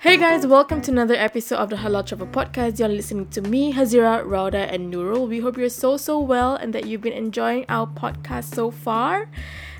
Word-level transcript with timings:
Hey 0.00 0.16
guys, 0.16 0.46
welcome 0.46 0.80
to 0.82 0.92
another 0.92 1.16
episode 1.16 1.56
of 1.56 1.70
the 1.70 1.76
Halal 1.76 2.06
Travel 2.06 2.28
Podcast. 2.28 2.78
You're 2.78 2.88
listening 2.88 3.26
to 3.30 3.40
me, 3.40 3.72
Hazira, 3.72 4.24
Rauda, 4.24 4.72
and 4.72 4.94
Nurul. 4.94 5.26
We 5.28 5.40
hope 5.40 5.56
you're 5.58 5.68
so 5.68 5.96
so 5.96 6.20
well 6.20 6.54
and 6.54 6.72
that 6.72 6.86
you've 6.86 7.00
been 7.00 7.12
enjoying 7.12 7.64
our 7.68 7.84
podcast 7.88 8.54
so 8.54 8.70
far. 8.70 9.28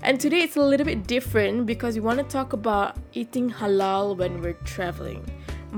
And 0.02 0.18
today 0.18 0.40
it's 0.40 0.56
a 0.56 0.60
little 0.60 0.84
bit 0.84 1.06
different 1.06 1.66
because 1.66 1.94
we 1.94 2.00
want 2.00 2.18
to 2.18 2.24
talk 2.24 2.52
about 2.52 2.96
eating 3.12 3.48
halal 3.48 4.16
when 4.16 4.42
we're 4.42 4.54
traveling. 4.64 5.24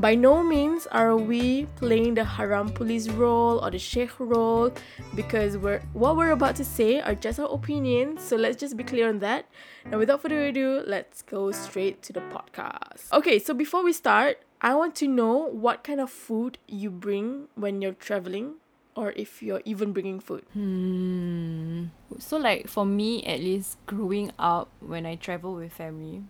By 0.00 0.14
no 0.14 0.42
means 0.42 0.86
are 0.86 1.14
we 1.14 1.66
playing 1.76 2.14
the 2.14 2.24
haram 2.24 2.70
police 2.70 3.06
role 3.10 3.58
or 3.58 3.70
the 3.70 3.78
sheikh 3.78 4.18
role 4.18 4.72
because 5.14 5.58
we're 5.58 5.80
what 5.92 6.16
we're 6.16 6.30
about 6.30 6.56
to 6.56 6.64
say 6.64 7.02
are 7.02 7.14
just 7.14 7.38
our 7.38 7.52
opinions. 7.52 8.22
So 8.22 8.36
let's 8.36 8.56
just 8.56 8.78
be 8.78 8.82
clear 8.82 9.10
on 9.10 9.18
that. 9.18 9.44
Now 9.84 9.98
without 9.98 10.22
further 10.22 10.46
ado, 10.46 10.82
let's 10.86 11.20
go 11.20 11.52
straight 11.52 12.00
to 12.04 12.14
the 12.14 12.20
podcast. 12.32 13.12
Okay, 13.12 13.38
so 13.38 13.52
before 13.52 13.84
we 13.84 13.92
start, 13.92 14.38
I 14.62 14.74
want 14.74 14.94
to 15.04 15.06
know 15.06 15.36
what 15.36 15.84
kind 15.84 16.00
of 16.00 16.08
food 16.08 16.56
you 16.66 16.90
bring 16.90 17.48
when 17.54 17.82
you're 17.82 17.92
traveling 17.92 18.54
or 18.96 19.12
if 19.16 19.42
you're 19.42 19.60
even 19.66 19.92
bringing 19.92 20.18
food. 20.18 20.46
Hmm. 20.54 21.92
So 22.18 22.38
like 22.38 22.68
for 22.68 22.86
me 22.86 23.22
at 23.24 23.40
least 23.40 23.76
growing 23.84 24.32
up 24.38 24.70
when 24.80 25.04
I 25.04 25.16
travel 25.16 25.56
with 25.56 25.74
family, 25.74 26.22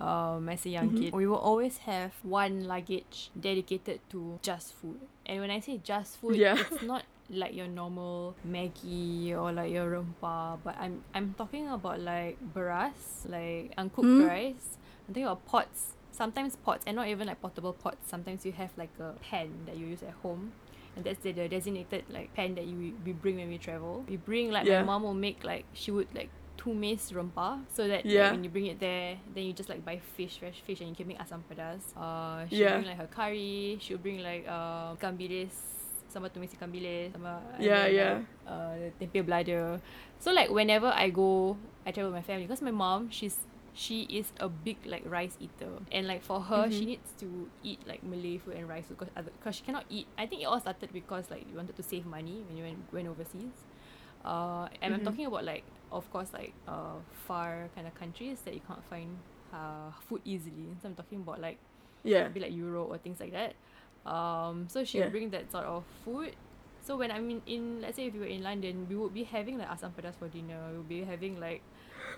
um 0.00 0.48
as 0.48 0.66
a 0.66 0.70
young 0.70 0.90
Mhm. 0.92 0.98
kid, 0.98 1.14
we 1.14 1.26
will 1.26 1.40
always 1.40 1.78
have 1.88 2.12
one 2.22 2.64
luggage 2.68 3.30
dedicated 3.38 4.00
to 4.10 4.38
just 4.42 4.74
food. 4.74 5.00
And 5.24 5.40
when 5.40 5.50
I 5.50 5.60
say 5.60 5.78
just 5.82 6.18
food, 6.18 6.36
Yeah. 6.36 6.56
it's 6.58 6.82
not 6.82 7.04
like 7.30 7.54
your 7.54 7.66
normal 7.66 8.36
Maggi 8.46 9.32
or 9.34 9.52
like 9.52 9.72
your 9.72 9.90
rempah, 9.90 10.58
but 10.62 10.76
I'm 10.78 11.02
I'm 11.14 11.34
talking 11.34 11.68
about 11.68 12.00
like 12.00 12.36
beras, 12.54 13.24
like 13.28 13.72
uncooked 13.78 14.06
Hmm. 14.20 14.24
rice. 14.24 14.78
I'm 15.08 15.14
thinking 15.14 15.24
about 15.30 15.46
pots. 15.46 15.94
Sometimes 16.12 16.56
pots 16.56 16.84
and 16.86 16.96
not 16.96 17.08
even 17.08 17.26
like 17.26 17.40
portable 17.40 17.72
pots. 17.72 18.08
Sometimes 18.08 18.44
you 18.46 18.52
have 18.52 18.70
like 18.76 18.92
a 19.00 19.12
pan 19.20 19.50
that 19.66 19.76
you 19.76 19.86
use 19.86 20.02
at 20.02 20.14
home. 20.22 20.52
And 20.96 21.04
that's 21.04 21.20
the, 21.20 21.32
the 21.32 21.46
designated 21.48 22.04
like 22.08 22.32
pan 22.34 22.54
that 22.54 22.64
you 22.64 22.94
we 23.04 23.12
bring 23.12 23.36
when 23.36 23.48
we 23.48 23.58
travel. 23.58 24.04
We 24.08 24.16
bring 24.16 24.50
like 24.50 24.64
Yeah. 24.66 24.80
my 24.80 24.86
mom 24.96 25.02
will 25.02 25.14
make 25.14 25.44
like 25.44 25.64
she 25.74 25.90
would 25.90 26.08
like 26.14 26.30
tumis 26.66 27.14
rempah 27.14 27.62
so 27.70 27.86
that 27.86 28.02
like, 28.10 28.26
when 28.34 28.42
you 28.42 28.50
bring 28.50 28.66
it 28.66 28.80
there, 28.82 29.14
then 29.34 29.44
you 29.46 29.52
just 29.54 29.70
like 29.70 29.84
buy 29.86 30.02
fish, 30.18 30.42
fresh 30.42 30.58
fish, 30.66 30.82
and 30.82 30.90
you 30.90 30.96
can 30.98 31.06
make 31.06 31.18
asam 31.22 31.46
pedas. 31.46 31.94
Uh, 31.94 32.42
she 32.50 32.58
Yeah. 32.58 32.82
bring 32.82 32.90
like 32.90 32.98
her 32.98 33.06
curry. 33.06 33.78
She'll 33.78 34.02
bring 34.02 34.18
like 34.18 34.42
uh, 34.50 34.98
ikan 34.98 35.14
bilis, 35.14 35.54
sama 36.10 36.26
tumis 36.26 36.50
ikan 36.58 36.74
bilis, 36.74 37.14
sama 37.14 37.38
Yeah, 37.62 37.86
then, 37.86 37.94
yeah. 37.94 38.16
Uh, 38.42 38.90
tempe 38.98 39.22
belader. 39.22 39.78
So 40.18 40.34
like 40.34 40.50
whenever 40.50 40.90
I 40.90 41.10
go, 41.14 41.54
I 41.86 41.94
travel 41.94 42.10
with 42.10 42.18
my 42.18 42.26
family 42.26 42.50
because 42.50 42.62
my 42.62 42.74
mom 42.74 43.10
she's 43.14 43.38
she 43.76 44.08
is 44.08 44.32
a 44.40 44.48
big 44.48 44.80
like 44.88 45.04
rice 45.04 45.36
eater 45.38 45.68
and 45.92 46.08
like 46.08 46.24
for 46.24 46.40
her 46.40 46.72
she 46.72 46.88
Mhm. 46.88 46.96
needs 46.96 47.12
to 47.20 47.28
eat 47.62 47.76
like 47.84 48.00
Malay 48.02 48.40
food 48.40 48.56
and 48.56 48.64
rice 48.64 48.88
because 48.88 49.12
other 49.14 49.28
because 49.30 49.54
she 49.60 49.62
cannot 49.62 49.84
eat. 49.92 50.08
I 50.16 50.24
think 50.24 50.40
it 50.42 50.48
all 50.48 50.58
started 50.58 50.90
because 50.96 51.28
like 51.30 51.44
you 51.46 51.54
wanted 51.60 51.76
to 51.76 51.84
save 51.84 52.08
money 52.08 52.40
when 52.48 52.56
you 52.56 52.64
went 52.64 52.80
went 52.90 53.06
overseas. 53.06 53.52
Uh, 54.24 54.66
and 54.80 54.96
I'm 54.96 55.04
Mhm. 55.04 55.06
talking 55.06 55.26
about 55.28 55.44
like 55.44 55.62
of 55.92 56.08
course 56.10 56.32
like 56.32 56.52
uh 56.66 56.98
far 57.26 57.68
kind 57.74 57.86
of 57.86 57.94
countries 57.94 58.40
that 58.44 58.54
you 58.54 58.60
can't 58.66 58.82
find 58.90 59.16
uh 59.52 59.90
food 60.08 60.20
easily. 60.24 60.66
So 60.82 60.88
I'm 60.88 60.94
talking 60.94 61.20
about 61.20 61.40
like 61.40 61.58
Yeah. 62.02 62.28
be 62.28 62.40
like 62.40 62.54
Europe 62.54 62.88
or 62.90 62.98
things 62.98 63.18
like 63.20 63.32
that. 63.32 63.54
Um, 64.06 64.68
so 64.68 64.84
she 64.84 64.98
Yeah. 64.98 65.04
would 65.06 65.12
bring 65.12 65.30
that 65.30 65.50
sort 65.50 65.64
of 65.64 65.82
food. 66.04 66.34
So 66.82 66.96
when 66.96 67.10
I'm 67.10 67.26
in, 67.30 67.42
in 67.46 67.80
let's 67.82 67.96
say 67.96 68.06
if 68.06 68.14
we 68.14 68.20
were 68.20 68.30
in 68.30 68.42
London, 68.46 68.86
we 68.88 68.94
would 68.94 69.12
be 69.14 69.24
having 69.24 69.58
like 69.58 69.66
asam 69.68 69.90
pedas 69.90 70.14
for 70.14 70.28
dinner. 70.30 70.70
We 70.70 70.76
would 70.78 70.88
be 70.88 71.02
having 71.02 71.40
like 71.42 71.62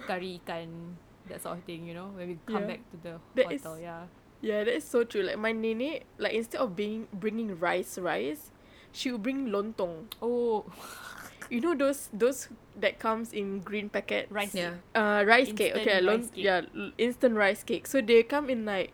curry 0.06 0.40
ikan, 0.44 0.96
that 1.28 1.40
sort 1.40 1.56
of 1.56 1.64
thing. 1.64 1.88
You 1.88 1.94
know, 1.94 2.08
when 2.12 2.28
we 2.28 2.38
come 2.44 2.68
Yeah. 2.68 2.76
back 2.76 2.80
to 2.92 2.96
the 3.00 3.14
That 3.34 3.52
is- 3.52 3.64
hotel. 3.64 3.80
yeah. 3.80 4.04
Yeah, 4.44 4.62
that 4.64 4.74
is 4.76 4.84
so 4.84 5.02
true. 5.04 5.22
Like 5.24 5.38
my 5.40 5.52
nene, 5.52 6.04
like 6.18 6.34
instead 6.36 6.60
of 6.60 6.76
being 6.76 7.08
bringing 7.12 7.58
rice, 7.58 7.96
rice, 7.98 8.52
she 8.92 9.10
would 9.10 9.22
bring 9.24 9.48
lontong. 9.48 10.12
Oh, 10.20 10.68
You 11.50 11.60
know 11.60 11.74
those 11.74 12.08
those 12.12 12.48
that 12.76 12.98
comes 12.98 13.32
in 13.32 13.60
green 13.60 13.88
packet. 13.88 14.28
rice. 14.30 14.54
Yeah. 14.54 14.80
Uh, 14.94 15.24
rice 15.26 15.52
cake. 15.52 15.74
Okay, 15.76 16.00
lon- 16.00 16.20
rice 16.22 16.30
cake. 16.30 16.44
yeah, 16.44 16.60
instant 16.98 17.34
rice 17.34 17.62
cake. 17.64 17.86
So 17.86 18.00
they 18.00 18.22
come 18.22 18.50
in 18.50 18.64
like 18.64 18.92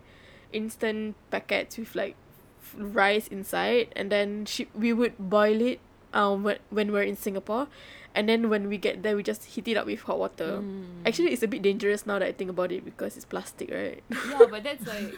instant 0.53 1.15
packets 1.31 1.77
with 1.77 1.95
like 1.95 2.15
rice 2.77 3.27
inside, 3.27 3.91
and 3.95 4.11
then 4.11 4.45
she 4.45 4.67
we 4.73 4.93
would 4.93 5.17
boil 5.19 5.61
it. 5.61 5.79
Um, 6.15 6.43
when 6.47 6.59
when 6.71 6.91
we're 6.95 7.03
in 7.03 7.17
Singapore, 7.19 7.67
and 8.15 8.29
then 8.29 8.47
when 8.49 8.69
we 8.71 8.77
get 8.79 9.03
there, 9.03 9.17
we 9.19 9.23
just 9.23 9.43
heat 9.59 9.67
it 9.67 9.75
up 9.75 9.85
with 9.85 9.99
hot 10.07 10.17
water. 10.17 10.63
Mm. 10.63 11.03
Actually, 11.05 11.33
it's 11.35 11.43
a 11.43 11.47
bit 11.51 11.61
dangerous 11.61 12.05
now 12.07 12.19
that 12.19 12.27
I 12.27 12.31
think 12.31 12.49
about 12.49 12.71
it 12.71 12.85
because 12.85 13.17
it's 13.19 13.25
plastic, 13.27 13.67
right? 13.69 13.99
yeah, 14.07 14.47
but 14.49 14.63
that's 14.63 14.87
like 14.87 15.11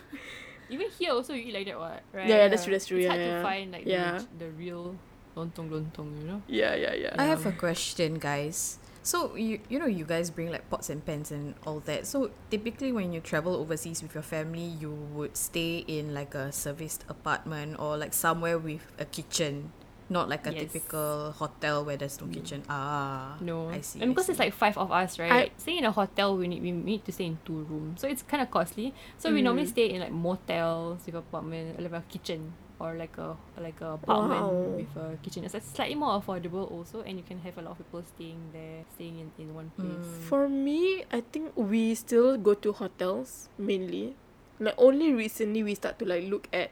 even 0.73 0.89
here 0.97 1.13
also 1.13 1.33
you 1.37 1.49
eat 1.49 1.53
like 1.53 1.67
that, 1.69 1.77
what? 1.77 2.01
Right? 2.11 2.25
Yeah, 2.27 2.37
yeah, 2.37 2.47
that's 2.49 2.65
true, 2.65 2.73
that's 2.73 2.87
true, 2.89 2.97
It's 2.97 3.03
yeah, 3.05 3.09
hard 3.13 3.21
yeah. 3.21 3.37
to 3.37 3.43
find 3.43 3.71
like 3.71 3.85
Yeah. 3.85 4.17
the, 4.41 4.45
the 4.45 4.51
real 4.57 4.95
lontong 5.37 5.69
lontong. 5.69 6.09
You 6.17 6.25
know. 6.27 6.41
yeah, 6.49 6.73
yeah, 6.73 6.93
yeah. 6.97 7.13
I 7.17 7.29
have 7.29 7.45
a 7.45 7.53
question, 7.53 8.17
guys. 8.17 8.81
So 9.07 9.39
you 9.39 9.63
you 9.71 9.79
know 9.79 9.87
you 9.87 10.03
guys 10.03 10.27
bring 10.27 10.51
like 10.51 10.67
pots 10.67 10.89
and 10.91 10.99
pans 11.05 11.31
and 11.31 11.55
all 11.63 11.79
that. 11.87 12.03
So 12.09 12.27
typically 12.51 12.91
when 12.91 13.13
you 13.15 13.21
travel 13.23 13.55
overseas 13.55 14.03
with 14.03 14.11
your 14.11 14.25
family, 14.25 14.67
you 14.81 14.91
would 15.15 15.37
stay 15.37 15.85
in 15.87 16.11
like 16.11 16.35
a 16.35 16.51
serviced 16.51 17.05
apartment 17.07 17.79
or 17.79 17.95
like 17.95 18.11
somewhere 18.11 18.59
with 18.59 18.83
a 18.99 19.07
kitchen, 19.07 19.71
not 20.11 20.27
like 20.27 20.43
a 20.43 20.51
Yes. 20.51 20.67
typical 20.67 21.31
hotel 21.31 21.87
where 21.87 21.95
there's 21.95 22.19
no 22.19 22.27
Mm. 22.27 22.33
kitchen. 22.35 22.59
Ah, 22.67 23.39
No, 23.39 23.71
I 23.71 23.79
see. 23.79 24.03
And 24.03 24.11
I 24.11 24.11
because 24.11 24.27
it's 24.27 24.43
like 24.43 24.51
five 24.51 24.75
of 24.75 24.91
us, 24.91 25.15
right? 25.23 25.55
Staying 25.55 25.79
in 25.79 25.87
a 25.87 25.95
hotel, 25.95 26.35
we 26.35 26.51
need 26.51 26.59
we 26.59 26.75
need 26.75 27.07
to 27.07 27.15
stay 27.15 27.31
in 27.31 27.39
two 27.47 27.63
rooms, 27.63 28.03
so 28.03 28.11
it's 28.11 28.27
kind 28.27 28.43
of 28.43 28.51
costly. 28.51 28.91
So 29.15 29.31
we 29.31 29.39
normally 29.39 29.71
Mm. 29.71 29.75
stay 29.77 29.87
in 29.95 30.03
like 30.03 30.11
motels 30.11 31.07
with 31.07 31.15
apartment, 31.15 31.79
like 31.79 31.95
a 31.95 32.03
kitchen 32.11 32.51
or 32.79 32.93
like 32.93 33.17
a 33.17 33.35
like 33.59 33.81
a 33.81 33.97
apartment 33.97 34.41
Wow. 34.41 34.77
with 34.77 34.93
a 34.95 35.17
kitchen. 35.23 35.43
It's 35.43 35.57
slightly 35.73 35.95
more 35.95 36.21
affordable 36.21 36.69
also, 36.69 37.01
and 37.01 37.17
you 37.17 37.23
can 37.25 37.39
have 37.39 37.57
a 37.57 37.61
lot 37.61 37.71
of 37.71 37.77
people 37.79 38.03
staying 38.15 38.39
there, 38.53 38.85
staying 38.93 39.19
in, 39.19 39.31
in 39.41 39.53
one 39.55 39.71
place. 39.75 40.05
Mm. 40.05 40.21
For 40.29 40.47
me, 40.47 41.03
I 41.11 41.21
think 41.21 41.53
we 41.55 41.95
still 41.95 42.37
go 42.37 42.53
to 42.53 42.73
hotels 42.73 43.49
mainly. 43.57 44.15
Like 44.59 44.75
only 44.77 45.13
recently 45.13 45.63
we 45.63 45.75
start 45.75 45.99
to 45.99 46.05
like 46.05 46.25
look 46.29 46.47
at 46.53 46.71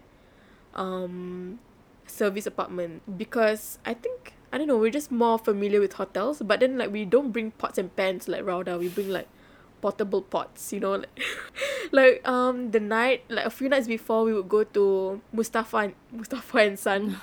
um 0.73 1.59
service 2.07 2.45
apartment 2.45 3.01
because 3.17 3.79
I 3.85 3.93
think 3.93 4.33
I 4.53 4.57
don't 4.57 4.67
know, 4.67 4.77
we're 4.77 4.91
just 4.93 5.11
more 5.11 5.37
familiar 5.37 5.81
with 5.81 5.93
hotels, 5.93 6.41
but 6.41 6.59
then 6.59 6.77
like 6.77 6.91
we 6.91 7.03
don't 7.05 7.31
bring 7.31 7.51
pots 7.51 7.77
and 7.77 7.93
pans 7.95 8.27
like 8.27 8.43
Rauda, 8.43 8.79
we 8.79 8.87
bring 8.89 9.09
like 9.09 9.27
portable 9.81 10.21
pots, 10.21 10.73
you 10.73 10.79
know, 10.79 10.95
like, 10.95 11.19
like 11.91 12.27
um 12.27 12.71
the 12.71 12.79
night 12.79 13.23
like 13.29 13.45
a 13.45 13.49
few 13.49 13.69
nights 13.69 13.87
before 13.87 14.23
we 14.23 14.33
would 14.33 14.49
go 14.49 14.63
to 14.63 15.21
Mustafa 15.31 15.77
and 15.77 15.93
Mustafa 16.11 16.57
and 16.57 16.79
Son 16.79 17.17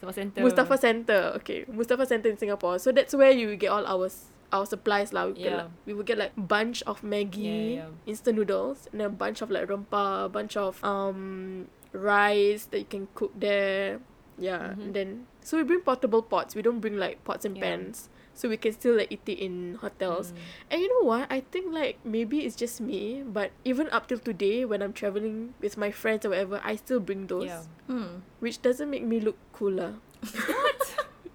So 0.00 0.10
center. 0.16 0.40
Mustafa 0.42 0.76
Center. 0.78 1.32
Okay, 1.40 1.64
Mustafa 1.68 2.04
Center 2.06 2.28
in 2.28 2.36
Singapore. 2.36 2.78
So 2.78 2.92
that's 2.92 3.14
where 3.14 3.30
you 3.30 3.56
get 3.56 3.68
all 3.70 3.86
our 3.86 4.08
our 4.52 4.66
supplies 4.66 5.12
lah. 5.14 5.30
We 5.30 5.34
get 5.38 5.52
Yeah. 5.52 5.56
like, 5.56 5.70
we 5.86 5.92
would 5.94 6.06
get 6.10 6.18
like 6.18 6.32
bunch 6.36 6.82
of 6.90 7.00
Maggi, 7.06 7.78
Yeah, 7.78 7.86
yeah. 7.86 7.90
instant 8.04 8.34
noodles, 8.36 8.90
and 8.92 9.00
a 9.00 9.08
bunch 9.08 9.40
of 9.40 9.48
like 9.50 9.70
rempah, 9.70 10.26
a 10.26 10.28
bunch 10.28 10.56
of 10.58 10.82
um 10.84 11.70
rice 11.94 12.66
that 12.74 12.78
you 12.82 12.90
can 12.90 13.06
cook 13.14 13.30
there. 13.38 14.02
Yeah, 14.40 14.74
Mhm. 14.74 14.82
and 14.82 14.92
then 14.92 15.08
so 15.40 15.56
we 15.56 15.64
bring 15.64 15.80
portable 15.86 16.20
pots. 16.20 16.52
We 16.58 16.60
don't 16.66 16.80
bring 16.82 16.98
like 16.98 17.22
pots 17.24 17.46
and 17.46 17.54
pans. 17.56 18.09
So 18.40 18.48
we 18.48 18.56
can 18.56 18.72
still 18.72 18.96
like 18.96 19.12
eat 19.12 19.20
it 19.28 19.38
in 19.38 19.76
hotels. 19.84 20.32
Mm. 20.32 20.36
And 20.72 20.80
you 20.80 20.88
know 20.88 21.04
what? 21.06 21.28
I 21.28 21.40
think 21.52 21.74
like 21.76 21.98
maybe 22.04 22.40
it's 22.40 22.56
just 22.56 22.80
me, 22.80 23.20
but 23.20 23.52
even 23.68 23.88
up 23.92 24.08
till 24.08 24.16
today 24.18 24.64
when 24.64 24.80
I'm 24.80 24.94
traveling 24.96 25.52
with 25.60 25.76
my 25.76 25.90
friends 25.92 26.24
or 26.24 26.30
whatever, 26.30 26.58
I 26.64 26.76
still 26.76 27.00
bring 27.04 27.26
those 27.28 27.52
Yeah. 27.52 27.62
Hmm. 27.86 28.24
which 28.40 28.62
doesn't 28.64 28.88
make 28.88 29.04
me 29.04 29.20
look 29.20 29.36
cooler. 29.52 30.00
What? 30.24 30.80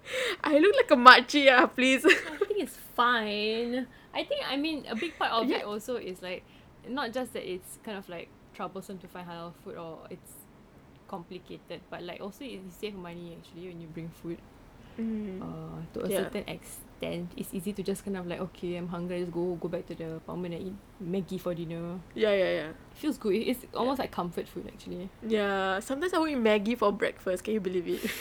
I 0.43 0.57
look 0.57 0.73
like 0.75 0.89
a 0.89 0.97
makcik, 0.97 1.45
ah, 1.53 1.67
please. 1.69 2.01
I 2.09 2.09
think 2.41 2.57
it's 2.65 2.77
fine. 2.97 3.85
I 4.13 4.23
think 4.25 4.41
I 4.49 4.57
mean 4.57 4.85
a 4.89 4.95
big 4.97 5.13
part 5.21 5.29
of 5.31 5.45
Yeah. 5.45 5.61
it 5.61 5.65
also 5.69 5.97
is 6.01 6.21
like 6.25 6.41
not 6.89 7.13
just 7.13 7.33
that 7.37 7.45
it's 7.45 7.77
kind 7.85 7.97
of 8.01 8.09
like 8.09 8.29
troublesome 8.57 8.97
to 9.05 9.07
find 9.07 9.29
halal 9.29 9.53
food 9.63 9.77
or 9.77 9.99
it's 10.09 10.33
complicated, 11.07 11.81
but 11.89 12.01
like 12.01 12.21
also 12.21 12.43
you 12.45 12.61
save 12.69 12.95
money 12.97 13.37
actually 13.37 13.67
when 13.69 13.77
you 13.81 13.87
bring 13.93 14.09
food. 14.09 14.37
Mm. 14.99 15.41
Uh, 15.43 15.83
to 15.93 16.05
a 16.05 16.09
Yeah. 16.09 16.23
certain 16.23 16.47
extent, 16.47 16.84
it's 17.01 17.53
easy 17.53 17.73
to 17.73 17.83
just 17.83 18.03
kind 18.05 18.17
of 18.17 18.27
like 18.27 18.39
okay, 18.39 18.75
I'm 18.75 18.87
hungry, 18.87 19.19
just 19.19 19.31
go 19.31 19.55
go 19.55 19.67
back 19.67 19.85
to 19.87 19.95
the 19.95 20.15
apartment 20.15 20.55
and 20.55 20.67
eat 20.67 20.73
Maggi 21.03 21.39
for 21.39 21.53
dinner. 21.53 21.99
Yeah, 22.13 22.31
yeah, 22.31 22.43
yeah. 22.43 22.69
It 22.69 22.95
feels 22.95 23.17
good. 23.17 23.35
It's 23.35 23.65
almost 23.73 23.99
like 23.99 24.11
comfort 24.11 24.47
food 24.47 24.67
actually. 24.67 25.09
Yeah, 25.25 25.79
sometimes 25.79 26.13
I 26.13 26.17
will 26.19 26.27
eat 26.27 26.37
Maggi 26.37 26.77
for 26.77 26.91
breakfast. 26.91 27.43
Can 27.43 27.53
you 27.55 27.59
believe 27.59 27.87
it? 27.87 28.11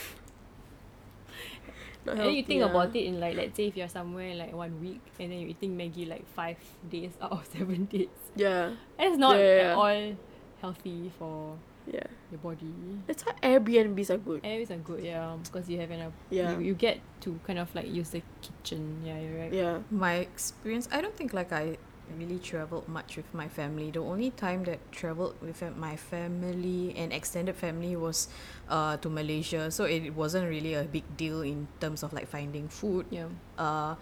Not 2.05 2.13
and 2.17 2.21
then 2.21 2.35
you 2.35 2.43
think 2.43 2.63
ah. 2.63 2.69
about 2.69 2.95
it 2.95 3.05
in 3.05 3.21
like 3.21 3.37
let's 3.37 3.57
say 3.57 3.69
if 3.69 3.77
you're 3.77 3.89
somewhere 3.89 4.35
like 4.35 4.53
one 4.53 4.81
week 4.81 5.01
and 5.19 5.33
then 5.33 5.39
you're 5.41 5.51
eating 5.51 5.77
Maggi 5.77 6.09
like 6.09 6.27
five 6.35 6.59
days 6.91 7.13
out 7.23 7.33
of 7.33 7.47
seven 7.47 7.87
days. 7.87 8.09
Yeah, 8.37 8.73
It's 8.99 9.17
not 9.17 9.37
Yeah, 9.37 9.57
yeah, 9.57 9.71
at 9.71 9.77
all 9.77 10.17
healthy 10.61 11.13
for 11.19 11.57
yeah. 11.87 12.07
your 12.31 12.39
body. 12.39 12.75
That's 13.07 13.25
why 13.25 13.33
Airbnbs 13.43 14.11
are 14.11 14.19
good. 14.19 14.41
Airways 14.45 14.71
are 14.71 14.77
good, 14.77 15.05
yeah, 15.05 15.37
because 15.43 15.69
you 15.69 15.79
have 15.81 15.91
enough. 15.91 16.13
Yeah. 16.31 16.53
You, 16.59 16.61
you 16.61 16.75
get 16.75 17.01
to 17.23 17.39
kind 17.47 17.59
of 17.59 17.75
like 17.75 17.93
use 17.93 18.11
the 18.11 18.23
kitchen. 18.43 19.03
Yeah, 19.05 19.21
you're 19.21 19.39
right. 19.39 19.53
Yeah. 19.53 19.79
My 19.91 20.15
experience, 20.17 20.89
I 20.93 21.01
don't 21.01 21.17
think 21.17 21.33
like 21.33 21.53
I 21.53 21.79
really 22.19 22.39
traveled 22.39 22.89
much 22.89 23.17
with 23.17 23.33
my 23.33 23.49
family. 23.49 23.91
The 23.91 24.01
only 24.01 24.31
time 24.31 24.65
that 24.65 24.79
traveled 24.93 25.37
with 25.41 25.63
my 25.77 25.97
family 25.97 26.95
and 26.97 27.13
extended 27.13 27.57
family 27.57 27.97
was 27.97 28.29
uh, 28.69 28.97
to 28.99 29.09
Malaysia. 29.09 29.71
So 29.71 29.85
it 29.85 30.15
wasn't 30.15 30.49
really 30.49 30.75
a 30.75 30.85
big 30.85 31.05
deal 31.17 31.43
in 31.43 31.69
terms 31.81 32.03
of 32.03 32.13
like 32.13 32.29
finding 32.29 32.69
food. 32.69 33.07
Yeah. 33.11 33.29
Uh, 33.57 33.97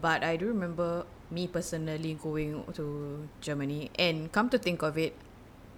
but 0.00 0.22
I 0.22 0.36
do 0.36 0.46
remember 0.46 1.06
me 1.30 1.48
personally 1.48 2.18
going 2.22 2.64
to 2.74 3.28
Germany. 3.40 3.90
And 3.98 4.30
come 4.32 4.48
to 4.50 4.58
think 4.58 4.82
of 4.82 4.96
it, 4.96 5.14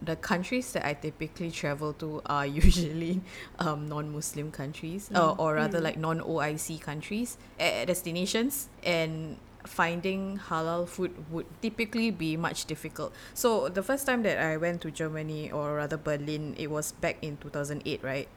the 0.02 0.17
countries 0.17 0.73
that 0.73 0.87
I 0.87 0.94
typically 0.94 1.50
travel 1.50 1.93
to 2.00 2.23
are 2.26 2.47
usually 2.64 3.20
um, 3.58 3.87
non-Muslim 3.88 4.50
countries, 4.50 5.11
uh, 5.14 5.32
or 5.37 5.55
rather 5.55 5.79
Mm. 5.81 5.85
like 5.85 5.97
non-OIC 5.99 6.81
countries, 6.81 7.37
uh, 7.61 7.85
destinations, 7.85 8.69
and 8.82 9.37
finding 9.67 10.41
halal 10.49 10.88
food 10.88 11.12
would 11.31 11.44
typically 11.61 12.11
be 12.11 12.35
much 12.37 12.64
difficult. 12.64 13.12
So 13.35 13.69
the 13.69 13.82
first 13.82 14.06
time 14.06 14.23
that 14.25 14.38
I 14.41 14.56
went 14.56 14.81
to 14.82 14.91
Germany, 14.91 15.52
or 15.52 15.76
rather 15.76 15.99
Berlin, 16.00 16.55
it 16.56 16.70
was 16.70 16.93
back 16.93 17.19
in 17.20 17.37
two 17.37 17.50
thousand 17.50 17.82
eight, 17.85 18.00
right, 18.02 18.29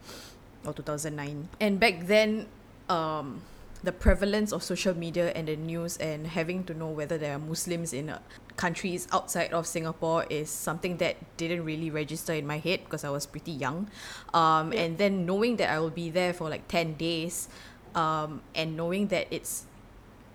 or 0.67 0.73
two 0.73 0.83
thousand 0.83 1.15
nine, 1.15 1.47
and 1.63 1.79
back 1.79 2.07
then, 2.07 2.47
um, 2.89 3.41
the 3.83 3.91
prevalence 3.91 4.53
of 4.53 4.63
social 4.63 4.95
media 4.95 5.31
and 5.35 5.47
the 5.47 5.55
news 5.55 5.97
and 5.97 6.27
having 6.27 6.63
to 6.63 6.73
know 6.73 6.87
whether 6.87 7.17
there 7.17 7.35
are 7.35 7.39
Muslims 7.39 7.91
in 7.91 8.09
uh, 8.09 8.19
countries 8.55 9.07
outside 9.11 9.51
of 9.51 9.67
Singapore 9.67 10.25
is 10.29 10.49
something 10.49 10.97
that 10.97 11.17
didn't 11.35 11.65
really 11.65 11.89
register 11.89 12.33
in 12.33 12.47
my 12.47 12.57
head 12.57 12.79
because 12.85 13.03
I 13.03 13.09
was 13.09 13.25
pretty 13.25 13.51
young. 13.51 13.89
Um, 14.33 14.71
Yeah. 14.71 14.81
And 14.81 14.97
then 14.97 15.25
knowing 15.25 15.57
that 15.57 15.69
I 15.69 15.79
will 15.79 15.91
be 15.91 16.09
there 16.09 16.33
for 16.33 16.49
like 16.49 16.67
10 16.67 16.95
days 16.95 17.49
um, 17.95 18.41
and 18.55 18.77
knowing 18.77 19.07
that 19.07 19.27
it's 19.29 19.65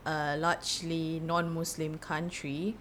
a 0.04 0.36
largely 0.36 1.20
non 1.24 1.52
Muslim 1.52 1.98
country, 1.98 2.76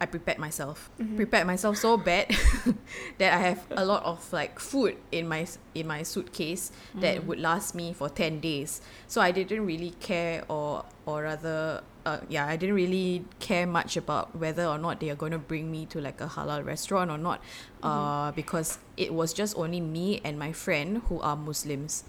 I 0.00 0.04
prepared 0.06 0.38
myself. 0.38 0.90
Mhm. 1.00 1.16
Prepared 1.16 1.46
myself 1.46 1.76
so 1.78 1.96
bad 1.96 2.28
that 3.18 3.32
I 3.32 3.38
have 3.38 3.64
a 3.70 3.84
lot 3.84 4.04
of 4.04 4.20
like 4.32 4.58
food 4.60 4.96
in 5.10 5.26
my 5.28 5.46
in 5.74 5.86
my 5.86 6.02
suitcase 6.02 6.70
that 7.00 7.16
Mm. 7.16 7.24
would 7.26 7.40
last 7.40 7.74
me 7.74 7.92
for 7.94 8.08
10 8.10 8.40
days. 8.40 8.80
So 9.08 9.20
I 9.22 9.30
didn't 9.32 9.64
really 9.64 9.90
care 10.00 10.44
or 10.48 10.84
or 11.06 11.22
rather 11.22 11.82
uh, 12.04 12.20
yeah, 12.28 12.46
I 12.46 12.54
didn't 12.56 12.76
really 12.76 13.24
care 13.40 13.66
much 13.66 13.96
about 13.96 14.36
whether 14.36 14.64
or 14.66 14.78
not 14.78 15.00
they 15.00 15.10
are 15.10 15.16
going 15.16 15.32
to 15.32 15.40
bring 15.42 15.72
me 15.72 15.86
to 15.86 16.00
like 16.00 16.20
a 16.20 16.28
halal 16.28 16.64
restaurant 16.64 17.10
or 17.10 17.18
not 17.18 17.40
uh, 17.82 18.30
because 18.32 18.78
it 18.96 19.12
was 19.12 19.32
just 19.32 19.56
only 19.58 19.80
me 19.80 20.20
and 20.22 20.38
my 20.38 20.52
friend 20.52 21.02
who 21.08 21.18
are 21.20 21.34
Muslims. 21.34 22.04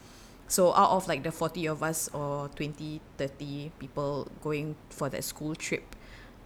So 0.48 0.72
out 0.76 0.92
of 0.92 1.08
like 1.08 1.24
the 1.24 1.32
40 1.32 1.66
of 1.68 1.82
us 1.82 2.10
or 2.14 2.48
20, 2.56 3.02
30 3.18 3.72
people 3.80 4.28
going 4.44 4.76
for 4.92 5.10
that 5.10 5.24
school 5.24 5.56
trip, 5.56 5.96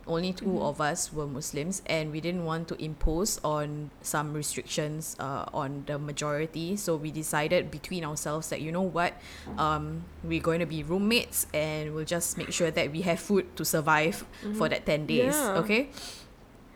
only 0.08 0.34
2 0.34 0.46
Mhm. 0.46 0.62
of 0.62 0.82
us 0.82 1.14
were 1.14 1.28
Muslims 1.28 1.82
and 1.86 2.12
we 2.12 2.20
didn't 2.20 2.44
want 2.46 2.68
to 2.70 2.76
impose 2.84 3.40
on 3.44 3.92
some 4.02 4.34
restrictions 4.34 5.16
uh, 5.20 5.46
on 5.54 5.84
the 5.86 6.00
majority. 6.00 6.76
So 6.76 6.96
we 6.96 7.12
decided 7.12 7.70
between 7.72 8.04
ourselves 8.04 8.50
that, 8.50 8.62
you 8.62 8.72
know 8.72 8.82
what, 8.82 9.14
um, 9.58 10.04
we're 10.24 10.42
going 10.42 10.60
to 10.60 10.66
be 10.66 10.84
roommates 10.84 11.46
and 11.54 11.94
we'll 11.94 12.06
just 12.10 12.38
make 12.38 12.52
sure 12.52 12.72
that 12.72 12.92
we 12.92 13.02
have 13.02 13.20
food 13.20 13.46
to 13.58 13.64
survive 13.66 14.26
for 14.58 14.68
that 14.70 14.86
10 14.86 15.06
days. 15.06 15.36
Yeah. 15.38 15.62
Okay. 15.62 15.90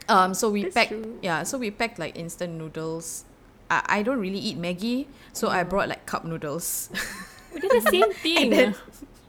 Um, 0.07 0.33
so 0.33 0.49
we 0.53 0.63
That's 0.63 0.75
packed, 0.75 0.89
true. 0.93 1.17
yeah, 1.21 1.41
so 1.43 1.57
we 1.57 1.71
packed 1.71 1.97
like 1.97 2.13
instant 2.17 2.53
noodles. 2.61 3.25
I, 3.71 3.99
I 3.99 4.03
don't 4.03 4.19
really 4.21 4.37
eat 4.37 4.57
Maggi, 4.61 5.07
so 5.33 5.49
I 5.49 5.63
Mm. 5.65 5.69
brought 5.69 5.89
like 5.89 6.05
cup 6.05 6.25
noodles. 6.25 6.89
We 7.53 7.59
did 7.59 7.71
the 7.71 7.81
same 7.89 8.13
thing. 8.21 8.49
then- 8.53 8.75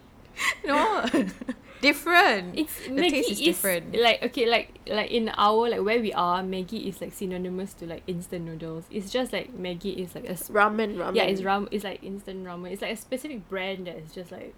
no, 0.69 1.01
different. 1.87 2.59
it's 2.59 2.75
the 2.87 2.91
Maggi 2.91 3.11
taste 3.11 3.31
is 3.31 3.41
different. 3.41 3.95
Like 3.95 4.23
okay, 4.31 4.47
like 4.51 4.69
like 4.87 5.11
in 5.11 5.31
our 5.37 5.69
like 5.71 5.83
where 5.87 6.01
we 6.01 6.13
are, 6.13 6.43
Maggi 6.43 6.87
is 6.91 7.01
like 7.01 7.13
synonymous 7.13 7.73
to 7.81 7.87
like 7.87 8.03
instant 8.07 8.45
noodles. 8.45 8.85
It's 8.91 9.11
just 9.11 9.33
like 9.33 9.55
Maggi 9.57 9.97
is 10.03 10.15
like 10.15 10.25
a 10.27 10.35
s- 10.37 10.49
Ramen, 10.51 10.97
ramen. 10.97 11.15
yeah, 11.17 11.25
it's 11.31 11.43
ram. 11.43 11.69
It's 11.71 11.85
like 11.85 12.03
instant 12.03 12.45
ramen. 12.47 12.73
It's 12.73 12.83
like 12.83 12.93
a 12.93 13.01
specific 13.01 13.49
brand 13.49 13.87
that 13.87 13.97
is 13.97 14.11
just 14.13 14.31
like 14.33 14.55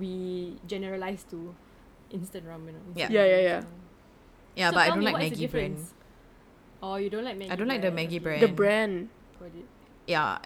we 0.00 0.56
generalize 0.66 1.24
to 1.30 1.54
instant 2.10 2.46
ramen. 2.48 2.74
or 2.78 2.82
Yeah. 2.96 3.08
instant 3.08 3.12
Yeah, 3.12 3.24
yeah, 3.24 3.36
noodles, 3.36 3.44
yeah. 3.44 3.62
Yeah, 4.56 4.70
So 4.70 4.74
but 4.76 4.80
I 4.80 4.88
don't 4.94 5.04
like 5.04 5.14
what's 5.14 5.30
the 5.30 5.46
Maggi 5.46 5.50
brand. 5.50 5.76
Oh, 6.82 6.96
you 6.96 7.08
don't 7.10 7.24
like 7.24 7.38
Maggi. 7.38 7.50
I 7.50 7.56
don't 7.56 7.68
like 7.68 7.82
the 7.82 7.90
brand, 7.90 8.08
Maggi 8.10 8.22
brand. 8.22 8.42
The 8.42 8.48
brand. 8.48 9.08
Yeah, 10.06 10.38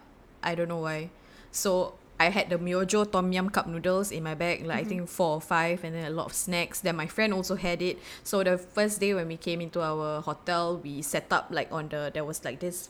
I 0.43 0.55
don't 0.55 0.69
know 0.69 0.79
why. 0.83 1.11
So 1.51 1.95
I 2.21 2.31
had 2.31 2.51
the 2.51 2.59
Myojo 2.59 3.11
Tom 3.11 3.33
Yum 3.33 3.49
cup 3.49 3.67
noodles 3.67 4.11
in 4.11 4.23
my 4.25 4.35
bag, 4.35 4.67
like 4.67 4.79
I 4.79 4.83
Mhm. 4.85 4.89
think 4.89 5.09
four 5.09 5.35
or 5.39 5.41
five, 5.41 5.85
and 5.85 5.95
then 5.95 6.05
a 6.05 6.11
lot 6.11 6.27
of 6.27 6.35
snacks. 6.35 6.81
Then 6.81 6.97
my 6.97 7.07
friend 7.07 7.33
also 7.33 7.55
had 7.55 7.81
it. 7.81 7.99
So 8.25 8.43
the 8.43 8.59
first 8.59 8.99
day 9.01 9.15
when 9.15 9.29
we 9.29 9.37
came 9.37 9.61
into 9.61 9.81
our 9.83 10.21
hotel, 10.21 10.77
we 10.83 11.03
set 11.03 11.31
up 11.33 11.47
like 11.51 11.69
on 11.71 11.89
the 11.89 12.11
there 12.13 12.25
was 12.25 12.45
like 12.45 12.59
this 12.59 12.89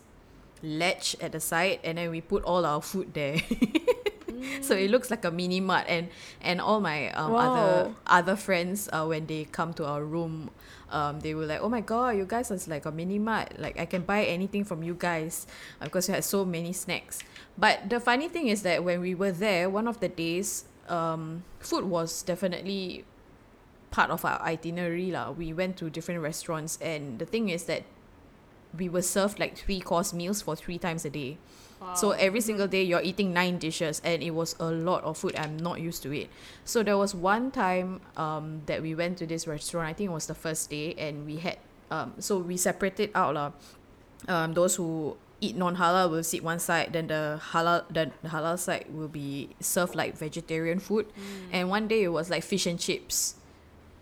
ledge 0.63 1.15
at 1.21 1.33
the 1.33 1.41
side, 1.41 1.81
and 1.85 1.99
then 1.99 2.11
we 2.11 2.21
put 2.21 2.43
all 2.45 2.65
our 2.65 2.81
food 2.81 3.13
there. 3.15 3.37
so 4.61 4.75
it 4.75 4.91
looks 4.91 5.11
like 5.11 5.25
a 5.25 5.31
mini 5.31 5.61
mart, 5.61 5.85
and 5.89 6.09
and 6.41 6.61
all 6.61 6.81
my 6.81 7.11
um, 7.13 7.35
other 7.35 7.93
other 8.07 8.37
friends 8.37 8.89
uh, 8.93 9.05
when 9.05 9.27
they 9.27 9.45
come 9.45 9.73
to 9.75 9.85
our 9.85 10.05
room. 10.05 10.51
Um, 10.91 11.21
they 11.21 11.35
were 11.35 11.45
like, 11.45 11.61
"Oh 11.61 11.69
my 11.69 11.81
god, 11.81 12.17
you 12.17 12.25
guys 12.25 12.51
is 12.51 12.67
like 12.69 12.87
a 12.87 12.93
mini 12.93 13.19
mart. 13.19 13.61
Like 13.61 13.79
I 13.79 13.85
can 13.85 14.03
buy 14.03 14.25
anything 14.25 14.65
from 14.65 14.83
you 14.83 14.97
guys 14.97 15.47
uh, 15.81 15.85
because 15.85 16.09
we 16.09 16.15
had 16.15 16.25
so 16.25 16.45
many 16.45 16.73
snacks." 16.73 17.21
But 17.57 17.91
the 17.91 18.01
funny 18.01 18.29
thing 18.29 18.49
is 18.49 18.63
that 18.63 18.85
when 18.85 19.01
we 19.01 19.15
were 19.15 19.33
there, 19.33 19.69
one 19.69 19.87
of 19.87 20.01
the 20.01 20.09
days, 20.09 20.65
um, 20.89 21.45
food 21.61 21.85
was 21.85 22.23
definitely 22.23 23.05
part 23.91 24.11
of 24.11 24.25
our 24.25 24.41
itinerary 24.43 25.11
lah. 25.11 25.31
We 25.33 25.53
went 25.53 25.77
to 25.79 25.91
different 25.91 26.21
restaurants, 26.21 26.79
and 26.81 27.19
the 27.19 27.27
thing 27.27 27.49
is 27.49 27.65
that 27.65 27.85
we 28.77 28.89
were 28.89 29.03
served 29.03 29.39
like 29.39 29.57
three 29.57 29.81
course 29.81 30.13
meals 30.13 30.43
for 30.43 30.57
three 30.57 30.79
times 30.79 31.05
a 31.05 31.11
day. 31.11 31.39
So 31.95 32.11
every 32.13 32.41
single 32.41 32.67
day 32.67 32.83
you're 32.83 33.03
eating 33.03 33.33
nine 33.33 33.59
dishes 33.59 34.03
and 34.05 34.23
it 34.23 34.33
was 34.33 34.57
a 34.59 34.71
lot 34.71 35.05
of 35.05 35.17
food. 35.19 35.37
I'm 35.37 35.57
not 35.57 35.81
used 35.81 36.03
to 36.03 36.13
it. 36.13 36.29
So 36.65 36.83
there 36.83 36.99
was 36.99 37.15
one 37.15 37.51
time 37.51 38.01
um 38.17 38.63
that 38.67 38.83
we 38.83 38.95
went 38.95 39.19
to 39.19 39.27
this 39.27 39.47
restaurant. 39.47 39.89
I 39.89 39.93
think 39.93 40.11
it 40.11 40.15
was 40.15 40.27
the 40.27 40.35
first 40.35 40.71
day 40.71 40.95
and 40.99 41.27
we 41.27 41.39
had 41.39 41.59
um 41.91 42.15
so 42.19 42.39
we 42.39 42.57
separated 42.57 43.11
out 43.15 43.35
lah. 43.35 43.53
Um 44.27 44.55
those 44.55 44.77
who 44.77 45.17
eat 45.41 45.57
non 45.57 45.77
halal 45.77 46.11
will 46.11 46.25
sit 46.25 46.43
one 46.43 46.59
side, 46.59 46.93
then 46.93 47.07
the 47.07 47.41
halal 47.53 47.87
the 47.93 48.11
halal 48.27 48.59
side 48.59 48.87
will 48.91 49.09
be 49.09 49.51
served 49.61 49.95
like 49.95 50.19
vegetarian 50.19 50.79
food. 50.79 51.07
Mm. 51.07 51.49
And 51.53 51.63
one 51.71 51.87
day 51.87 52.03
it 52.03 52.13
was 52.13 52.29
like 52.31 52.43
fish 52.43 52.67
and 52.67 52.79
chips. 52.79 53.37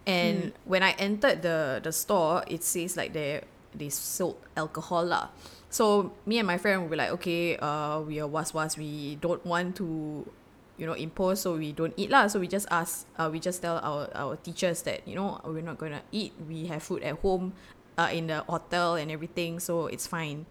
And 0.06 0.52
when 0.64 0.82
I 0.82 0.92
entered 1.02 1.42
the 1.42 1.80
the 1.82 1.92
store, 1.92 2.44
it 2.46 2.62
says 2.62 2.96
like 2.96 3.12
they 3.12 3.42
they 3.74 3.90
sold 3.90 4.38
alcohol 4.56 5.04
lah. 5.04 5.28
So 5.76 6.10
me 6.24 6.38
and 6.40 6.46
my 6.48 6.56
friend 6.56 6.88
were 6.88 6.96
like, 6.96 7.12
okay, 7.20 7.60
uh, 7.60 8.00
we 8.00 8.16
are 8.18 8.26
was 8.26 8.54
was 8.54 8.78
we 8.80 9.20
don't 9.20 9.44
want 9.44 9.76
to, 9.76 10.24
you 10.80 10.86
know, 10.88 10.96
impose, 10.96 11.44
so 11.44 11.60
we 11.60 11.76
don't 11.76 11.92
eat 12.00 12.08
lah. 12.08 12.32
So 12.32 12.40
we 12.40 12.48
just 12.48 12.64
ask, 12.72 13.04
uh, 13.20 13.28
we 13.28 13.44
just 13.44 13.60
tell 13.60 13.76
our 13.84 14.08
our 14.16 14.40
teachers 14.40 14.80
that 14.88 15.04
you 15.04 15.12
know 15.12 15.36
we're 15.44 15.60
not 15.60 15.76
gonna 15.76 16.00
eat. 16.16 16.32
We 16.48 16.64
have 16.72 16.80
food 16.80 17.04
at 17.04 17.20
home, 17.20 17.52
uh, 18.00 18.08
in 18.08 18.32
the 18.32 18.40
hotel 18.48 18.96
and 18.96 19.12
everything, 19.12 19.60
so 19.60 19.84
it's 19.92 20.08
fine. 20.08 20.48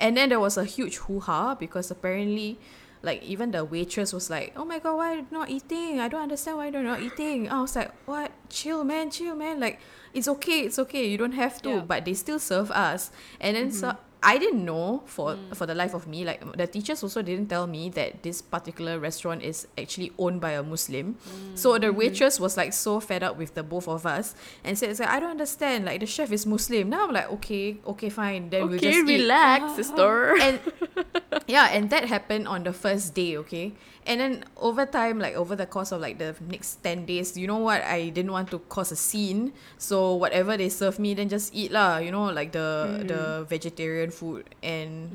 And 0.00 0.16
then 0.16 0.32
there 0.32 0.40
was 0.40 0.56
a 0.56 0.64
huge 0.64 1.04
hoo 1.04 1.20
ha 1.20 1.52
because 1.52 1.92
apparently, 1.92 2.56
like 3.04 3.20
even 3.20 3.52
the 3.52 3.68
waitress 3.68 4.16
was 4.16 4.32
like, 4.32 4.56
"Oh 4.56 4.64
my 4.64 4.80
god, 4.80 4.96
why 4.96 5.20
you 5.20 5.28
not 5.28 5.52
eating? 5.52 6.00
I 6.00 6.08
don't 6.08 6.32
understand 6.32 6.56
why 6.56 6.72
you're 6.72 6.80
not 6.80 7.04
eating." 7.04 7.44
I 7.52 7.60
was 7.60 7.76
like, 7.76 7.92
"What? 8.08 8.32
Chill, 8.48 8.88
man, 8.88 9.12
chill, 9.12 9.36
man. 9.36 9.60
Like 9.60 9.84
it's 10.16 10.32
okay, 10.40 10.64
it's 10.64 10.80
okay. 10.88 11.04
You 11.04 11.20
don't 11.20 11.36
have 11.36 11.60
to." 11.68 11.68
Yeah. 11.68 11.84
But 11.84 12.08
they 12.08 12.16
still 12.16 12.40
serve 12.40 12.72
us, 12.72 13.12
and 13.36 13.52
then 13.52 13.68
so 13.68 14.00
I 14.22 14.38
didn't 14.38 14.64
know 14.64 15.02
for 15.06 15.34
hmm. 15.34 15.52
for 15.52 15.66
the 15.66 15.74
life 15.74 15.94
of 15.94 16.06
me. 16.06 16.24
Like 16.24 16.40
the 16.56 16.66
teachers 16.66 17.02
also 17.02 17.22
didn't 17.22 17.48
tell 17.48 17.66
me 17.66 17.90
that 17.90 18.22
this 18.22 18.40
particular 18.40 18.98
restaurant 18.98 19.42
is 19.42 19.66
actually 19.76 20.12
owned 20.18 20.40
by 20.40 20.52
a 20.52 20.62
Muslim. 20.62 21.14
Hmm. 21.14 21.56
So 21.56 21.78
the 21.78 21.92
waitress 21.92 22.38
was 22.38 22.56
like 22.56 22.72
so 22.72 23.00
fed 23.00 23.22
up 23.22 23.36
with 23.36 23.54
the 23.54 23.62
both 23.62 23.88
of 23.88 24.06
us 24.06 24.34
and 24.62 24.78
said, 24.78 24.94
"I 25.02 25.18
don't 25.18 25.34
understand. 25.34 25.84
Like 25.84 26.00
the 26.00 26.06
chef 26.06 26.30
is 26.30 26.46
Muslim." 26.46 26.90
Now 26.90 27.04
I'm 27.04 27.12
like, 27.12 27.30
"Okay, 27.42 27.78
okay, 27.86 28.08
fine. 28.08 28.50
Then 28.50 28.68
we'll 28.68 28.78
Okay, 28.78 28.92
just 28.92 29.10
eat." 29.10 29.22
relax, 29.26 29.74
sister. 29.82 30.38
and 30.40 30.60
yeah 31.46 31.68
and 31.72 31.90
that 31.90 32.06
happened 32.06 32.46
on 32.46 32.62
the 32.62 32.72
first 32.72 33.14
day 33.14 33.36
okay 33.36 33.72
and 34.06 34.20
then 34.20 34.44
over 34.56 34.86
time 34.86 35.18
like 35.18 35.34
over 35.34 35.56
the 35.56 35.66
course 35.66 35.92
of 35.92 36.00
like 36.00 36.18
the 36.18 36.34
next 36.48 36.82
10 36.82 37.06
days 37.06 37.36
you 37.36 37.46
know 37.46 37.58
what 37.58 37.82
i 37.82 38.08
didn't 38.10 38.32
want 38.32 38.50
to 38.50 38.58
cause 38.70 38.92
a 38.92 38.96
scene 38.96 39.52
so 39.78 40.14
whatever 40.14 40.56
they 40.56 40.68
serve 40.68 40.98
me 40.98 41.14
then 41.14 41.28
just 41.28 41.54
eat 41.54 41.70
lah 41.70 41.98
you 41.98 42.10
know 42.10 42.30
like 42.30 42.52
the 42.52 43.04
the 43.06 43.38
hmm. 43.38 43.44
vegetarian 43.48 44.10
food 44.12 44.44
and 44.62 45.10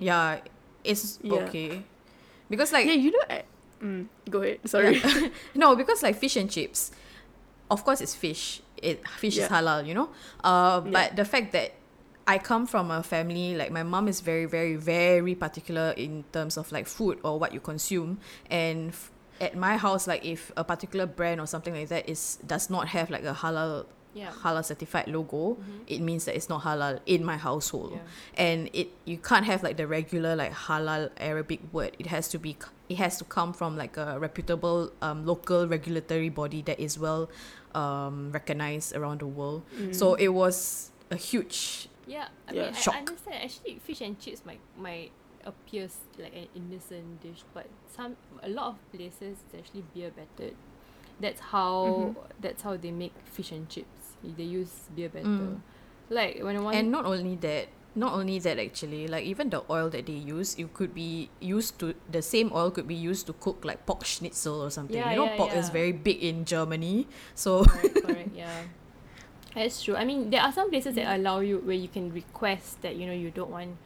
yeah 0.00 0.38
it's 0.84 1.18
Yeah. 1.22 1.34
okay 1.44 1.82
because 2.50 2.72
like 2.72 2.86
yeah, 2.86 2.92
you 2.92 3.10
know, 3.10 3.24
I, 3.30 3.42
mm, 3.82 4.06
go 4.30 4.42
ahead. 4.42 4.60
Sorry. 4.68 4.98
yeah. 5.00 5.28
no, 5.54 5.74
because 5.76 6.02
like 6.02 6.16
fish 6.16 6.36
and 6.36 6.50
chips, 6.50 6.92
of 7.70 7.84
course 7.84 8.00
it's 8.00 8.14
fish. 8.14 8.60
It 8.82 9.00
fish 9.08 9.38
is 9.38 9.48
halal, 9.48 9.86
you 9.86 9.94
know. 9.94 10.10
Uh, 10.44 10.82
Yeah. 10.84 10.90
but 10.92 11.16
the 11.16 11.24
fact 11.24 11.52
that 11.52 11.72
I 12.26 12.38
come 12.38 12.66
from 12.66 12.90
a 12.90 13.02
family 13.02 13.54
like 13.56 13.70
my 13.72 13.82
mom 13.82 14.08
is 14.08 14.20
very, 14.20 14.44
very, 14.44 14.76
very 14.76 15.34
particular 15.34 15.92
in 15.96 16.24
terms 16.32 16.56
of 16.56 16.70
like 16.72 16.86
food 16.86 17.18
or 17.24 17.38
what 17.38 17.52
you 17.54 17.60
consume, 17.60 18.18
and 18.50 18.90
f- 18.90 19.10
at 19.40 19.56
my 19.56 19.76
house, 19.78 20.06
like 20.06 20.24
if 20.24 20.52
a 20.56 20.64
particular 20.64 21.06
brand 21.06 21.40
or 21.40 21.46
something 21.46 21.74
like 21.74 21.88
that 21.88 22.08
is 22.08 22.38
does 22.46 22.68
not 22.68 22.88
have 22.88 23.08
like 23.10 23.24
a 23.24 23.32
halal 23.34 23.86
Yeah. 24.14 24.30
halal 24.42 24.64
certified 24.64 25.08
logo, 25.08 25.54
Mhm. 25.56 25.80
it 25.86 26.00
means 26.00 26.24
that 26.26 26.36
it's 26.36 26.48
not 26.48 26.62
halal 26.62 27.00
in 27.06 27.24
my 27.24 27.36
household. 27.36 27.92
Yeah. 27.92 28.00
And 28.46 28.70
it 28.72 28.88
you 29.04 29.18
can't 29.18 29.44
have 29.44 29.62
like 29.62 29.76
the 29.76 29.86
regular 29.86 30.36
like 30.36 30.52
halal 30.52 31.10
Arabic 31.18 31.60
word. 31.72 31.96
It 31.98 32.06
has 32.06 32.28
to 32.28 32.38
be 32.38 32.56
it 32.88 32.96
has 32.98 33.18
to 33.18 33.24
come 33.24 33.52
from 33.52 33.76
like 33.76 33.96
a 33.96 34.18
reputable 34.18 34.92
um, 35.02 35.26
local 35.26 35.66
regulatory 35.66 36.28
body 36.28 36.62
that 36.62 36.78
is 36.78 36.98
well 36.98 37.28
um, 37.74 38.30
recognized 38.32 38.94
around 38.94 39.20
the 39.20 39.26
world. 39.26 39.62
Mm. 39.76 39.94
So 39.94 40.14
it 40.14 40.28
was 40.28 40.90
a 41.10 41.16
huge 41.16 41.88
Yeah, 42.06 42.28
I 42.46 42.52
Yeah. 42.52 42.64
mean, 42.66 42.74
Shock. 42.74 42.94
I 42.94 42.98
understand. 42.98 43.44
Actually, 43.44 43.78
fish 43.78 44.00
and 44.02 44.18
chips 44.20 44.42
might 44.44 44.60
might 44.76 45.10
appears 45.44 45.96
like 46.18 46.34
an 46.36 46.48
innocent 46.54 47.20
dish, 47.22 47.42
but 47.54 47.66
some 47.96 48.16
a 48.42 48.48
lot 48.48 48.66
of 48.68 48.76
places 48.92 49.38
it's 49.44 49.54
actually 49.58 49.84
beer 49.94 50.10
battered. 50.10 50.54
That's 51.20 51.40
how 51.40 52.14
Mhm. 52.16 52.16
that's 52.40 52.62
how 52.62 52.76
they 52.76 52.90
make 52.90 53.14
fish 53.24 53.52
and 53.52 53.68
chips. 53.68 54.16
They 54.24 54.44
use 54.44 54.88
beer 54.94 55.08
batter. 55.08 55.28
Mm. 55.28 55.60
Like 56.10 56.42
when 56.42 56.56
I 56.56 56.60
want 56.60 56.76
and 56.76 56.90
not 56.90 57.06
only 57.06 57.36
that 57.40 57.68
not 57.94 58.12
only 58.18 58.40
that 58.42 58.58
actually 58.58 59.06
like 59.06 59.22
even 59.24 59.50
the 59.54 59.62
oil 59.70 59.88
that 59.94 60.06
they 60.06 60.18
use 60.18 60.58
it 60.58 60.66
could 60.74 60.92
be 60.92 61.30
used 61.38 61.78
to 61.78 61.94
the 62.10 62.20
same 62.20 62.50
oil 62.52 62.70
could 62.74 62.88
be 62.90 62.94
used 62.98 63.24
to 63.30 63.32
cook 63.38 63.62
like 63.64 63.86
pork 63.86 64.02
schnitzel 64.04 64.58
or 64.60 64.68
something 64.68 64.98
Yeah, 64.98 65.14
you 65.14 65.16
know 65.16 65.30
yeah, 65.30 65.36
pork 65.38 65.54
is 65.54 65.70
very 65.70 65.92
big 65.94 66.18
in 66.18 66.44
germany 66.44 67.06
so 67.38 67.62
correct, 67.62 68.02
correct, 68.02 68.30
yeah. 68.34 68.66
That's 69.54 69.78
true. 69.82 69.94
I 69.94 70.04
mean, 70.04 70.30
there 70.30 70.42
are 70.42 70.50
some 70.50 70.68
places 70.68 70.96
that 70.98 71.06
allow 71.14 71.38
you 71.38 71.62
where 71.62 71.76
you 71.78 71.86
can 71.86 72.10
request 72.12 72.82
that 72.82 72.96
you 72.98 73.06
know 73.06 73.14
you 73.14 73.30
don't 73.30 73.50
want 73.54 73.78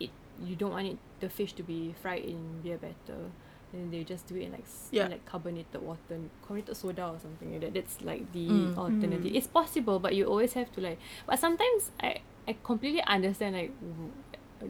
it, 0.00 0.08
you 0.40 0.56
don't 0.56 0.72
want 0.72 0.86
it 0.86 0.98
the 1.20 1.28
fish 1.28 1.52
to 1.60 1.62
be 1.62 1.92
fried 2.00 2.24
in 2.24 2.62
beer 2.64 2.78
batter, 2.80 3.28
and 3.74 3.92
they 3.92 4.04
just 4.04 4.26
do 4.26 4.36
it 4.36 4.42
in 4.44 4.52
like 4.52 4.62
s- 4.62 4.88
in 4.92 4.98
Yeah. 4.98 5.08
like 5.08 5.24
carbonated 5.26 5.82
water, 5.82 6.16
carbonated 6.42 6.76
soda 6.76 7.08
or 7.08 7.18
something 7.18 7.52
like 7.52 7.60
that. 7.62 7.74
That's 7.74 8.00
like 8.02 8.30
the 8.32 8.46
Mm. 8.48 8.78
alternative. 8.78 9.32
Mm. 9.32 9.36
It's 9.36 9.46
possible, 9.48 9.98
but 9.98 10.14
you 10.14 10.24
always 10.26 10.52
have 10.54 10.70
to 10.72 10.80
like. 10.80 10.98
But 11.26 11.38
sometimes 11.38 11.90
I 12.00 12.20
I 12.48 12.56
completely 12.62 13.02
understand 13.02 13.56
like 13.56 13.72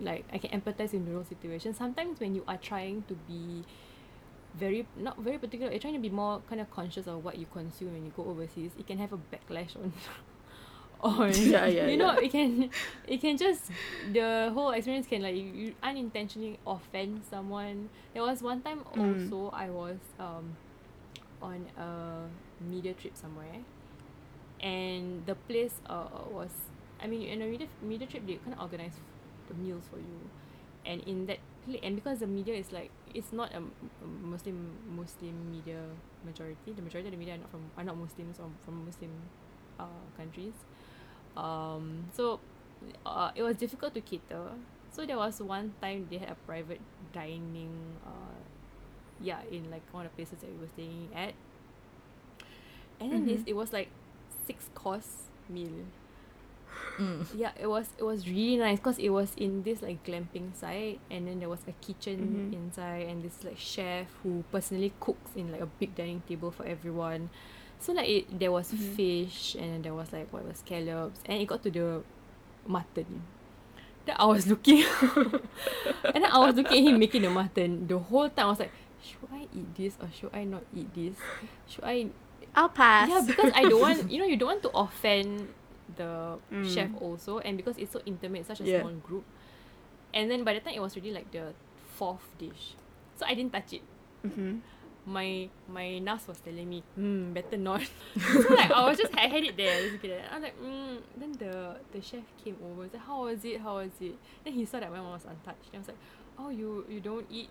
like 0.02 0.25
I 0.32 0.38
can 0.38 0.50
empathize 0.61 0.92
in 0.94 1.06
rural 1.06 1.25
situations. 1.25 1.76
Sometimes 1.76 2.18
when 2.20 2.34
you 2.34 2.42
are 2.49 2.56
trying 2.56 3.02
to 3.08 3.14
be 3.28 3.62
very 4.56 4.87
not 4.96 5.18
very 5.18 5.37
particular 5.37 5.70
you're 5.73 5.80
trying 5.80 5.94
to 5.94 6.00
be 6.00 6.11
more 6.11 6.40
kind 6.49 6.61
of 6.61 6.70
conscious 6.70 7.08
of 7.08 7.25
what 7.25 7.37
you 7.38 7.46
consume 7.52 7.92
when 7.92 8.04
you 8.06 8.12
go 8.16 8.23
overseas 8.25 8.70
it 8.78 8.87
can 8.87 8.99
have 8.99 9.12
a 9.12 9.18
backlash 9.32 9.75
on 9.75 9.92
on 11.01 11.33
Yeah, 11.43 11.67
yeah, 11.67 11.87
you 11.89 11.97
know 11.97 12.15
yeah. 12.15 12.25
it 12.25 12.31
can 12.33 12.71
it 13.07 13.21
can 13.21 13.37
just 13.37 13.71
the 14.13 14.51
whole 14.55 14.71
experience 14.71 15.07
can 15.07 15.23
like 15.23 15.35
you, 15.35 15.43
you 15.53 15.75
unintentionally 15.83 16.59
offend 16.67 17.23
someone 17.29 17.91
there 18.13 18.23
was 18.23 18.43
one 18.43 18.63
time 18.63 18.85
Mm. 18.95 19.33
also 19.33 19.51
I 19.55 19.71
was 19.71 19.99
um 20.19 20.57
on 21.43 21.67
a 21.77 22.29
media 22.61 22.95
trip 22.95 23.17
somewhere 23.17 23.61
and 24.61 25.25
the 25.27 25.35
place 25.35 25.81
uh 25.87 26.09
was 26.31 26.51
I 27.01 27.07
mean 27.07 27.23
in 27.29 27.43
a 27.43 27.47
media 27.47 27.67
media 27.83 28.07
trip 28.07 28.27
they 28.27 28.37
kind 28.37 28.55
of 28.55 28.61
organize 28.63 28.95
the 29.49 29.55
meals 29.55 29.85
for 29.91 29.99
you 29.99 30.31
and 30.87 31.03
in 31.03 31.27
that 31.27 31.39
pla- 31.65 31.81
and 31.83 31.95
because 31.97 32.21
the 32.21 32.27
media 32.27 32.55
is 32.55 32.73
like 32.73 32.91
it's 33.15 33.33
not 33.33 33.53
a 33.55 33.63
Muslim 34.05 34.79
Muslim 34.89 35.51
media 35.51 35.81
majority 36.25 36.73
the 36.73 36.83
majority 36.83 37.09
of 37.09 37.13
the 37.13 37.19
media 37.19 37.35
are 37.35 37.39
not 37.39 37.51
from 37.51 37.71
are 37.77 37.85
not 37.85 37.97
Muslims 37.97 38.39
or 38.39 38.49
from 38.65 38.85
Muslim 38.85 39.11
uh, 39.79 39.85
countries 40.17 40.55
um 41.37 42.05
so 42.12 42.41
uh, 43.07 43.31
it 43.35 43.43
was 43.43 43.57
difficult 43.57 43.95
to 43.95 44.00
cater. 44.00 44.53
So 44.91 45.07
there 45.07 45.17
was 45.17 45.41
one 45.41 45.75
time 45.81 46.07
they 46.11 46.19
had 46.19 46.31
a 46.31 46.35
private 46.47 46.81
dining 47.12 47.99
uh 48.07 48.38
yeah 49.21 49.41
in 49.50 49.71
like 49.71 49.83
one 49.93 50.07
of 50.07 50.12
the 50.12 50.17
places 50.17 50.38
that 50.41 50.50
we 50.50 50.59
were 50.59 50.69
staying 50.75 51.09
at. 51.14 51.35
And 53.00 53.12
then 53.12 53.26
this 53.26 53.43
Mhm. 53.43 53.47
it 53.47 53.55
was 53.55 53.73
like 53.73 53.88
six 54.47 54.69
course 54.75 55.31
meal. 55.49 55.87
Mm, 56.99 57.26
yeah 57.35 57.50
it 57.61 57.67
was 57.67 57.88
it 57.99 58.05
was 58.05 58.29
really 58.29 58.57
nice 58.57 58.79
because 58.79 58.99
it 59.00 59.09
was 59.11 59.35
in 59.37 59.64
this 59.64 59.83
like 59.83 60.05
glamping 60.05 60.55
site 60.55 61.00
and 61.11 61.26
then 61.26 61.41
there 61.41 61.49
was 61.49 61.59
a 61.67 61.73
kitchen 61.85 62.45
Mhm. 62.45 62.53
inside 62.53 63.09
and 63.09 63.23
this 63.25 63.43
like 63.43 63.59
chef 63.59 64.07
who 64.23 64.45
personally 64.53 64.93
cooks 65.00 65.33
in 65.35 65.50
like 65.50 65.61
a 65.61 65.67
big 65.67 65.97
dining 65.97 66.23
table 66.29 66.53
for 66.53 66.64
everyone 66.64 67.31
so 67.81 67.93
like 67.93 68.09
it 68.09 68.38
there 68.38 68.50
was 68.52 68.73
Mhm. 68.73 68.95
fish 68.97 69.54
and 69.57 69.73
then 69.75 69.83
there 69.83 69.95
was 69.95 70.12
like 70.12 70.33
what 70.33 70.45
was 70.47 70.59
scallops 70.59 71.21
and 71.26 71.40
it 71.43 71.47
got 71.47 71.62
to 71.62 71.71
the 71.71 72.02
mutton 72.66 73.23
then 74.07 74.16
I 74.19 74.26
was 74.26 74.47
looking 74.47 74.85
and 76.04 76.14
then 76.25 76.25
I 76.26 76.38
was 76.38 76.54
looking 76.57 76.87
at 76.87 76.93
him 76.93 76.99
making 76.99 77.23
the 77.23 77.31
mutton 77.31 77.87
the 77.87 77.99
whole 77.99 78.28
time 78.28 78.47
I 78.47 78.50
was 78.50 78.61
like 78.61 78.73
should 79.02 79.28
I 79.33 79.47
eat 79.54 79.75
this 79.76 79.97
or 80.00 80.09
should 80.12 80.31
I 80.35 80.45
not 80.45 80.62
eat 80.75 80.95
this 80.95 81.16
should 81.69 81.85
I 81.85 82.09
I'll 82.57 82.69
pass. 82.69 83.09
yeah, 83.09 83.21
because 83.26 83.50
I 83.54 83.64
don't 83.69 83.81
want 83.81 84.11
you 84.11 84.19
know 84.19 84.26
you 84.26 84.37
don't 84.37 84.49
want 84.49 84.62
to 84.62 84.71
offend 84.71 85.49
the 85.97 86.38
Mm. 86.52 86.64
chef 86.75 86.90
also, 87.00 87.38
and 87.40 87.57
because 87.57 87.76
it's 87.78 87.93
so 87.93 88.00
intimate, 88.07 88.47
such 88.47 88.61
a 88.61 88.64
Yeah. 88.64 88.81
small 88.81 88.93
group. 88.95 89.25
And 90.14 90.31
then 90.31 90.45
by 90.45 90.54
the 90.54 90.61
time 90.61 90.73
it 90.75 90.81
was 90.81 90.95
already 90.97 91.11
like 91.12 91.31
the 91.33 91.52
fourth 91.99 92.25
dish, 92.38 92.75
so 93.16 93.26
I 93.26 93.35
didn't 93.35 93.52
touch 93.52 93.73
it. 93.75 93.83
mm-hmm. 94.25 94.59
My 95.06 95.49
my 95.68 95.99
nurse 95.99 96.26
was 96.28 96.38
telling 96.40 96.68
me, 96.68 96.82
hmm, 96.94 97.32
better 97.32 97.56
not. 97.56 97.82
so 98.18 98.54
like 98.54 98.70
I 98.70 98.88
was 98.88 98.96
just 98.99 99.14
I 99.14 99.28
had 99.28 99.44
it 99.44 99.56
there, 99.56 99.90
just. 99.90 100.25
I 100.30 100.34
was 100.34 100.42
like, 100.42 100.56
hmm. 100.56 100.96
Then 101.16 101.32
the 101.32 101.76
the 101.92 102.00
chef 102.00 102.25
came 102.42 102.56
over, 102.64 102.88
said, 102.88 103.00
how 103.06 103.25
was 103.25 103.44
it? 103.44 103.61
How 103.61 103.76
was 103.76 103.92
it? 104.00 104.16
Then 104.44 104.54
he 104.54 104.64
saw 104.64 104.80
that 104.80 104.90
my 104.90 104.99
mom 104.99 105.12
was 105.12 105.25
untouched. 105.25 105.68
And 105.73 105.76
I 105.76 105.78
was 105.78 105.88
like, 105.88 106.00
oh, 106.38 106.49
you 106.49 106.84
you 106.88 107.00
don't 107.00 107.26
eat 107.30 107.50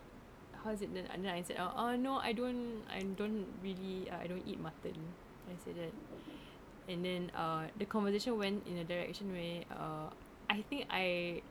how's 0.63 0.81
it 0.81 0.93
then 0.93 1.05
and 1.13 1.25
then 1.25 1.33
I 1.33 1.41
said 1.41 1.57
oh, 1.59 1.75
uh 1.75 1.95
no 1.95 2.17
I 2.17 2.31
don't 2.31 2.83
I 2.89 3.03
don't 3.03 3.45
really 3.61 4.09
uh, 4.09 4.15
I 4.23 4.27
don't 4.27 4.43
eat 4.47 4.59
mutton 4.61 4.95
I 5.49 5.55
said 5.63 5.75
that 5.75 5.91
and 6.87 7.03
then 7.03 7.31
uh 7.35 7.67
the 7.77 7.85
conversation 7.85 8.37
went 8.37 8.65
in 8.65 8.77
a 8.77 8.83
direction 8.83 9.31
where 9.31 9.63
uh 9.71 10.09
I 10.49 10.63
think 10.69 10.87
I 10.89 11.41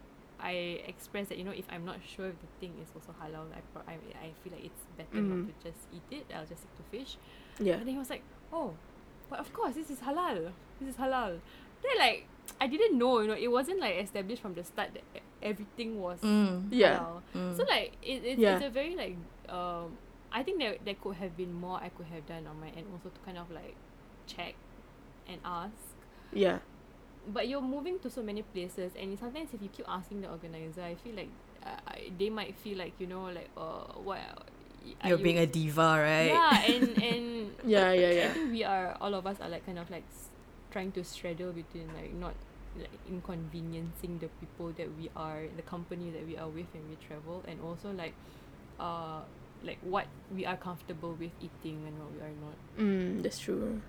I 0.43 0.83
expressed 0.89 1.29
that 1.29 1.39
you 1.39 1.45
know 1.45 1.53
if 1.53 1.65
I'm 1.71 1.85
not 1.85 1.97
sure 2.05 2.27
if 2.27 2.35
the 2.41 2.47
thing 2.61 2.73
is 2.83 2.89
also 2.95 3.15
halal 3.23 3.47
I 3.55 3.61
pro- 3.73 3.87
I, 3.87 3.95
I 4.27 4.33
feel 4.43 4.53
like 4.53 4.65
it's 4.65 4.83
better 4.99 5.23
not 5.23 5.39
Mhm. 5.39 5.47
to 5.47 5.71
just 5.71 5.81
eat 5.93 6.03
it 6.19 6.27
I'll 6.35 6.47
just 6.47 6.63
stick 6.63 6.77
to 6.77 6.83
fish 6.91 7.17
Yeah. 7.61 7.75
and 7.75 7.83
then 7.87 7.95
he 7.95 7.99
was 7.99 8.11
like 8.11 8.23
oh 8.53 8.75
but 9.31 9.39
of 9.39 9.53
course 9.53 9.75
this 9.75 9.89
is 9.91 9.99
halal 10.01 10.53
this 10.81 10.89
is 10.91 10.97
halal 10.97 11.39
then 11.83 11.99
like 11.99 12.27
I 12.61 12.67
didn't 12.67 12.99
know 12.99 13.21
you 13.21 13.29
know 13.29 13.35
it 13.35 13.49
wasn't 13.51 13.79
like 13.81 13.97
established 13.97 14.43
from 14.43 14.55
the 14.55 14.65
start 14.65 14.91
that 14.95 15.23
everything 15.43 16.01
was 16.01 16.19
mm, 16.21 16.67
Yeah. 16.71 16.99
halal 16.99 17.23
mm. 17.35 17.57
so 17.57 17.63
like 17.65 17.93
it, 18.03 18.25
it's, 18.25 18.41
Yeah. 18.41 18.57
it's 18.57 18.65
a 18.67 18.71
very 18.71 18.97
like 18.97 19.17
um 19.49 19.97
I 20.33 20.43
think 20.43 20.59
there 20.59 20.77
there 20.85 20.95
could 20.95 21.17
have 21.17 21.37
been 21.37 21.53
more 21.53 21.79
I 21.79 21.91
could 21.91 22.07
have 22.07 22.27
done 22.27 22.47
on 22.47 22.59
my 22.59 22.69
end 22.69 22.87
also 22.93 23.11
to 23.11 23.21
kind 23.25 23.39
of 23.39 23.51
like 23.51 23.77
check 24.27 24.55
and 25.29 25.39
ask. 25.45 25.73
Yeah. 26.33 26.59
But 27.29 27.47
you're 27.49 27.63
moving 27.63 27.99
to 28.01 28.11
so 28.11 28.23
many 28.23 28.43
places 28.43 28.93
and 28.99 29.17
sometimes 29.19 29.51
if 29.55 29.63
you 29.63 29.69
keep 29.69 29.87
asking 29.89 30.23
the 30.23 30.29
organizer, 30.31 30.83
I 30.83 30.95
feel 30.97 31.15
like 31.15 31.29
uh, 31.65 31.77
I- 31.87 32.11
they 32.19 32.31
might 32.31 32.55
feel 32.57 32.79
like 32.79 32.95
you 32.99 33.07
know 33.07 33.25
like 33.31 33.49
uh 33.57 33.95
what 34.03 34.19
are 34.19 35.09
you're 35.09 35.19
you- 35.19 35.25
being 35.25 35.39
a 35.39 35.47
diva 35.47 36.03
right? 36.03 36.27
Yeah 36.35 36.65
and 36.67 36.99
and 36.99 37.27
Yeah, 37.65 37.93
yeah, 38.03 38.11
yeah. 38.11 38.29
I 38.31 38.35
think 38.35 38.51
we 38.51 38.65
are 38.65 38.97
all 39.01 39.15
of 39.15 39.27
us 39.27 39.39
are 39.41 39.49
like 39.49 39.65
kind 39.65 39.79
of 39.79 39.89
like 39.91 40.03
s- 40.11 40.29
trying 40.73 40.91
to 40.93 41.05
straddle 41.05 41.53
between 41.53 41.87
like 41.95 42.13
not 42.15 42.35
like 42.77 42.91
inconveniencing 43.09 44.19
the 44.19 44.29
people 44.41 44.73
that 44.77 44.89
we 44.99 45.11
are 45.15 45.45
the 45.57 45.63
company 45.63 46.11
that 46.11 46.27
we 46.27 46.37
are 46.37 46.49
with 46.49 46.67
when 46.75 46.83
we 46.89 46.97
travel 47.07 47.45
and 47.47 47.61
also 47.61 47.93
like 47.93 48.15
uh 48.81 49.21
like 49.63 49.79
what 49.83 50.07
we 50.35 50.45
are 50.45 50.57
comfortable 50.57 51.15
with 51.21 51.31
eating 51.41 51.79
and 51.87 51.95
what 52.03 52.11
we 52.13 52.19
are 52.19 52.35
not. 52.43 52.57
Mm, 52.81 53.23
that's 53.23 53.39
true. 53.39 53.81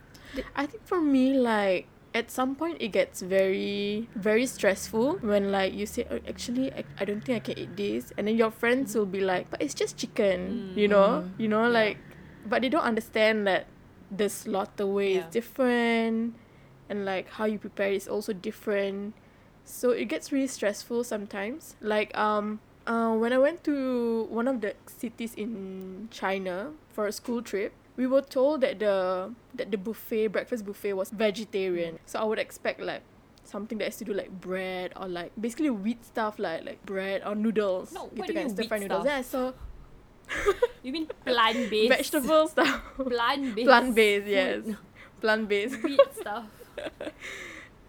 I 0.56 0.68
think 0.68 0.86
for 0.86 1.02
me, 1.02 1.34
like 1.40 1.88
at 2.14 2.30
some 2.32 2.56
point, 2.56 2.78
it 2.80 2.90
gets 2.90 3.22
very, 3.22 4.08
very 4.16 4.46
stressful 4.46 5.18
when 5.22 5.52
like 5.52 5.74
you 5.74 5.86
say, 5.86 6.06
oh, 6.10 6.20
actually, 6.28 6.72
I, 6.74 6.84
I 7.00 7.06
don't 7.06 7.24
think 7.24 7.36
I 7.38 7.54
can 7.54 7.58
eat 7.60 7.76
this, 7.78 8.14
and 8.18 8.28
then 8.28 8.38
your 8.38 8.52
friends 8.52 8.96
will 8.96 9.06
be 9.10 9.20
like, 9.22 9.50
but 9.50 9.62
it's 9.62 9.74
just 9.74 9.98
chicken, 9.98 10.62
you 10.76 10.88
know, 10.88 11.26
Mm. 11.26 11.40
you 11.40 11.48
know, 11.48 11.64
Yeah. 11.64 11.80
like, 11.80 11.98
but 12.46 12.62
they 12.62 12.70
don't 12.70 12.84
understand 12.86 13.48
that 13.48 13.66
the 14.16 14.30
slaughter 14.30 14.86
way 14.86 15.14
is 15.18 15.26
different, 15.32 16.36
and 16.90 17.06
like 17.06 17.30
how 17.30 17.46
you 17.46 17.58
prepare 17.58 17.92
is 17.92 18.08
also 18.08 18.34
different. 18.34 19.14
So 19.66 19.92
it 19.92 20.06
gets 20.06 20.32
really 20.32 20.48
stressful 20.48 21.04
sometimes. 21.04 21.76
Like 21.82 22.16
um. 22.18 22.60
Uh, 22.86 23.16
when 23.16 23.32
I 23.32 23.38
went 23.40 23.64
to 23.64 24.28
one 24.28 24.46
of 24.46 24.60
the 24.60 24.76
cities 24.88 25.34
in 25.40 26.10
China 26.12 26.74
for 26.92 27.08
a 27.08 27.14
school 27.14 27.42
trip, 27.42 27.72
we 27.96 28.08
were 28.08 28.22
told 28.22 28.62
that 28.62 28.80
the 28.80 29.32
that 29.54 29.72
the 29.72 29.78
buffet 29.78 30.28
breakfast 30.28 30.66
buffet 30.66 30.94
was 30.94 31.10
vegetarian. 31.12 32.00
So 32.06 32.20
I 32.20 32.24
would 32.24 32.40
expect 32.40 32.82
like 32.82 33.02
something 33.44 33.78
that 33.78 33.86
has 33.86 33.98
to 33.98 34.06
do 34.06 34.14
like 34.14 34.32
bread 34.32 34.94
or 34.96 35.08
like 35.08 35.32
basically 35.40 35.70
wheat 35.70 36.04
stuff 36.06 36.40
like 36.40 36.66
like 36.66 36.84
bread 36.86 37.22
or 37.26 37.36
noodles. 37.36 37.94
No, 37.94 38.10
gitu 38.10 38.20
what 38.20 38.28
do 38.28 38.34
you 38.34 38.40
kan, 38.40 38.56
wheat 38.56 38.72
noodles. 38.82 39.04
Then 39.06 39.18
I 39.20 39.22
saw 39.22 39.54
you 40.84 40.92
mean 40.92 41.08
plant 41.26 41.70
based 41.70 41.92
vegetable 41.92 42.48
stuff. 42.48 42.82
plant 42.98 43.56
based 43.56 43.68
Plant 43.68 43.96
based, 43.96 44.28
yes. 44.28 44.60
Plant 45.22 45.48
based. 45.48 45.84
wheat 45.84 46.00
stuff 46.20 46.46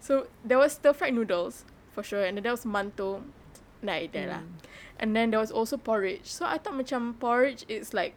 So 0.05 0.27
there 0.45 0.59
was 0.59 0.73
stir 0.73 0.93
fried 0.93 1.15
noodles 1.15 1.65
for 1.91 2.03
sure, 2.03 2.23
and 2.23 2.37
then 2.37 2.43
there 2.43 2.53
was 2.53 2.63
mantou. 2.63 3.25
Nah, 3.81 4.05
there 4.13 4.29
lah. 4.29 4.45
Mm. 4.45 4.53
And 5.01 5.15
then 5.15 5.31
there 5.31 5.41
was 5.41 5.49
also 5.49 5.77
porridge. 5.77 6.29
So 6.29 6.45
I 6.45 6.61
thought 6.61 6.77
macam 6.77 7.17
porridge 7.17 7.65
is 7.67 7.93
like, 7.93 8.13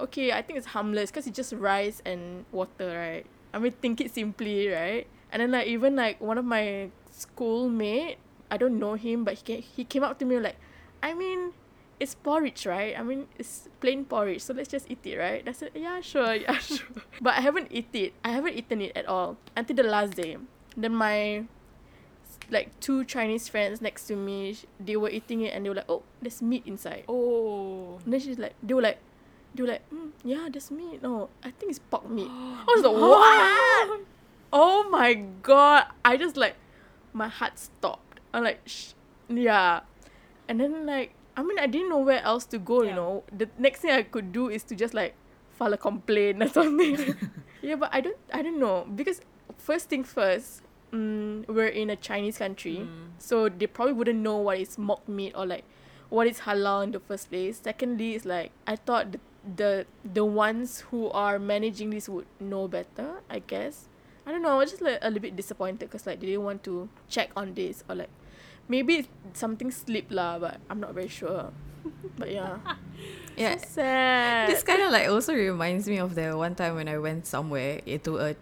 okay, 0.00 0.32
I 0.32 0.42
think 0.42 0.58
it's 0.58 0.68
harmless 0.68 1.10
because 1.10 1.26
it's 1.26 1.36
just 1.36 1.52
rice 1.52 2.02
and 2.04 2.44
water, 2.52 2.88
right? 2.88 3.26
I 3.52 3.58
mean, 3.58 3.72
think 3.72 4.00
it 4.00 4.14
simply, 4.14 4.68
right? 4.68 5.06
And 5.32 5.42
then 5.42 5.50
like 5.52 5.66
even 5.66 5.96
like 5.96 6.20
one 6.20 6.38
of 6.38 6.44
my 6.44 6.90
schoolmate, 7.10 8.18
I 8.50 8.56
don't 8.56 8.78
know 8.78 8.94
him, 8.94 9.24
but 9.24 9.34
he 9.34 9.42
came, 9.42 9.62
he 9.62 9.84
came 9.84 10.02
up 10.02 10.18
to 10.18 10.24
me 10.24 10.38
like, 10.38 10.56
I 11.02 11.14
mean, 11.14 11.52
it's 11.98 12.14
porridge, 12.14 12.66
right? 12.66 12.98
I 12.98 13.02
mean, 13.02 13.26
it's 13.38 13.68
plain 13.80 14.04
porridge, 14.04 14.42
so 14.42 14.54
let's 14.54 14.68
just 14.68 14.90
eat 14.90 15.04
it, 15.04 15.16
right? 15.18 15.46
I 15.46 15.52
said, 15.52 15.70
yeah, 15.74 16.00
sure, 16.00 16.34
yeah, 16.44 16.58
sure. 16.58 16.86
But 17.20 17.34
I 17.36 17.40
haven't 17.40 17.68
eat 17.70 17.88
it. 17.92 18.14
I 18.24 18.30
haven't 18.30 18.54
eaten 18.54 18.80
it 18.80 18.96
at 18.96 19.06
all 19.06 19.36
until 19.56 19.76
the 19.76 19.84
last 19.84 20.14
day. 20.14 20.36
Then 20.76 20.94
my 20.94 21.44
like 22.50 22.78
two 22.80 23.04
Chinese 23.04 23.48
friends 23.48 23.80
next 23.80 24.06
to 24.06 24.16
me, 24.16 24.56
they 24.78 24.96
were 24.96 25.10
eating 25.10 25.42
it 25.42 25.54
and 25.54 25.64
they 25.64 25.68
were 25.68 25.76
like, 25.76 25.88
oh, 25.90 26.02
there's 26.20 26.42
meat 26.42 26.64
inside. 26.66 27.04
Oh. 27.08 27.98
And 28.04 28.12
then 28.12 28.20
she's 28.20 28.38
like, 28.38 28.54
they 28.62 28.74
were 28.74 28.82
like, 28.82 28.98
they 29.54 29.62
were 29.62 29.68
like, 29.70 29.90
mm, 29.90 30.10
yeah, 30.24 30.48
there's 30.50 30.70
meat. 30.70 31.02
No, 31.02 31.28
I 31.42 31.50
think 31.50 31.70
it's 31.70 31.78
pork 31.78 32.08
meat. 32.08 32.28
I 32.30 32.64
was 32.68 32.82
like, 32.84 32.94
what? 32.94 34.00
Oh 34.52 34.88
my 34.90 35.14
god! 35.42 35.86
I 36.04 36.16
just 36.16 36.36
like, 36.36 36.56
my 37.12 37.28
heart 37.28 37.58
stopped. 37.58 38.20
I'm 38.34 38.44
like, 38.44 38.60
Shh. 38.66 38.92
yeah, 39.28 39.80
and 40.48 40.58
then 40.60 40.86
like, 40.86 41.12
I 41.36 41.42
mean, 41.42 41.58
I 41.58 41.66
didn't 41.66 41.88
know 41.88 41.98
where 41.98 42.20
else 42.22 42.44
to 42.46 42.58
go. 42.58 42.82
You 42.82 42.92
know, 42.94 43.24
the 43.36 43.48
next 43.58 43.80
thing 43.80 43.90
I 43.92 44.02
could 44.02 44.32
do 44.32 44.48
is 44.50 44.62
to 44.64 44.74
just 44.74 44.92
like 44.94 45.14
file 45.52 45.72
a 45.72 45.76
complaint 45.78 46.42
or 46.42 46.48
something. 46.58 47.14
yeah, 47.62 47.76
but 47.76 47.90
I 47.92 48.00
don't, 48.00 48.16
I 48.32 48.42
don't 48.42 48.58
know 48.58 48.86
because 48.94 49.20
first 49.58 49.88
thing 49.88 50.02
first, 50.04 50.62
mm, 50.92 51.46
we're 51.46 51.68
in 51.68 51.90
a 51.90 51.96
Chinese 51.96 52.38
country, 52.38 52.78
Mm. 52.78 53.10
so 53.18 53.48
they 53.48 53.66
probably 53.68 53.92
wouldn't 53.94 54.18
know 54.18 54.36
what 54.38 54.58
is 54.58 54.78
mock 54.78 55.08
meat 55.08 55.32
or 55.36 55.46
like 55.46 55.64
what 56.08 56.26
is 56.26 56.40
halal 56.40 56.82
in 56.82 56.90
the 56.90 56.98
first 57.00 57.30
place. 57.30 57.60
Secondly, 57.62 58.14
it's 58.16 58.24
like 58.24 58.50
I 58.66 58.74
thought 58.74 59.12
the 59.12 59.20
the 59.56 59.86
the 60.04 60.24
ones 60.24 60.80
who 60.90 61.08
are 61.10 61.38
managing 61.38 61.90
this 61.90 62.08
would 62.08 62.26
know 62.40 62.68
better. 62.68 63.20
I 63.28 63.40
guess 63.40 63.88
I 64.26 64.32
don't 64.32 64.42
know. 64.42 64.52
I 64.54 64.58
was 64.58 64.70
just 64.70 64.82
like 64.82 64.98
a 65.00 65.08
little 65.08 65.22
bit 65.22 65.36
disappointed 65.36 65.80
because 65.88 66.06
like 66.06 66.20
they 66.20 66.26
didn't 66.26 66.44
want 66.44 66.62
to 66.64 66.88
check 67.08 67.30
on 67.36 67.54
this 67.54 67.82
or 67.88 67.94
like 67.96 68.10
maybe 68.68 69.08
something 69.32 69.70
slipped 69.70 70.12
lah, 70.12 70.38
but 70.38 70.60
I'm 70.68 70.78
not 70.80 70.92
very 70.94 71.08
sure. 71.08 71.52
but 72.20 72.30
yeah, 72.30 72.58
Yeah. 73.36 73.56
so 73.56 73.80
sad. 73.80 74.50
This 74.50 74.62
kind 74.62 74.82
of 74.82 74.92
like 74.92 75.08
also 75.08 75.32
reminds 75.32 75.88
me 75.88 75.96
of 75.98 76.14
the 76.14 76.36
one 76.36 76.54
time 76.54 76.76
when 76.76 76.88
I 76.88 76.98
went 76.98 77.24
somewhere 77.26 77.80
into 77.86 78.18
a 78.20 78.36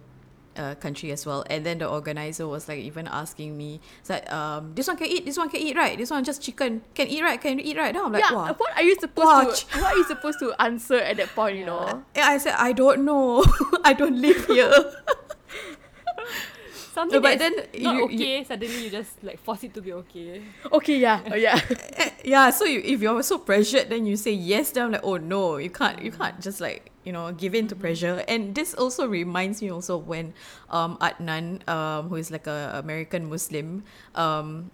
uh, 0.58 0.74
country 0.74 1.12
as 1.12 1.24
well, 1.24 1.44
and 1.48 1.64
then 1.64 1.78
the 1.78 1.88
organizer 1.88 2.46
was 2.46 2.68
like 2.68 2.80
even 2.80 3.06
asking 3.06 3.56
me, 3.56 3.80
it's 4.00 4.10
like, 4.10 4.30
um, 4.32 4.74
this 4.74 4.88
one 4.88 4.96
can 4.96 5.06
eat, 5.06 5.24
this 5.24 5.38
one 5.38 5.48
can 5.48 5.60
eat, 5.60 5.76
right? 5.76 5.96
This 5.96 6.10
one 6.10 6.24
just 6.24 6.42
chicken 6.42 6.82
can 6.94 7.06
eat, 7.08 7.22
right? 7.22 7.40
Can 7.40 7.60
eat, 7.60 7.76
right? 7.76 7.94
Now 7.94 8.06
I'm 8.06 8.12
like, 8.12 8.24
yeah, 8.28 8.34
wow. 8.34 8.54
what 8.56 8.76
are 8.76 8.82
you 8.82 8.96
supposed 8.98 9.26
Watch. 9.26 9.64
to? 9.66 9.78
What 9.80 9.92
are 9.94 9.96
you 9.96 10.04
supposed 10.04 10.38
to 10.40 10.52
answer 10.60 10.96
at 10.96 11.16
that 11.18 11.28
point? 11.34 11.56
You 11.56 11.66
know. 11.66 12.02
Yeah, 12.14 12.26
I 12.26 12.38
said 12.38 12.54
I 12.58 12.72
don't 12.72 13.04
know. 13.04 13.44
I 13.84 13.92
don't 13.92 14.20
live 14.20 14.44
here. 14.46 14.72
Something 16.98 17.22
but 17.22 17.38
then 17.38 17.54
not 17.54 17.74
you- 17.74 17.90
you- 17.90 18.04
okay, 18.06 18.42
suddenly 18.42 18.84
you 18.84 18.90
just 18.90 19.22
like 19.22 19.38
force 19.38 19.62
it 19.62 19.72
to 19.74 19.80
be 19.80 19.92
okay. 19.92 20.42
Okay, 20.72 20.98
yeah, 20.98 21.22
oh, 21.30 21.36
yeah. 21.36 21.60
yeah, 22.24 22.50
so 22.50 22.64
you, 22.64 22.82
if 22.82 23.00
you're 23.00 23.22
so 23.22 23.38
pressured, 23.38 23.88
then 23.88 24.04
you 24.04 24.16
say 24.16 24.32
yes. 24.32 24.72
Then 24.72 24.86
I'm 24.86 24.92
like, 24.92 25.04
oh 25.04 25.16
no, 25.16 25.58
you 25.58 25.70
can't, 25.70 26.02
you 26.02 26.10
can't 26.10 26.40
just 26.40 26.60
like 26.60 26.90
you 27.08 27.12
know 27.16 27.32
give 27.32 27.56
in 27.56 27.64
to 27.72 27.74
pressure. 27.74 28.20
And 28.28 28.52
this 28.52 28.76
also 28.76 29.08
reminds 29.08 29.64
me 29.64 29.72
also 29.72 29.96
when 29.96 30.36
um 30.68 31.00
Adnan, 31.00 31.64
um 31.64 32.12
who 32.12 32.20
is 32.20 32.28
like 32.28 32.44
a 32.44 32.76
American 32.84 33.32
Muslim, 33.32 33.88
um 34.12 34.68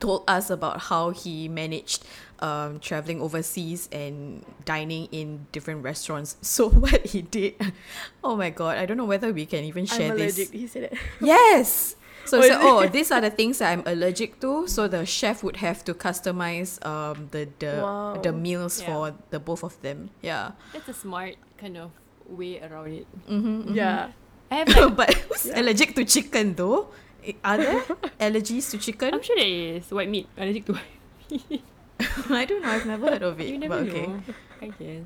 told 0.00 0.24
us 0.24 0.48
about 0.48 0.88
how 0.88 1.10
he 1.12 1.44
managed 1.52 2.08
um 2.40 2.80
traveling 2.80 3.20
overseas 3.20 3.84
and 3.92 4.48
dining 4.64 5.12
in 5.12 5.44
different 5.52 5.84
restaurants. 5.84 6.40
So 6.58 6.72
what 6.72 7.04
he 7.12 7.20
did, 7.20 7.60
oh 8.24 8.32
my 8.40 8.48
god, 8.48 8.78
I 8.80 8.86
don't 8.88 8.96
know 8.96 9.04
whether 9.04 9.28
we 9.28 9.44
can 9.44 9.64
even 9.68 9.84
share 9.84 10.12
I'm 10.12 10.18
this. 10.18 10.40
He 10.48 10.64
said 10.66 10.88
it. 10.88 10.96
Yes. 11.20 11.96
So 12.28 12.36
Oh, 12.36 12.42
he 12.44 12.48
said, 12.48 12.60
oh, 12.60 12.84
these 12.88 13.08
are 13.10 13.20
the 13.24 13.30
things 13.32 13.56
that 13.64 13.72
I'm 13.72 13.82
allergic 13.88 14.36
to. 14.44 14.68
So 14.68 14.84
the 14.86 15.06
chef 15.08 15.40
would 15.42 15.56
have 15.64 15.80
to 15.88 15.92
customize 15.96 16.76
um 16.84 17.28
the 17.32 17.48
the, 17.58 17.80
Wow. 17.84 18.20
the 18.20 18.32
meals 18.32 18.80
Yeah. 18.80 18.86
for 18.88 19.02
the 19.32 19.40
both 19.40 19.64
of 19.64 19.80
them. 19.82 20.10
Yeah. 20.20 20.52
That's 20.72 20.88
a 20.88 20.96
smart 20.96 21.36
kind 21.58 21.76
of 21.76 21.90
way 22.28 22.60
around 22.62 22.92
it. 23.04 23.06
Mm-hmm, 23.28 23.74
Yeah. 23.74 24.10
I 24.50 24.54
have 24.64 24.68
like 24.72 24.96
but 24.96 25.12
who's 25.12 25.44
allergic 25.58 25.94
to 25.96 26.04
chicken 26.08 26.54
though? 26.54 26.88
I- 27.20 27.36
Are 27.44 27.56
there 27.58 27.80
allergies 28.22 28.70
to 28.72 28.78
chicken? 28.78 29.12
I'm 29.12 29.22
sure 29.22 29.36
there 29.36 29.76
is 29.76 29.90
white 29.92 30.08
meat. 30.08 30.28
Allergic 30.38 30.64
to 30.66 30.72
white 30.78 30.94
meat. 31.50 31.62
I 32.30 32.44
don't 32.46 32.62
know. 32.62 32.70
I've 32.70 32.86
never 32.86 33.10
heard 33.10 33.22
of 33.26 33.40
it. 33.40 33.48
you 33.48 33.58
never 33.58 33.82
but 33.84 33.88
okay. 33.90 34.06
know. 34.06 34.22
I 34.62 34.66
guess. 34.72 35.04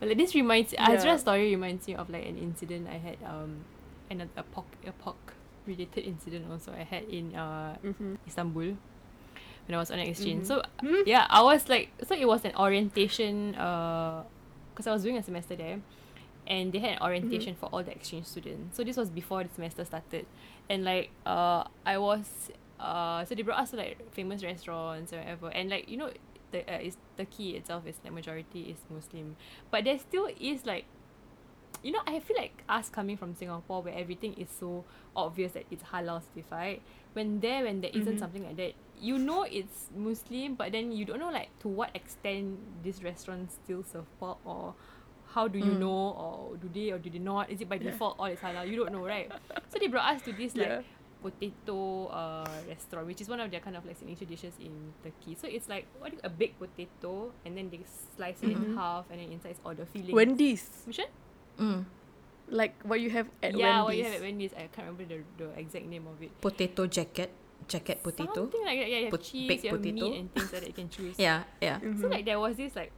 But 0.00 0.08
like, 0.10 0.18
this 0.18 0.34
reminds 0.34 0.72
Yeah. 0.74 0.90
Azra's 0.92 1.22
story 1.22 1.48
reminds 1.54 1.86
me 1.86 1.94
of 1.94 2.10
like 2.10 2.26
an 2.26 2.36
incident 2.36 2.88
I 2.90 2.98
had 2.98 3.16
um 3.24 3.64
and 4.10 4.26
a, 4.36 4.42
pork 4.42 4.66
a 4.84 4.92
pork 4.92 5.32
related 5.64 6.04
incident 6.04 6.44
also 6.50 6.72
I 6.74 6.82
had 6.84 7.04
in 7.08 7.32
uh 7.38 7.78
Mm-hmm. 7.86 8.18
Istanbul 8.26 8.76
when 9.64 9.72
I 9.72 9.78
was 9.78 9.90
on 9.94 10.02
an 10.02 10.08
exchange. 10.10 10.42
Mhm. 10.44 10.46
So 10.50 10.62
yeah, 11.06 11.24
I 11.30 11.40
was 11.40 11.70
like 11.70 11.94
so 12.02 12.12
it 12.18 12.26
was 12.26 12.44
an 12.44 12.52
orientation 12.58 13.54
uh 13.54 14.24
because 14.72 14.86
I 14.86 14.92
was 14.92 15.02
doing 15.02 15.16
a 15.18 15.22
semester 15.22 15.54
there 15.56 15.80
and 16.46 16.72
they 16.72 16.78
had 16.80 16.92
an 16.96 17.02
orientation 17.02 17.54
for 17.54 17.66
all 17.66 17.82
the 17.84 17.92
exchange 17.92 18.26
students. 18.26 18.76
So 18.76 18.82
this 18.84 18.96
was 18.96 19.10
before 19.10 19.44
the 19.44 19.50
semester 19.54 19.84
started. 19.84 20.26
And 20.68 20.84
like 20.84 21.10
uh 21.26 21.64
I 21.86 21.98
was 21.98 22.50
uh 22.80 23.24
so 23.24 23.34
they 23.34 23.42
brought 23.42 23.60
us 23.60 23.70
to 23.70 23.76
like 23.76 23.98
famous 24.12 24.42
restaurants 24.42 25.12
or 25.12 25.18
whatever 25.18 25.48
and 25.48 25.70
like 25.70 25.88
you 25.88 25.96
know 25.96 26.10
the 26.50 26.60
uh, 26.72 26.78
is 26.78 26.96
Turkey 27.16 27.56
itself 27.56 27.86
is 27.86 27.96
like 28.04 28.12
majority 28.12 28.62
is 28.62 28.78
Muslim. 28.90 29.36
But 29.70 29.84
there 29.84 29.98
still 29.98 30.28
is 30.40 30.66
like 30.66 30.84
you 31.82 31.90
know, 31.90 32.00
I 32.06 32.20
feel 32.20 32.36
like 32.36 32.62
us 32.68 32.88
coming 32.88 33.16
from 33.16 33.34
Singapore 33.34 33.82
where 33.82 33.94
everything 33.94 34.34
is 34.34 34.48
so 34.50 34.84
obvious 35.16 35.52
that 35.52 35.64
it's 35.68 35.82
halal 35.82 36.22
certified. 36.22 36.80
When 37.12 37.40
there, 37.40 37.64
when 37.64 37.80
there 37.80 37.90
not 37.92 38.06
Mhm. 38.14 38.18
something 38.20 38.44
like 38.44 38.56
that, 38.56 38.74
you 39.02 39.18
know 39.18 39.42
it's 39.42 39.90
Muslim, 39.90 40.54
but 40.54 40.70
then 40.70 40.92
you 40.94 41.04
don't 41.04 41.18
know 41.18 41.34
like 41.34 41.50
to 41.60 41.66
what 41.68 41.90
extent 41.94 42.54
this 42.86 43.02
restaurant 43.02 43.50
still 43.50 43.82
serve 43.82 44.06
pork 44.22 44.38
or 44.46 44.74
how 45.34 45.48
do 45.48 45.58
you 45.58 45.74
Mm. 45.74 45.82
know 45.82 46.00
or 46.14 46.56
do 46.62 46.70
they 46.70 46.92
or 46.94 46.98
do 47.02 47.10
they 47.10 47.18
not? 47.18 47.50
Is 47.50 47.60
it 47.60 47.68
by 47.68 47.76
Yeah. 47.82 47.90
default 47.90 48.14
all 48.20 48.30
is 48.30 48.38
halal? 48.38 48.62
You 48.68 48.76
don't 48.78 48.92
know, 48.94 49.02
right? 49.04 49.26
so 49.74 49.78
they 49.82 49.88
brought 49.90 50.06
us 50.14 50.22
to 50.28 50.32
this 50.32 50.54
like 50.54 50.68
Yeah. 50.70 50.82
potato 51.22 52.06
uh 52.12 52.46
restaurant, 52.68 53.06
which 53.10 53.20
is 53.24 53.28
one 53.28 53.40
of 53.40 53.50
their 53.50 53.58
kind 53.64 53.74
of 53.74 53.82
like 53.86 53.96
signature 53.98 54.24
dishes 54.28 54.54
in 54.62 54.92
Turkey. 55.02 55.34
So 55.34 55.48
it's 55.50 55.66
like 55.68 55.86
what 55.98 56.10
do 56.12 56.16
you- 56.20 56.24
a 56.26 56.30
baked 56.30 56.58
potato 56.62 57.32
and 57.44 57.56
then 57.58 57.70
they 57.74 57.80
slice 58.14 58.38
it 58.42 58.50
in 58.54 58.60
Mhm. 58.60 58.76
half 58.78 59.10
and 59.10 59.18
then 59.18 59.32
inside 59.32 59.58
is 59.58 59.62
all 59.66 59.74
the 59.74 59.86
filling. 59.86 60.14
Wendy's, 60.14 60.62
Which 60.86 60.98
one? 61.02 61.10
Mm. 61.58 61.80
like 62.52 62.74
what 62.84 63.00
you 63.00 63.08
have 63.10 63.26
at 63.42 63.56
yeah, 63.56 63.56
Wendy's. 63.56 63.64
Yeah 63.66 63.82
what 63.82 63.96
you 63.96 64.04
have 64.04 64.14
at 64.14 64.22
Wendy's. 64.22 64.52
I 64.54 64.68
can't 64.70 64.86
remember 64.86 65.06
the, 65.08 65.18
the 65.40 65.48
exact 65.58 65.86
name 65.86 66.06
of 66.06 66.20
it. 66.22 66.30
Potato 66.44 66.86
jacket, 66.86 67.32
jacket 67.72 68.02
potato. 68.02 68.34
Something 68.46 68.64
like 68.68 68.78
that. 68.80 68.88
Yeah, 68.92 68.98
you 68.98 69.04
have 69.08 69.14
Pot- 69.16 69.22
cheese, 69.24 69.48
baked 69.48 69.64
you 69.64 69.70
have 69.72 69.80
potato. 69.80 70.04
meat 70.10 70.18
and 70.20 70.28
things 70.34 70.52
like 70.52 70.60
that 70.62 70.68
you 70.68 70.76
can 70.76 70.88
choose. 70.96 71.16
Yeah, 71.18 71.42
yeah. 71.60 71.80
Mhm. 71.80 72.00
So 72.00 72.06
like 72.12 72.24
there 72.28 72.38
was 72.38 72.56
this 72.60 72.76
like 72.76 72.92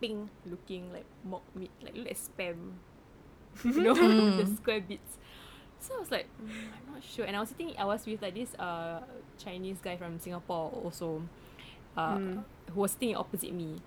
pink 0.00 0.30
looking 0.46 0.92
like 0.92 1.04
mock 1.24 1.42
meat, 1.54 1.70
like 1.82 1.94
look 1.96 2.06
like 2.06 2.16
spam. 2.18 2.78
you 3.64 3.82
know, 3.82 3.94
the 3.94 4.44
Mm. 4.46 4.56
square 4.56 4.80
bits. 4.80 5.18
So 5.80 5.94
I 5.94 5.98
was 6.00 6.10
like, 6.10 6.26
mm, 6.42 6.50
I'm 6.74 6.94
not 6.94 7.02
sure. 7.02 7.24
And 7.26 7.36
I 7.36 7.40
was 7.40 7.48
sitting 7.50 7.74
I 7.78 7.84
was 7.84 8.06
with 8.06 8.22
like 8.22 8.34
this 8.34 8.54
uh 8.58 9.00
Chinese 9.38 9.78
guy 9.82 9.96
from 9.96 10.18
Singapore 10.18 10.70
also. 10.70 11.22
Uh 11.96 12.16
Mm. 12.18 12.44
who 12.72 12.80
was 12.80 12.92
sitting 12.92 13.16
opposite 13.16 13.52
me. 13.52 13.78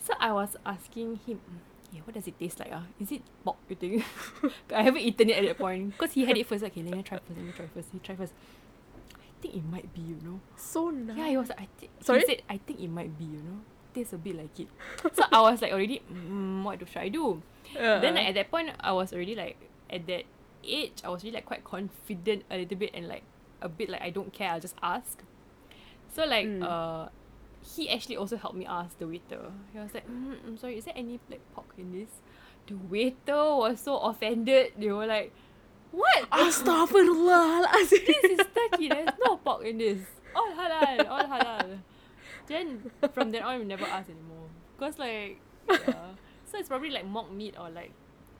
So 0.00 0.14
I 0.18 0.32
was 0.32 0.56
asking 0.64 1.20
him, 1.28 1.40
"Mm, 1.44 1.60
yeah, 1.92 2.00
what 2.08 2.14
does 2.16 2.24
it 2.26 2.38
taste 2.40 2.56
like? 2.60 2.72
Ah, 2.72 2.86
Is 2.98 3.12
it 3.12 3.20
pork 3.44 3.58
you 3.68 3.76
think? 3.76 4.04
I 4.72 4.80
haven't 4.82 5.02
eaten 5.04 5.28
it 5.28 5.36
at 5.36 5.44
that 5.44 5.58
point. 5.60 5.92
Because 5.92 6.12
he 6.16 6.24
had 6.24 6.38
it 6.40 6.46
first. 6.48 6.64
Okay, 6.64 6.80
let 6.82 6.96
me 6.96 7.02
try 7.04 7.18
first, 7.20 7.36
let 7.36 7.44
me 7.44 7.52
try 7.52 7.66
first. 7.68 7.88
He 7.92 7.98
try 8.00 8.16
first. 8.16 8.32
I 9.40 9.42
think 9.42 9.54
it 9.56 9.64
might 9.64 9.92
be, 9.94 10.02
you 10.02 10.18
know. 10.22 10.40
so 10.56 10.90
nice. 10.90 11.16
Yeah, 11.16 11.28
he 11.28 11.36
was 11.38 11.48
like, 11.48 11.60
I 11.60 11.68
think 11.78 11.92
Sorry? 12.00 12.20
he 12.20 12.26
said, 12.26 12.42
I 12.50 12.58
think 12.58 12.78
it 12.80 12.88
might 12.88 13.16
be, 13.18 13.24
you 13.24 13.38
know. 13.38 13.60
Tastes 13.94 14.12
a 14.12 14.18
bit 14.18 14.36
like 14.36 14.60
it. 14.60 14.68
so 15.14 15.24
I 15.32 15.40
was 15.40 15.62
like 15.62 15.72
already, 15.72 16.02
mm, 16.12 16.62
what 16.62 16.78
should 16.86 16.98
I 16.98 17.08
do? 17.08 17.42
Uh, 17.76 17.98
Then 18.00 18.14
like, 18.16 18.28
at 18.28 18.34
that 18.34 18.50
point 18.50 18.70
I 18.80 18.92
was 18.92 19.12
already 19.12 19.34
like 19.34 19.56
at 19.88 20.06
that 20.06 20.24
age, 20.62 21.00
I 21.02 21.08
was 21.08 21.24
really 21.24 21.36
like 21.36 21.46
quite 21.46 21.64
confident 21.64 22.44
a 22.50 22.58
little 22.58 22.76
bit 22.76 22.90
and 22.94 23.08
like 23.08 23.22
a 23.62 23.68
bit 23.68 23.88
like 23.88 24.02
I 24.02 24.10
don't 24.10 24.32
care, 24.32 24.50
I'll 24.50 24.60
just 24.60 24.76
ask. 24.82 25.22
So 26.14 26.24
like 26.26 26.46
Mm. 26.46 26.62
uh 26.62 27.08
he 27.62 27.90
actually 27.90 28.16
also 28.16 28.36
helped 28.36 28.56
me 28.56 28.64
ask 28.66 28.98
the 28.98 29.06
waiter. 29.06 29.52
He 29.72 29.78
was 29.78 29.92
like, 29.92 30.06
mm, 30.08 30.36
I'm 30.46 30.56
sorry, 30.56 30.78
is 30.78 30.84
there 30.84 30.94
any 30.96 31.18
like 31.30 31.40
pork 31.54 31.72
in 31.78 31.92
this? 31.92 32.08
The 32.68 32.74
waiter 32.76 33.34
was 33.56 33.80
so 33.80 33.98
offended. 33.98 34.72
They 34.78 34.90
were 34.92 35.06
like, 35.06 35.32
What? 35.92 36.30
Astaghfirullahalazim. 36.30 38.06
this 38.22 38.24
is 38.40 38.46
Turkey. 38.54 38.88
There's 38.88 39.08
no 39.24 39.36
pork 39.38 39.64
in 39.64 39.78
this. 39.78 40.00
All 40.34 40.50
halal. 40.52 41.08
All 41.08 41.24
halal. 41.24 41.78
Then 42.46 42.90
from 43.12 43.30
then 43.30 43.42
on, 43.42 43.58
we 43.60 43.64
never 43.64 43.84
ask 43.84 44.08
anymore. 44.10 44.48
Cause 44.78 44.98
like, 44.98 45.40
yeah. 45.68 45.94
So 46.44 46.58
it's 46.58 46.68
probably 46.68 46.90
like 46.90 47.06
mock 47.06 47.30
meat 47.32 47.54
or 47.58 47.70
like 47.70 47.92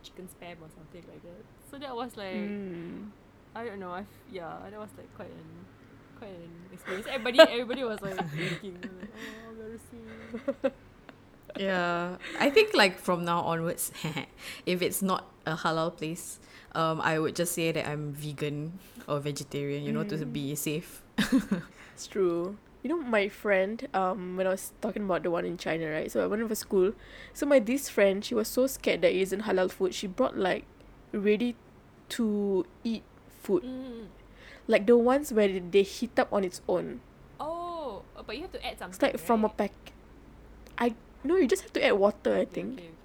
chicken 0.03 0.27
spam 0.29 0.57
or 0.63 0.69
something 0.75 1.03
like 1.09 1.23
that. 1.23 1.45
So 1.71 1.79
that 1.79 1.95
was 1.95 2.17
like, 2.17 2.35
Mm. 2.35 3.11
I 3.55 3.65
don't 3.65 3.79
know. 3.81 3.91
I 3.91 4.05
yeah, 4.33 4.57
that 4.71 4.79
was 4.79 4.91
like 4.97 5.13
quite 5.17 5.29
an 5.31 5.67
quite 6.19 6.31
an 6.31 6.51
experience. 6.73 7.07
Everybody 7.11 7.41
everybody 7.53 7.85
was 7.85 8.01
like 8.01 8.17
thinking, 8.31 8.79
like, 8.83 9.11
oh, 9.47 9.51
embarrassing. 9.51 10.73
yeah, 11.59 12.17
I 12.39 12.51
think 12.51 12.75
like 12.75 12.99
from 12.99 13.25
now 13.25 13.41
onwards, 13.43 13.91
if 14.67 14.83
it's 14.83 15.03
not 15.03 15.31
a 15.47 15.57
halal 15.57 15.97
place, 15.97 16.39
um, 16.75 17.01
I 17.01 17.19
would 17.19 17.35
just 17.37 17.53
say 17.53 17.73
that 17.73 17.87
I'm 17.89 18.13
vegan 18.13 18.79
or 19.09 19.21
vegetarian. 19.21 19.83
You 19.85 19.93
know, 19.93 20.05
to 20.05 20.17
Mm. 20.17 20.33
be 20.33 20.55
safe. 20.55 21.03
It's 21.95 22.07
true. 22.07 22.57
You 22.83 22.89
know, 22.89 22.97
my 22.97 23.29
friend, 23.29 23.87
um, 23.93 24.37
when 24.41 24.47
I 24.47 24.57
was 24.57 24.73
talking 24.81 25.05
about 25.05 25.23
the 25.23 25.31
one 25.31 25.45
in 25.45 25.59
China, 25.61 25.91
right? 25.93 26.09
So 26.11 26.25
I 26.25 26.27
went 26.27 26.41
over 26.41 26.55
school. 26.55 26.93
So 27.35 27.45
my 27.45 27.59
this 27.61 27.89
friend, 27.93 28.25
she 28.25 28.33
was 28.35 28.49
so 28.49 28.67
scared 28.67 29.03
that 29.03 29.13
it 29.13 29.21
isn't 29.21 29.43
halal 29.45 29.69
food. 29.71 29.93
She 29.93 30.07
brought 30.09 30.33
like 30.39 30.65
ready 31.13 31.57
to 32.17 32.65
eat 32.83 33.03
food, 33.43 33.63
Mm. 33.65 34.09
like 34.67 34.87
the 34.89 34.97
ones 34.97 35.29
where 35.33 35.49
they 35.61 35.83
heat 35.85 36.17
up 36.19 36.33
on 36.33 36.43
its 36.45 36.63
own. 36.69 37.01
Oh, 37.39 38.03
but 38.27 38.37
you 38.37 38.43
have 38.49 38.53
to 38.57 38.65
add 38.65 38.79
something. 38.79 38.95
It's 38.97 39.03
like 39.03 39.19
from 39.21 39.45
a 39.45 39.51
pack. 39.53 39.73
I 40.81 40.95
no, 41.23 41.37
you 41.37 41.45
just 41.47 41.63
have 41.69 41.73
to 41.77 41.85
add 41.85 42.01
water. 42.01 42.33
I 42.35 42.47
think. 42.49 42.81
Okay, 42.81 42.89
okay. 42.89 43.00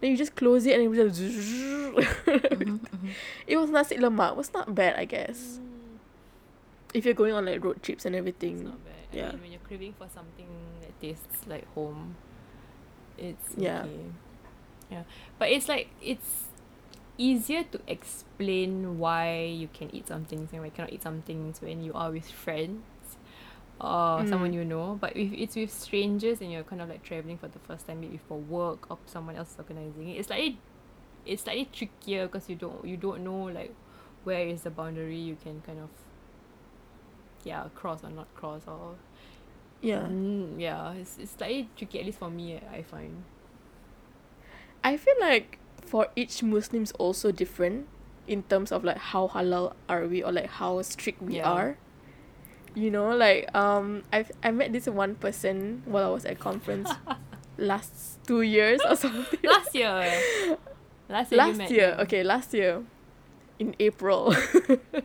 Then 0.00 0.10
you 0.12 0.16
just 0.16 0.36
close 0.36 0.64
it 0.66 0.74
and 0.74 0.82
it 0.82 0.88
was 0.88 1.18
just. 1.18 1.34
Mhm, 1.34 1.94
mhm. 2.80 3.10
it 3.46 3.56
was 3.56 3.70
nasi 3.70 3.96
lemak. 3.96 4.30
It 4.32 4.36
was 4.36 4.52
not 4.54 4.74
bad, 4.74 4.94
I 4.96 5.04
guess. 5.04 5.58
If 6.94 7.04
you're 7.04 7.14
going 7.14 7.32
on 7.34 7.44
like 7.46 7.62
road 7.62 7.82
trips 7.82 8.06
and 8.06 8.14
it's 8.14 8.20
everything. 8.20 8.64
not 8.64 8.84
bad. 8.84 8.94
Yeah. 9.12 9.28
I 9.28 9.32
mean, 9.32 9.40
when 9.42 9.50
you're 9.52 9.60
craving 9.66 9.94
for 9.98 10.06
something 10.12 10.46
that 10.80 10.98
tastes 11.00 11.46
like 11.46 11.66
home, 11.74 12.14
it's 13.16 13.54
Yeah. 13.56 13.82
okay. 13.82 14.00
Yeah, 14.90 15.02
but 15.38 15.50
it's 15.50 15.68
like 15.68 15.90
it's 16.00 16.44
easier 17.18 17.64
to 17.64 17.80
explain 17.86 18.98
why 18.98 19.44
you 19.44 19.68
can 19.68 19.94
eat 19.94 20.08
some 20.08 20.24
things 20.24 20.48
and 20.52 20.60
why 20.62 20.66
you 20.66 20.72
cannot 20.72 20.92
eat 20.92 21.02
some 21.02 21.20
things 21.22 21.60
when 21.60 21.82
you 21.82 21.92
are 21.92 22.10
with 22.10 22.30
friends 22.30 22.80
or 23.80 24.26
someone 24.26 24.50
Mm. 24.50 24.54
you 24.54 24.64
know. 24.64 24.98
But 25.00 25.16
if 25.16 25.32
it's 25.32 25.56
with 25.56 25.72
strangers 25.72 26.40
and 26.40 26.50
you're 26.52 26.64
kind 26.64 26.82
of 26.82 26.88
like 26.88 27.02
traveling 27.02 27.38
for 27.38 27.48
the 27.48 27.58
first 27.60 27.86
time, 27.86 28.00
maybe 28.00 28.18
for 28.28 28.38
work 28.38 28.90
or 28.90 28.98
someone 29.06 29.36
else 29.36 29.52
is 29.52 29.58
organizing 29.58 30.08
it, 30.10 30.18
it's 30.18 30.30
like 30.30 30.54
it's 31.26 31.42
slightly 31.42 31.66
trickier 31.72 32.26
because 32.26 32.48
you 32.48 32.56
don't 32.56 32.84
you 32.84 32.96
don't 32.96 33.22
know 33.22 33.44
like 33.44 33.74
where 34.24 34.46
is 34.46 34.62
the 34.62 34.70
boundary 34.70 35.16
you 35.18 35.36
can 35.42 35.60
kind 35.62 35.78
of 35.78 35.88
yeah 37.44 37.64
cross 37.74 38.02
or 38.02 38.10
not 38.10 38.32
cross 38.34 38.62
or 38.66 38.94
Yeah. 39.80 40.02
Mm, 40.08 40.60
yeah 40.60 40.92
it's, 40.92 41.18
it's 41.18 41.32
slightly 41.32 41.68
tricky 41.76 42.00
at 42.00 42.06
least 42.06 42.18
for 42.18 42.30
me 42.30 42.60
I 42.72 42.82
find 42.82 43.22
I 44.82 44.96
feel 44.96 45.14
like 45.20 45.58
for 45.80 46.08
each 46.16 46.42
Muslim's 46.42 46.92
also 46.92 47.30
different 47.32 47.86
in 48.26 48.42
terms 48.44 48.72
of 48.72 48.84
like 48.84 48.98
how 48.98 49.28
halal 49.28 49.74
are 49.88 50.06
we 50.06 50.22
or 50.22 50.32
like 50.32 50.46
how 50.50 50.82
strict 50.82 51.22
we 51.22 51.36
Yeah. 51.36 51.50
are. 51.50 51.78
You 52.74 52.90
know, 52.90 53.16
like 53.16 53.54
um 53.54 54.02
I've 54.12 54.30
I 54.42 54.50
met 54.50 54.72
this 54.72 54.86
one 54.86 55.14
person 55.14 55.82
while 55.86 56.04
I 56.04 56.10
was 56.10 56.24
at 56.24 56.38
conference 56.38 56.90
last 57.58 58.24
two 58.26 58.42
years 58.42 58.80
or 58.88 58.96
something. 58.96 59.40
last 59.44 59.74
year 59.74 60.58
last 61.08 61.32
year 61.32 61.38
last 61.38 61.70
year, 61.70 61.92
him. 61.92 62.00
okay, 62.00 62.22
last 62.22 62.54
year 62.54 62.82
in 63.58 63.74
April. 63.80 64.34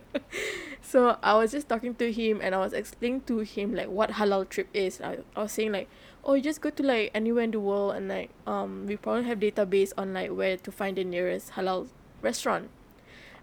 so 0.82 1.18
I 1.22 1.34
was 1.36 1.50
just 1.50 1.68
talking 1.68 1.94
to 1.96 2.12
him 2.12 2.40
and 2.42 2.54
I 2.54 2.58
was 2.58 2.72
explaining 2.72 3.22
to 3.22 3.40
him 3.40 3.74
like 3.74 3.88
what 3.88 4.10
halal 4.10 4.48
trip 4.48 4.68
is. 4.72 5.00
I, 5.00 5.18
I 5.34 5.42
was 5.42 5.52
saying 5.52 5.72
like, 5.72 5.88
oh, 6.24 6.34
you 6.34 6.42
just 6.42 6.60
go 6.60 6.70
to 6.70 6.82
like 6.82 7.10
anywhere 7.14 7.44
in 7.44 7.50
the 7.50 7.60
world 7.60 7.96
and 7.96 8.08
like 8.08 8.30
um 8.46 8.86
we 8.86 8.96
probably 8.96 9.24
have 9.24 9.40
database 9.40 9.92
on 9.96 10.14
like 10.14 10.30
where 10.30 10.56
to 10.56 10.70
find 10.70 10.96
the 10.96 11.04
nearest 11.04 11.52
halal 11.52 11.88
restaurant. 12.22 12.68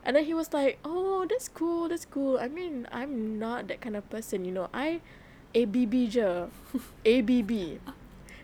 And 0.03 0.15
then 0.15 0.25
he 0.25 0.33
was 0.33 0.53
like, 0.53 0.79
oh, 0.83 1.25
that's 1.29 1.47
cool, 1.47 1.89
that's 1.89 2.05
cool. 2.05 2.39
I 2.39 2.47
mean, 2.47 2.87
I'm 2.91 3.37
not 3.37 3.67
that 3.67 3.81
kind 3.81 3.95
of 3.95 4.09
person, 4.09 4.45
you 4.45 4.51
know. 4.51 4.69
I 4.73 5.01
ABB 5.53 6.09
je. 6.09 6.47
ABB. 7.05 7.51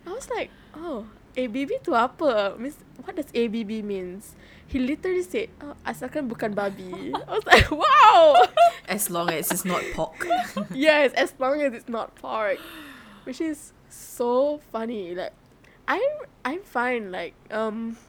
I 0.05 0.09
was 0.09 0.29
like, 0.29 0.51
oh, 0.75 1.07
ABB 1.37 1.81
tu 1.83 1.93
apa? 1.93 2.55
Means, 2.57 2.77
what 3.03 3.15
does 3.15 3.29
ABB 3.33 3.81
means? 3.81 4.35
He 4.67 4.79
literally 4.79 5.23
said, 5.23 5.49
oh, 5.63 5.73
asalkan 5.87 6.27
bukan 6.27 6.53
babi. 6.53 7.13
I 7.13 7.31
was 7.31 7.45
like, 7.47 7.71
wow! 7.81 8.43
As 8.87 9.09
long 9.09 9.31
as 9.31 9.51
it's 9.51 9.65
not 9.65 9.81
pork. 9.95 10.15
yes, 10.71 11.11
as 11.15 11.35
long 11.39 11.59
as 11.59 11.73
it's 11.75 11.87
not 11.91 12.15
pork. 12.15 12.59
Which 13.23 13.39
is 13.39 13.71
so 13.91 14.59
funny. 14.71 15.15
Like, 15.15 15.35
I'm, 15.87 16.13
I'm 16.43 16.63
fine. 16.63 17.11
Like, 17.11 17.35
um, 17.51 17.99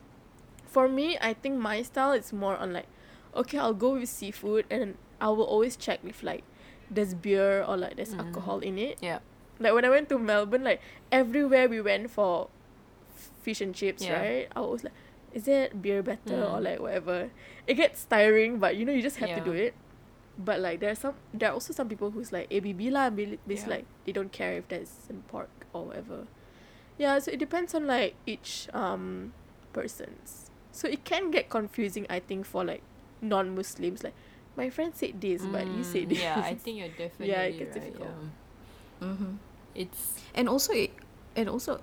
for 0.66 0.88
me, 0.88 1.18
I 1.20 1.34
think 1.34 1.58
my 1.58 1.82
style 1.82 2.12
is 2.12 2.32
more 2.32 2.56
on 2.56 2.72
like, 2.72 2.86
okay, 3.34 3.58
I'll 3.58 3.74
go 3.74 3.94
with 3.94 4.08
seafood 4.08 4.66
and 4.70 4.96
I 5.20 5.28
will 5.28 5.44
always 5.44 5.76
check 5.76 6.00
if 6.04 6.22
like 6.22 6.44
there's 6.90 7.14
beer 7.14 7.62
or 7.62 7.76
like 7.76 7.96
there's 7.96 8.14
Mm. 8.14 8.20
alcohol 8.26 8.60
in 8.60 8.78
it. 8.78 8.98
yeah 9.00 9.18
Like 9.60 9.74
when 9.74 9.84
I 9.84 9.90
went 9.90 10.08
to 10.10 10.18
Melbourne, 10.18 10.62
like 10.64 10.80
everywhere 11.10 11.68
we 11.68 11.80
went 11.80 12.10
for 12.10 12.48
fish 13.42 13.60
and 13.60 13.74
chips, 13.74 14.04
Yeah. 14.04 14.18
right? 14.20 14.46
I 14.54 14.60
was 14.60 14.84
like, 14.84 14.92
is 15.34 15.48
it 15.48 15.82
beer 15.82 16.02
better 16.02 16.38
or 16.44 16.58
Mm. 16.60 16.64
like 16.64 16.80
whatever? 16.80 17.30
It 17.66 17.74
gets 17.74 18.04
tiring, 18.04 18.58
but 18.58 18.76
you 18.76 18.84
know 18.86 18.92
you 18.92 19.02
just 19.02 19.16
have 19.18 19.34
to 19.34 19.40
do 19.44 19.52
it. 19.52 19.74
But 20.38 20.60
like 20.60 20.78
there 20.78 20.90
are 20.92 20.94
some, 20.94 21.14
there 21.34 21.50
are 21.50 21.54
also 21.54 21.72
some 21.74 21.88
people 21.88 22.12
who's 22.12 22.30
like 22.32 22.46
ABB 22.54 22.90
lah, 22.94 23.10
it's 23.10 23.66
Yeah. 23.66 23.68
like 23.68 23.86
they 24.06 24.12
don't 24.12 24.30
care 24.30 24.52
if 24.54 24.68
there's 24.68 24.88
some 24.88 25.22
pork 25.26 25.50
or 25.74 25.86
whatever. 25.86 26.26
Yeah, 26.96 27.18
so 27.18 27.30
it 27.32 27.38
depends 27.38 27.74
on 27.74 27.86
like 27.86 28.14
each 28.26 28.68
um 28.72 29.32
persons. 29.72 30.50
So 30.70 30.86
it 30.86 31.02
can 31.04 31.30
get 31.32 31.50
confusing, 31.50 32.06
I 32.08 32.20
think, 32.20 32.46
for 32.46 32.64
like 32.64 32.82
non-Muslims. 33.20 34.02
Like 34.04 34.14
my 34.56 34.70
friend 34.70 34.92
said 34.94 35.20
this, 35.20 35.46
but 35.46 35.68
you 35.68 35.84
said 35.84 36.06
Mm, 36.08 36.10
this. 36.10 36.20
yeah 36.20 36.40
I 36.42 36.54
think 36.54 36.78
you're 36.78 36.88
definitely 36.88 37.28
Yeah, 37.28 37.42
it 37.42 37.58
gets 37.58 37.76
right, 37.76 37.84
difficult. 37.84 38.10
yeah. 39.00 39.06
hmm 39.06 39.32
it's 39.74 40.20
And 40.34 40.48
also, 40.48 40.72
it, 40.72 40.90
and 41.36 41.48
also, 41.48 41.80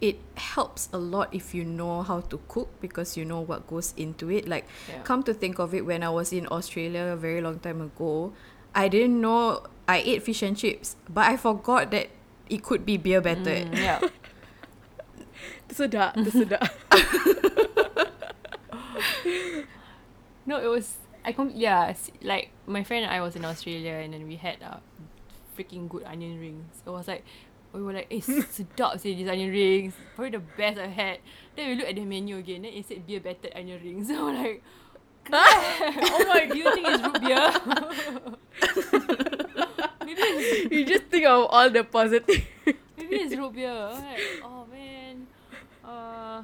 it 0.00 0.16
helps 0.36 0.88
a 0.92 0.98
lot 0.98 1.32
if 1.34 1.54
you 1.54 1.64
know 1.64 2.02
how 2.02 2.20
to 2.20 2.40
cook 2.48 2.68
because 2.80 3.16
you 3.16 3.24
know 3.24 3.40
what 3.40 3.66
goes 3.66 3.94
into 3.96 4.30
it. 4.30 4.48
Like, 4.48 4.66
yeah. 4.88 5.02
come 5.04 5.22
to 5.24 5.34
think 5.34 5.58
of 5.58 5.74
it, 5.74 5.84
when 5.86 6.02
I 6.02 6.10
was 6.10 6.32
in 6.32 6.46
Australia 6.50 7.04
a 7.12 7.16
very 7.16 7.40
long 7.40 7.58
time 7.60 7.80
ago, 7.80 8.32
I 8.74 8.88
didn't 8.88 9.20
know 9.20 9.62
I 9.88 9.98
ate 10.04 10.22
fish 10.22 10.42
and 10.42 10.56
chips, 10.56 10.96
but 11.08 11.26
I 11.28 11.36
forgot 11.36 11.90
that 11.92 12.08
it 12.48 12.62
could 12.62 12.84
be 12.86 12.96
beer 12.96 13.20
battered. 13.20 13.66
Mm, 13.68 13.72
yeah 13.72 14.00
Tersedak, 15.68 16.14
tersedak. 16.22 16.60
No, 20.46 20.58
it 20.60 20.66
was 20.66 20.96
I 21.24 21.32
com- 21.32 21.52
yeah, 21.54 21.94
like 22.22 22.50
my 22.66 22.82
friend 22.82 23.04
and 23.04 23.12
I 23.12 23.20
was 23.20 23.36
in 23.36 23.44
Australia 23.44 23.92
and 23.92 24.14
then 24.14 24.26
we 24.26 24.36
had 24.36 24.56
uh, 24.62 24.78
freaking 25.56 25.88
good 25.88 26.04
onion 26.04 26.40
rings. 26.40 26.82
It 26.86 26.90
was 26.90 27.08
like 27.08 27.24
we 27.72 27.82
were 27.82 27.92
like, 27.92 28.08
eh, 28.10 28.20
sedap 28.56 28.98
sih 28.98 29.14
these 29.14 29.28
onion 29.28 29.50
rings. 29.50 29.94
Probably 30.16 30.38
the 30.38 30.44
best 30.56 30.78
I've 30.78 30.96
had. 30.96 31.18
Then 31.54 31.68
we 31.68 31.74
look 31.76 31.88
at 31.88 31.94
the 31.94 32.04
menu 32.04 32.38
again, 32.38 32.62
then 32.62 32.72
it 32.72 32.86
said 32.88 33.06
beer 33.06 33.20
battered 33.20 33.52
onion 33.54 33.80
rings. 33.82 34.08
So 34.10 34.24
we're 34.24 34.34
like, 34.34 34.62
oh 35.32 36.24
my, 36.26 36.46
do 36.46 36.58
you 36.58 36.72
think 36.74 36.86
it's 36.88 37.02
root 37.04 37.20
beer? 37.20 37.52
maybe 40.04 40.20
it's, 40.20 40.72
you 40.72 40.84
just 40.86 41.04
think 41.06 41.26
of 41.26 41.46
all 41.50 41.70
the 41.70 41.84
positive. 41.84 42.42
maybe 42.96 43.16
it's 43.16 43.36
root 43.36 43.52
beer. 43.52 43.70
I'm 43.70 44.02
like, 44.02 44.42
oh 44.42 44.66
man. 44.72 45.26
Uh, 45.84 46.42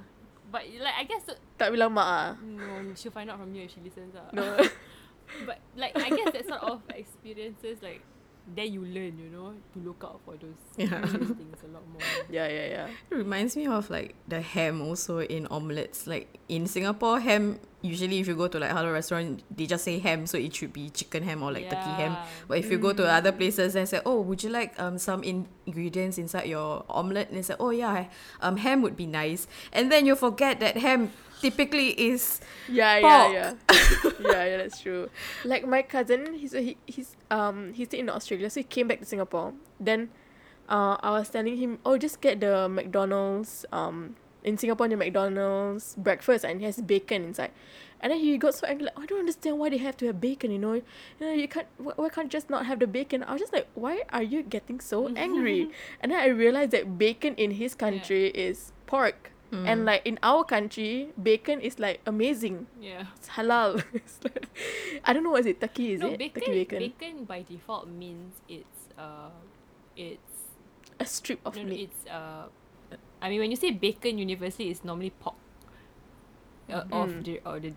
but 0.53 0.63
like 0.79 0.95
I 1.01 1.05
guess 1.05 1.23
the, 1.25 1.37
tak 1.57 1.73
bilang 1.73 1.93
mak 1.93 2.07
ah. 2.07 2.29
no, 2.45 2.93
she'll 2.95 3.13
find 3.13 3.29
out 3.33 3.41
from 3.41 3.53
you 3.55 3.65
if 3.65 3.73
she 3.73 3.81
listens. 3.81 4.15
Uh. 4.15 4.29
No. 4.33 4.45
But 5.43 5.59
like 5.75 5.91
I 5.99 6.07
guess 6.15 6.31
that 6.39 6.47
sort 6.47 6.63
of 6.63 6.79
experiences 6.95 7.83
like 7.83 7.99
then 8.47 8.71
you 8.73 8.87
learn, 8.87 9.19
you 9.19 9.27
know, 9.27 9.51
to 9.75 9.79
look 9.83 9.99
out 10.07 10.21
for 10.23 10.39
those 10.39 10.55
Yeah. 10.79 11.03
things 11.03 11.59
a 11.67 11.71
lot 11.75 11.83
more. 11.91 11.99
yeah, 12.31 12.47
yeah, 12.47 12.67
yeah. 12.67 12.87
It 13.11 13.15
reminds 13.19 13.57
me 13.59 13.67
of 13.67 13.91
like 13.91 14.15
the 14.31 14.39
ham 14.39 14.79
also 14.87 15.19
in 15.19 15.51
omelets. 15.51 16.07
Like 16.07 16.39
in 16.47 16.71
Singapore, 16.71 17.19
ham 17.19 17.59
usually 17.83 18.23
if 18.23 18.31
you 18.31 18.39
go 18.39 18.47
to 18.47 18.59
like 18.63 18.71
halal 18.71 18.95
restaurant, 18.95 19.43
they 19.51 19.67
just 19.67 19.83
say 19.83 19.99
ham, 19.99 20.31
so 20.31 20.39
it 20.39 20.55
should 20.55 20.71
be 20.71 20.91
chicken 20.95 21.27
ham 21.27 21.43
or 21.43 21.51
like 21.51 21.67
turkey 21.67 21.91
ham. 21.99 22.15
But 22.47 22.63
if 22.63 22.71
you 22.71 22.79
go 22.79 22.95
to 22.95 23.03
other 23.11 23.35
places 23.35 23.75
and 23.75 23.83
say, 23.91 23.99
"Oh, 24.07 24.23
would 24.23 24.47
you 24.47 24.51
like 24.55 24.79
um 24.79 24.95
some 25.03 25.27
in- 25.27 25.51
ingredients 25.67 26.15
inside 26.15 26.47
your 26.47 26.87
omelet?" 26.87 27.35
and 27.35 27.39
they 27.39 27.43
say, 27.43 27.59
"Oh 27.59 27.75
yeah, 27.75 28.07
um 28.39 28.63
ham 28.63 28.79
would 28.87 28.95
be 28.95 29.11
nice," 29.11 29.51
and 29.75 29.91
then 29.91 30.07
you 30.07 30.15
forget 30.15 30.63
that 30.63 30.79
ham 30.79 31.11
typically 31.41 31.91
is 31.91 32.41
Yeah, 32.69 33.01
Pork. 33.01 33.33
yeah, 33.33 33.55
yeah. 33.71 34.11
yeah, 34.21 34.45
yeah, 34.45 34.57
that's 34.59 34.81
true. 34.81 35.09
Like 35.45 35.67
my 35.67 35.83
cousin, 35.83 36.35
he's 36.35 36.53
he, 36.53 36.77
he's 36.87 37.17
um 37.31 37.73
he 37.73 37.85
stayed 37.85 38.01
in 38.01 38.11
Australia, 38.11 38.51
so 38.51 38.61
he 38.61 38.65
came 38.65 38.89
back 38.89 39.01
to 39.01 39.07
Singapore. 39.07 39.55
Then, 39.79 40.11
uh, 40.69 40.97
I 41.01 41.11
was 41.11 41.29
telling 41.29 41.57
him, 41.57 41.79
oh, 41.85 41.99
just 41.99 42.21
get 42.21 42.41
the 42.41 42.69
McDonald's 42.69 43.65
um 43.73 44.17
in 44.47 44.57
Singapore 44.57 44.89
the 44.89 44.97
McDonald's 44.97 45.97
breakfast 45.99 46.45
and 46.45 46.63
it 46.63 46.65
has 46.65 46.81
bacon 46.81 47.25
inside. 47.25 47.51
And 48.01 48.13
then 48.13 48.21
he 48.21 48.39
got 48.39 48.55
so 48.55 48.67
angry, 48.67 48.85
like, 48.87 48.99
I 48.99 49.07
don't 49.07 49.21
understand 49.21 49.59
why 49.59 49.71
they 49.71 49.79
have 49.79 49.97
to 49.99 50.07
have 50.07 50.21
bacon, 50.21 50.53
you 50.53 50.59
know. 50.59 50.75
You 50.75 50.83
know, 51.21 51.33
you 51.33 51.49
can't, 51.49 51.67
why, 51.79 51.95
why 51.97 52.09
can't 52.11 52.27
you 52.27 52.31
just 52.31 52.49
not 52.51 52.67
have 52.67 52.79
the 52.79 52.87
bacon? 52.87 53.25
I 53.25 53.33
was 53.33 53.41
just 53.41 53.53
like, 53.53 53.67
why 53.75 54.03
are 54.13 54.23
you 54.23 54.43
getting 54.43 54.79
so 54.81 55.09
angry? 55.17 55.71
and 56.01 56.13
then 56.13 56.19
I 56.21 56.27
realized 56.29 56.71
that 56.73 56.99
bacon 56.99 57.35
in 57.35 57.53
his 57.53 57.75
country 57.75 58.29
is 58.29 58.73
pork. 58.87 59.33
And 59.53 59.85
like 59.85 60.03
in 60.05 60.19
our 60.23 60.45
country, 60.45 61.13
bacon 61.23 61.61
is 61.61 61.79
like 61.79 62.01
amazing. 62.07 62.67
Yeah. 62.81 63.07
It's 63.17 63.29
halal. 63.31 63.83
It's 63.95 64.19
like- 64.25 64.49
I 65.05 65.13
don't 65.13 65.23
know 65.23 65.31
what 65.31 65.41
is 65.41 65.47
it. 65.47 65.61
Turkey 65.61 65.93
is 65.95 66.01
no, 66.01 66.11
it? 66.13 66.19
bacon, 66.19 66.43
Turkey 66.43 66.53
bacon. 66.65 66.79
bacon. 66.79 67.15
by 67.25 67.43
default 67.43 67.87
means 67.89 68.43
it's 68.49 68.89
uh 68.99 69.31
it's 69.97 70.51
A 70.99 71.07
strip 71.07 71.41
of 71.47 71.55
no, 71.57 71.63
no, 71.63 71.69
meat. 71.71 71.91
it's 71.91 72.03
uh 72.11 72.49
I 73.23 73.29
mean, 73.31 73.41
when 73.41 73.51
you 73.51 73.57
say 73.57 73.71
bacon, 73.71 74.19
universally, 74.19 74.69
it's 74.71 74.85
normally 74.85 75.11
pork. 75.11 75.37
Uh, 76.69 76.83
Of 76.91 77.11
Mm. 77.11 77.23
de- 77.23 77.43
or 77.47 77.61
the 77.61 77.73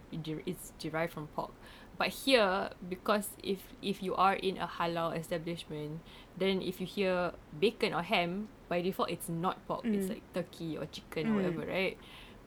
it's 0.45 0.73
derived 0.82 1.13
from 1.13 1.27
pork. 1.38 1.51
But 1.97 2.10
here, 2.25 2.71
because 2.89 3.29
if 3.43 3.62
if 3.86 4.01
you 4.01 4.15
are 4.15 4.34
in 4.34 4.58
a 4.58 4.65
halal 4.67 5.13
establishment, 5.15 6.01
then 6.38 6.62
if 6.65 6.82
you 6.82 6.88
hear 6.88 7.34
bacon 7.60 7.93
or 7.93 8.01
ham, 8.01 8.49
by 8.69 8.82
default 8.82 9.10
it's 9.10 9.27
not 9.29 9.58
pork. 9.67 9.84
It's 9.86 10.05
Mm. 10.05 10.10
like 10.10 10.23
turkey 10.34 10.77
or 10.77 10.86
chicken 10.86 11.27
or 11.27 11.32
Mm. 11.32 11.36
whatever, 11.36 11.65
right? 11.65 11.97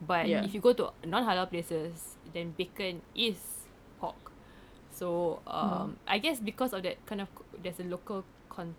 But 0.01 0.27
Yeah. 0.27 0.43
if 0.43 0.53
you 0.55 0.61
go 0.61 0.73
to 0.73 0.91
non-halal 1.05 1.49
places, 1.49 2.17
then 2.33 2.51
bacon 2.57 3.01
is 3.13 3.67
pork. 3.99 4.31
So 4.91 5.39
um, 5.47 5.97
I 6.07 6.17
guess 6.19 6.39
because 6.39 6.73
of 6.73 6.83
that 6.83 7.03
kind 7.05 7.21
of 7.21 7.27
there's 7.61 7.79
a 7.79 7.83
local 7.83 8.23
con- 8.49 8.75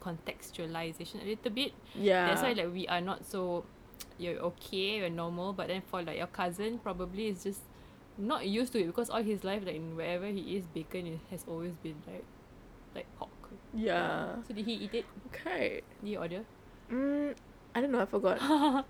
contextualization 0.00 1.22
a 1.22 1.26
little 1.26 1.50
bit. 1.50 1.72
Yeah. 1.94 2.26
That's 2.26 2.42
why 2.42 2.52
like 2.52 2.72
we 2.72 2.86
are 2.88 3.00
not 3.00 3.24
so 3.24 3.64
you're 4.18 4.38
okay, 4.52 4.98
you're 4.98 5.10
normal, 5.10 5.52
but 5.52 5.68
then 5.68 5.82
for 5.82 6.02
like 6.02 6.18
your 6.18 6.26
cousin 6.28 6.78
probably 6.78 7.28
is 7.28 7.44
just 7.44 7.62
not 8.18 8.46
used 8.46 8.72
to 8.72 8.80
it 8.80 8.86
because 8.86 9.08
all 9.08 9.22
his 9.22 9.42
life 9.44 9.64
like 9.64 9.76
in 9.76 9.96
wherever 9.96 10.26
he 10.26 10.56
is, 10.56 10.66
bacon 10.74 11.20
has 11.30 11.44
always 11.48 11.72
been 11.82 11.96
like 12.06 12.24
like 12.94 13.06
pork. 13.18 13.30
yeah. 13.74 14.36
So 14.46 14.52
did 14.54 14.66
he 14.66 14.74
eat 14.74 14.94
it? 14.94 15.04
Okay. 15.28 15.80
Did 16.00 16.08
he 16.08 16.16
order? 16.16 16.44
Mm, 16.92 17.34
I 17.74 17.80
don't 17.80 17.90
know. 17.92 18.00
I 18.00 18.06
forgot. 18.06 18.36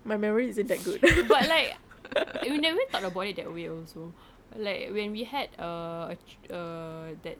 My 0.04 0.16
memory 0.16 0.48
isn't 0.50 0.66
that 0.68 0.82
good. 0.84 1.00
but 1.28 1.46
like 1.48 1.76
we 2.42 2.58
never 2.58 2.80
thought 2.90 3.04
about 3.04 3.26
it 3.26 3.36
that 3.36 3.52
way 3.52 3.68
also. 3.70 4.12
Like 4.56 4.90
when 4.92 5.12
we 5.12 5.24
had 5.24 5.48
uh, 5.58 6.12
a 6.12 6.16
ch- 6.18 6.50
uh 6.50 7.14
that 7.22 7.38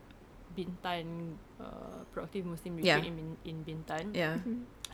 Bintan 0.57 1.35
uh 1.61 2.05
productive 2.13 2.45
Muslim 2.47 2.77
retreat 2.77 2.87
Yeah. 3.05 3.05
in 3.05 3.37
in 3.45 3.57
Bintan. 3.65 4.15
Yeah. 4.15 4.39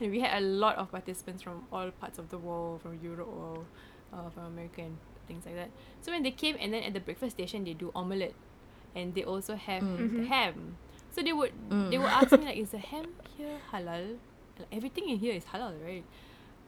And 0.01 0.11
we 0.11 0.19
had 0.23 0.41
a 0.41 0.45
lot 0.45 0.75
of 0.79 0.91
participants 0.91 1.43
from 1.43 1.67
all 1.71 1.91
parts 1.91 2.17
of 2.19 2.29
the 2.31 2.37
world, 2.39 2.81
from 2.81 2.99
Europe 3.03 3.27
or 3.27 3.63
uh, 4.15 4.29
from 4.31 4.45
America 4.55 4.81
and 4.81 4.95
things 5.27 5.45
like 5.45 5.55
that. 5.55 5.69
So 6.01 6.11
when 6.11 6.23
they 6.23 6.31
came 6.31 6.55
and 6.59 6.73
then 6.73 6.83
at 6.83 6.93
the 6.95 6.99
breakfast 7.03 7.35
station 7.35 7.63
they 7.67 7.75
do 7.75 7.91
omelette 7.93 8.33
and 8.95 9.13
they 9.13 9.23
also 9.23 9.55
have 9.55 9.83
Mm. 9.83 9.97
the 9.99 10.03
Mhm. 10.03 10.27
ham. 10.27 10.55
So 11.11 11.21
they 11.21 11.35
would 11.35 11.51
Mm. 11.69 11.91
they 11.91 11.97
would 11.99 12.07
ask 12.09 12.31
me 12.31 12.47
like, 12.47 12.57
is 12.57 12.71
the 12.71 12.79
ham 12.79 13.11
here 13.37 13.59
halal? 13.71 14.17
Like, 14.59 14.67
everything 14.71 15.09
in 15.09 15.17
here 15.19 15.33
is 15.33 15.45
halal, 15.45 15.73
right? 15.83 16.03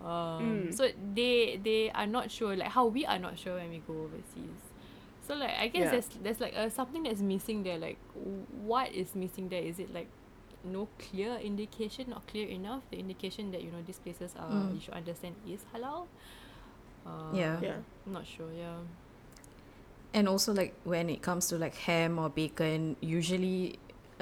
Um, 0.01 0.41
Mm. 0.41 0.73
So 0.73 0.89
they 1.13 1.59
they 1.63 1.91
are 1.91 2.07
not 2.07 2.31
sure 2.31 2.55
like 2.55 2.69
how 2.69 2.85
we 2.87 3.05
are 3.05 3.19
not 3.19 3.37
sure 3.37 3.55
when 3.55 3.69
we 3.69 3.79
go 3.85 3.93
overseas. 4.09 4.61
So 5.27 5.35
like 5.35 5.53
I 5.59 5.67
guess 5.67 5.83
Yeah. 5.85 5.91
there's 5.91 6.09
there's 6.23 6.39
like 6.41 6.55
uh, 6.57 6.69
something 6.69 7.03
that's 7.03 7.21
missing 7.21 7.61
there. 7.63 7.77
Like 7.77 7.97
what 8.65 8.91
is 8.91 9.13
missing 9.15 9.49
there? 9.49 9.61
Is 9.61 9.77
it 9.77 9.93
like 9.93 10.07
no 10.63 10.87
clear 10.97 11.35
indication, 11.37 12.09
not 12.09 12.25
clear 12.27 12.47
enough? 12.49 12.81
The 12.89 12.97
indication 12.97 13.51
that 13.51 13.61
you 13.61 13.69
know 13.71 13.83
these 13.85 13.99
places 13.99 14.33
are 14.39 14.49
Mm. 14.49 14.73
you 14.73 14.81
should 14.81 14.93
understand 14.97 15.35
is 15.45 15.61
halal. 15.73 16.07
Uh, 17.05 17.33
Yeah. 17.33 17.59
yeah. 17.61 17.77
I'm 18.07 18.13
not 18.13 18.25
sure. 18.25 18.49
Yeah. 18.57 18.81
And 20.13 20.27
also, 20.27 20.51
like 20.53 20.73
when 20.83 21.09
it 21.09 21.21
comes 21.21 21.47
to 21.49 21.57
like 21.57 21.75
ham 21.87 22.19
or 22.19 22.29
bacon, 22.29 22.97
usually, 23.01 23.77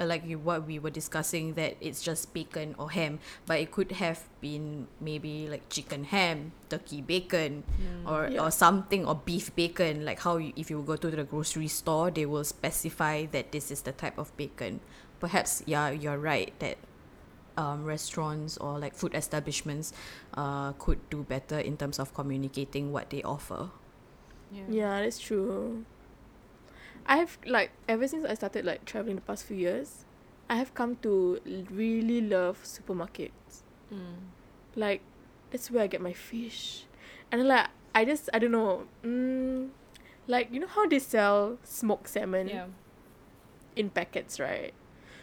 like 0.06 0.24
you, 0.26 0.38
what 0.38 0.66
we 0.66 0.78
were 0.78 0.90
discussing, 0.90 1.54
that 1.54 1.76
it's 1.80 2.02
just 2.02 2.32
bacon 2.32 2.74
or 2.78 2.90
ham, 2.90 3.18
but 3.46 3.60
it 3.60 3.70
could 3.70 3.92
have 3.92 4.24
been 4.40 4.86
maybe 5.00 5.48
like 5.48 5.68
chicken 5.68 6.04
ham, 6.04 6.52
turkey 6.68 7.00
bacon, 7.00 7.62
Mm. 7.80 8.08
or 8.10 8.28
Yeah. 8.28 8.42
or 8.44 8.50
something 8.50 9.06
or 9.06 9.14
beef 9.14 9.54
bacon. 9.54 10.04
Like 10.04 10.20
how 10.20 10.36
you, 10.38 10.52
if 10.56 10.70
you 10.70 10.82
go 10.82 10.96
to 10.96 11.10
the 11.10 11.24
grocery 11.24 11.68
store, 11.68 12.10
they 12.10 12.26
will 12.26 12.44
specify 12.44 13.26
that 13.32 13.52
this 13.52 13.70
is 13.70 13.82
the 13.82 13.92
type 13.92 14.18
of 14.18 14.34
bacon. 14.36 14.80
Perhaps 15.20 15.62
yeah, 15.66 15.90
you're 15.90 16.18
right 16.18 16.52
that. 16.60 16.78
Um, 17.58 17.84
restaurants 17.84 18.56
or 18.56 18.78
like 18.78 18.94
food 18.94 19.12
establishments 19.14 19.92
uh, 20.32 20.72
could 20.80 20.96
do 21.10 21.24
better 21.24 21.58
in 21.58 21.76
terms 21.76 21.98
of 21.98 22.14
communicating 22.14 22.90
what 22.90 23.10
they 23.10 23.20
offer. 23.22 23.68
Yeah. 24.50 24.62
Yeah, 24.70 25.02
that's 25.02 25.18
true. 25.18 25.84
I've 27.10 27.38
like 27.44 27.72
ever 27.90 28.06
since 28.06 28.24
I 28.24 28.34
started 28.34 28.64
like 28.64 28.84
traveling 28.86 29.16
the 29.16 29.22
past 29.26 29.42
few 29.44 29.56
years, 29.56 30.06
I 30.48 30.54
have 30.54 30.72
come 30.78 30.94
to 31.02 31.40
really 31.70 32.20
love 32.22 32.62
supermarkets. 32.62 33.66
Mm. 33.92 34.30
Like 34.76 35.02
that's 35.50 35.70
where 35.70 35.82
I 35.82 35.86
get 35.90 36.00
my 36.00 36.12
fish, 36.14 36.86
and 37.32 37.42
like 37.48 37.66
I 37.94 38.04
just 38.06 38.30
I 38.32 38.38
don't 38.38 38.52
know, 38.54 38.86
mm, 39.02 39.70
like 40.30 40.54
you 40.54 40.60
know 40.60 40.70
how 40.70 40.86
they 40.86 41.00
sell 41.02 41.58
smoked 41.64 42.08
salmon 42.08 42.46
Yeah. 42.48 42.66
in 43.74 43.90
packets, 43.90 44.38
right? 44.38 44.72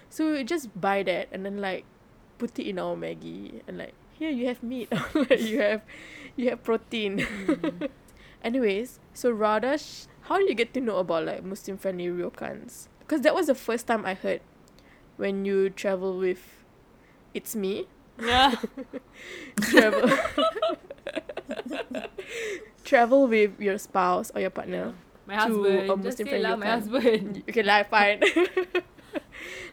So 0.10 0.34
you 0.34 0.44
just 0.44 0.68
buy 0.80 1.04
that 1.04 1.30
and 1.32 1.46
then 1.46 1.62
like 1.64 1.86
put 2.38 2.60
it 2.60 2.68
in 2.68 2.80
our 2.80 2.96
Maggi 2.96 3.62
and 3.68 3.78
like 3.78 3.94
here 4.20 4.30
you 4.30 4.48
have 4.48 4.62
meat, 4.62 4.92
you 5.40 5.62
have 5.64 5.82
you 6.36 6.50
have 6.50 6.64
protein. 6.64 7.20
Mm. 7.48 7.88
Anyways, 8.44 9.00
so 9.14 9.32
Radha, 9.32 9.78
sh- 9.78 10.06
how 10.28 10.38
did 10.38 10.50
you 10.50 10.56
get 10.56 10.74
to 10.76 10.82
know 10.82 10.98
about 10.98 11.26
like 11.26 11.44
Muslim 11.44 11.78
friendly 11.78 12.08
ryokans? 12.08 12.88
Because 13.00 13.22
that 13.22 13.34
was 13.34 13.48
the 13.48 13.56
first 13.56 13.88
time 13.88 14.06
I 14.06 14.14
heard 14.14 14.42
when 15.16 15.46
you 15.46 15.70
travel 15.70 16.18
with 16.18 16.64
it's 17.34 17.56
me 17.56 17.88
yeah. 18.20 18.56
travel 19.62 20.10
travel 22.84 23.28
with 23.28 23.60
your 23.60 23.78
spouse 23.78 24.32
or 24.34 24.42
your 24.42 24.50
partner. 24.50 24.94
My 25.26 25.46
To 25.46 25.66
a 25.66 25.88
husband. 25.88 26.04
Just 26.04 26.20
Muslim 26.20 26.28
say 26.28 26.32
friend 26.32 26.44
lah, 26.44 26.56
my 26.56 26.66
can. 26.66 26.80
husband. 26.80 27.44
Okay, 27.50 27.64
like 27.64 27.90
fine. 27.90 28.22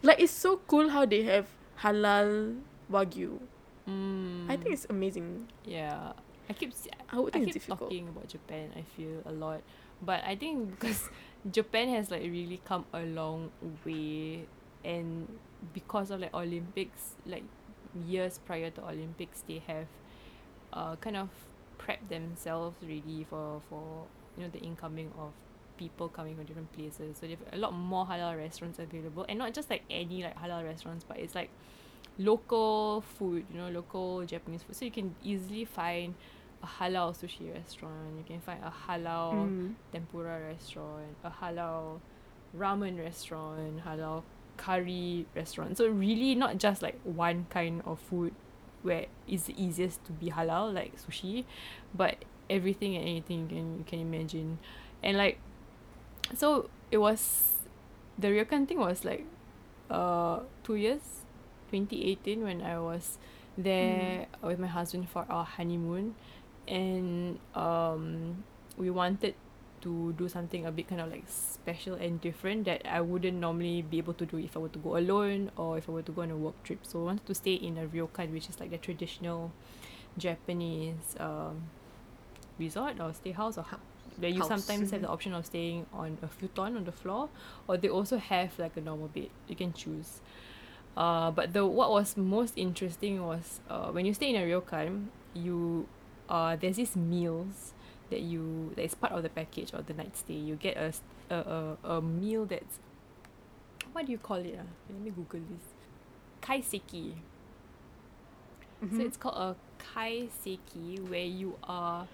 like 0.03 0.21
it's 0.21 0.33
so 0.33 0.59
cool 0.67 0.88
how 0.90 1.07
they 1.07 1.23
have 1.23 1.47
halal 1.81 2.59
wagyu. 2.90 3.38
Mm. 3.88 4.51
I 4.51 4.57
think 4.57 4.75
it's 4.75 4.87
amazing. 4.90 5.47
Yeah. 5.64 6.12
I 6.49 6.53
keep 6.53 6.73
I 7.09 7.19
would 7.19 7.35
I 7.37 7.40
think 7.40 7.53
keep 7.55 7.64
talking 7.64 8.09
about 8.09 8.29
Japan. 8.29 8.71
I 8.77 8.83
feel 8.97 9.23
a 9.25 9.33
lot, 9.33 9.62
but 10.02 10.22
I 10.24 10.37
think 10.37 10.70
because 10.70 11.09
Japan 11.50 11.88
has 11.90 12.11
like 12.11 12.22
really 12.22 12.61
come 12.64 12.85
a 12.92 13.02
long 13.02 13.50
way, 13.85 14.44
and 14.85 15.28
because 15.72 16.11
of 16.11 16.20
like 16.20 16.35
Olympics, 16.35 17.14
like 17.26 17.44
years 18.07 18.38
prior 18.44 18.70
to 18.70 18.85
Olympics, 18.85 19.42
they 19.46 19.62
have, 19.66 19.87
uh, 20.72 20.96
kind 20.96 21.16
of 21.16 21.28
prepped 21.78 22.09
themselves 22.09 22.76
ready 22.83 23.26
for 23.28 23.61
for 23.68 24.04
you 24.37 24.44
know 24.44 24.50
the 24.50 24.61
incoming 24.61 25.11
of 25.18 25.33
people 25.76 26.09
coming 26.09 26.37
from 26.37 26.44
different 26.44 26.72
places. 26.72 27.16
So 27.20 27.26
they 27.26 27.30
have 27.30 27.40
a 27.52 27.59
lot 27.59 27.72
more 27.74 28.07
halal 28.07 28.37
restaurants 28.37 28.78
available, 28.78 29.26
and 29.28 29.38
not 29.38 29.54
just 29.54 29.70
like 29.70 29.83
any 29.90 30.22
like 30.22 30.38
halal 30.38 30.64
restaurants, 30.64 31.04
but 31.07 31.18
it's 31.18 31.35
like 31.35 31.50
local 32.18 33.02
food, 33.18 33.44
you 33.52 33.59
know, 33.59 33.68
local 33.68 34.24
Japanese 34.24 34.62
food. 34.62 34.76
So 34.76 34.85
you 34.85 34.90
can 34.90 35.14
easily 35.22 35.64
find 35.64 36.14
a 36.64 36.68
halal 36.79 37.09
sushi 37.20 37.53
restaurant. 37.53 38.12
You 38.18 38.24
can 38.31 38.40
find 38.40 38.61
a 38.64 38.72
halal 38.87 39.31
Mm. 39.48 39.74
tempura 39.92 40.37
restaurant, 40.53 41.12
a 41.24 41.31
halal 41.40 42.00
ramen 42.62 42.98
restaurant, 42.98 43.85
halal 43.87 44.22
curry 44.57 45.27
restaurant. 45.35 45.77
So 45.77 45.88
really 45.88 46.35
not 46.35 46.59
just 46.59 46.81
like 46.87 46.98
one 47.05 47.46
kind 47.50 47.83
of 47.85 47.98
food 48.09 48.33
where 48.83 49.07
it's 49.27 49.44
the 49.50 49.55
easiest 49.66 50.05
to 50.07 50.12
be 50.12 50.31
halal 50.31 50.72
like 50.72 50.92
sushi, 51.05 51.44
but 51.94 52.14
everything 52.48 52.94
and 52.96 53.05
anything 53.09 53.38
you 53.42 53.48
can 53.57 53.66
you 53.79 53.85
can 53.87 53.98
imagine. 54.09 54.59
And 55.03 55.16
like 55.16 55.38
so 56.35 56.68
it 56.90 56.98
was 56.98 57.20
the 58.18 58.29
ryokan 58.29 58.68
thing 58.68 58.79
was 58.79 59.05
like 59.05 59.24
uh 59.90 60.40
two 60.62 60.77
years, 60.77 61.03
twenty 61.68 62.05
eighteen 62.11 62.42
when 62.42 62.62
I 62.62 62.79
was 62.79 63.18
there 63.57 64.27
with 64.42 64.59
my 64.59 64.66
husband 64.66 65.09
for 65.09 65.24
our 65.31 65.44
honeymoon 65.44 66.14
and 66.68 67.38
um 67.55 68.42
we 68.77 68.90
wanted 68.90 69.35
to 69.83 70.12
do 70.14 70.29
something 70.29 70.64
a 70.64 70.72
bit 70.72 70.88
kind 70.88 71.00
of 71.00 71.11
like 71.11 71.24
special 71.29 71.94
and 71.94 72.20
different 72.20 72.64
that 72.64 72.81
I 72.90 73.03
wouldn't 73.03 73.37
normally 73.38 73.83
be 73.83 73.98
able 73.98 74.14
to 74.14 74.24
do 74.24 74.38
if 74.38 74.57
I 74.57 74.61
were 74.61 74.70
to 74.70 74.79
go 74.79 74.96
alone 74.96 75.50
or 75.57 75.77
if 75.77 75.88
I 75.88 75.92
were 75.92 76.03
to 76.03 76.12
go 76.12 76.22
on 76.22 76.31
a 76.31 76.37
work 76.37 76.62
trip. 76.64 76.79
So 76.83 77.00
I 77.03 77.05
wanted 77.05 77.27
to 77.27 77.35
stay 77.35 77.53
in 77.55 77.77
a 77.77 77.87
ryokan, 77.87 78.33
which 78.33 78.48
is 78.48 78.59
like 78.59 78.70
the 78.70 78.79
traditional 78.79 79.53
Japanese 80.16 81.16
um, 81.20 81.64
resort 82.59 83.00
or 83.00 83.12
stay 83.12 83.33
house 83.33 83.59
or 83.59 83.66
where 84.16 84.31
you 84.31 84.38
house. 84.38 84.48
sometimes 84.48 84.90
have 84.90 85.03
the 85.03 85.09
Mhm. 85.09 85.12
option 85.12 85.35
of 85.35 85.44
staying 85.46 85.87
on 85.92 86.18
a 86.22 86.29
futon 86.29 86.77
on 86.77 86.85
the 86.85 86.92
floor 86.92 87.29
or 87.68 87.77
they 87.77 87.88
also 87.88 88.16
have 88.18 88.59
like 88.59 88.77
a 88.77 88.81
normal 88.81 89.09
bed. 89.09 89.29
You 89.48 89.57
can 89.57 89.72
choose. 89.72 90.20
Uh, 90.96 91.31
but 91.31 91.53
the 91.53 91.66
what 91.66 91.90
was 91.90 92.16
most 92.16 92.55
interesting 92.57 93.20
was 93.27 93.61
uh, 93.68 93.90
when 93.90 94.07
you 94.07 94.14
stay 94.14 94.31
in 94.31 94.37
a 94.37 94.44
ryokan, 94.46 95.07
you 95.35 95.88
uh, 96.29 96.57
there's 96.57 96.77
these 96.77 96.97
meals 96.97 97.73
that 98.11 98.21
you 98.21 98.73
that 98.77 98.85
is 98.85 98.95
part 98.95 99.13
of 99.13 99.23
the 99.23 99.29
package 99.29 99.73
or 99.75 99.83
the 99.83 99.95
night 99.95 100.17
stay. 100.17 100.35
You 100.35 100.57
get 100.57 100.77
a, 100.77 100.93
uh, 101.35 101.77
a 101.85 102.01
meal 102.03 102.45
that's 102.47 102.79
what 103.93 104.07
do 104.07 104.13
you 104.13 104.19
call 104.19 104.37
it? 104.39 104.59
Uh? 104.59 104.63
Let 104.91 105.01
me 105.01 105.11
Google 105.11 105.41
this. 105.41 105.67
Kaiseki. 106.43 107.15
So 108.81 108.87
Mhm. 108.87 109.01
it's 109.07 109.17
called 109.17 109.37
a 109.37 109.57
kaiseki 109.79 111.09
where 111.09 111.25
you 111.25 111.57
are 111.65 112.07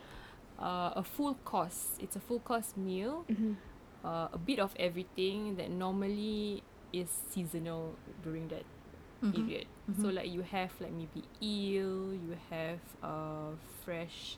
uh, 0.61 0.92
a 0.94 1.03
full 1.03 1.35
course. 1.44 1.96
It's 2.01 2.16
a 2.16 2.20
full 2.20 2.38
course 2.40 2.77
meal 2.77 3.25
Mhm. 3.29 3.57
uh, 4.05 4.29
a 4.33 4.38
bit 4.38 4.59
of 4.61 4.75
everything 4.79 5.57
that 5.57 5.70
normally 5.70 6.62
is 6.92 7.09
seasonal 7.31 7.94
during 8.23 8.49
that 8.49 8.64
Mhm. 9.23 9.33
period. 9.33 9.66
So 9.96 10.09
Mhm. 10.09 10.14
like 10.14 10.31
you 10.31 10.42
have 10.42 10.70
like 10.81 10.92
maybe 10.92 11.24
eel, 11.42 12.14
you 12.14 12.37
have 12.50 12.81
uh 13.03 13.57
fresh 13.85 14.37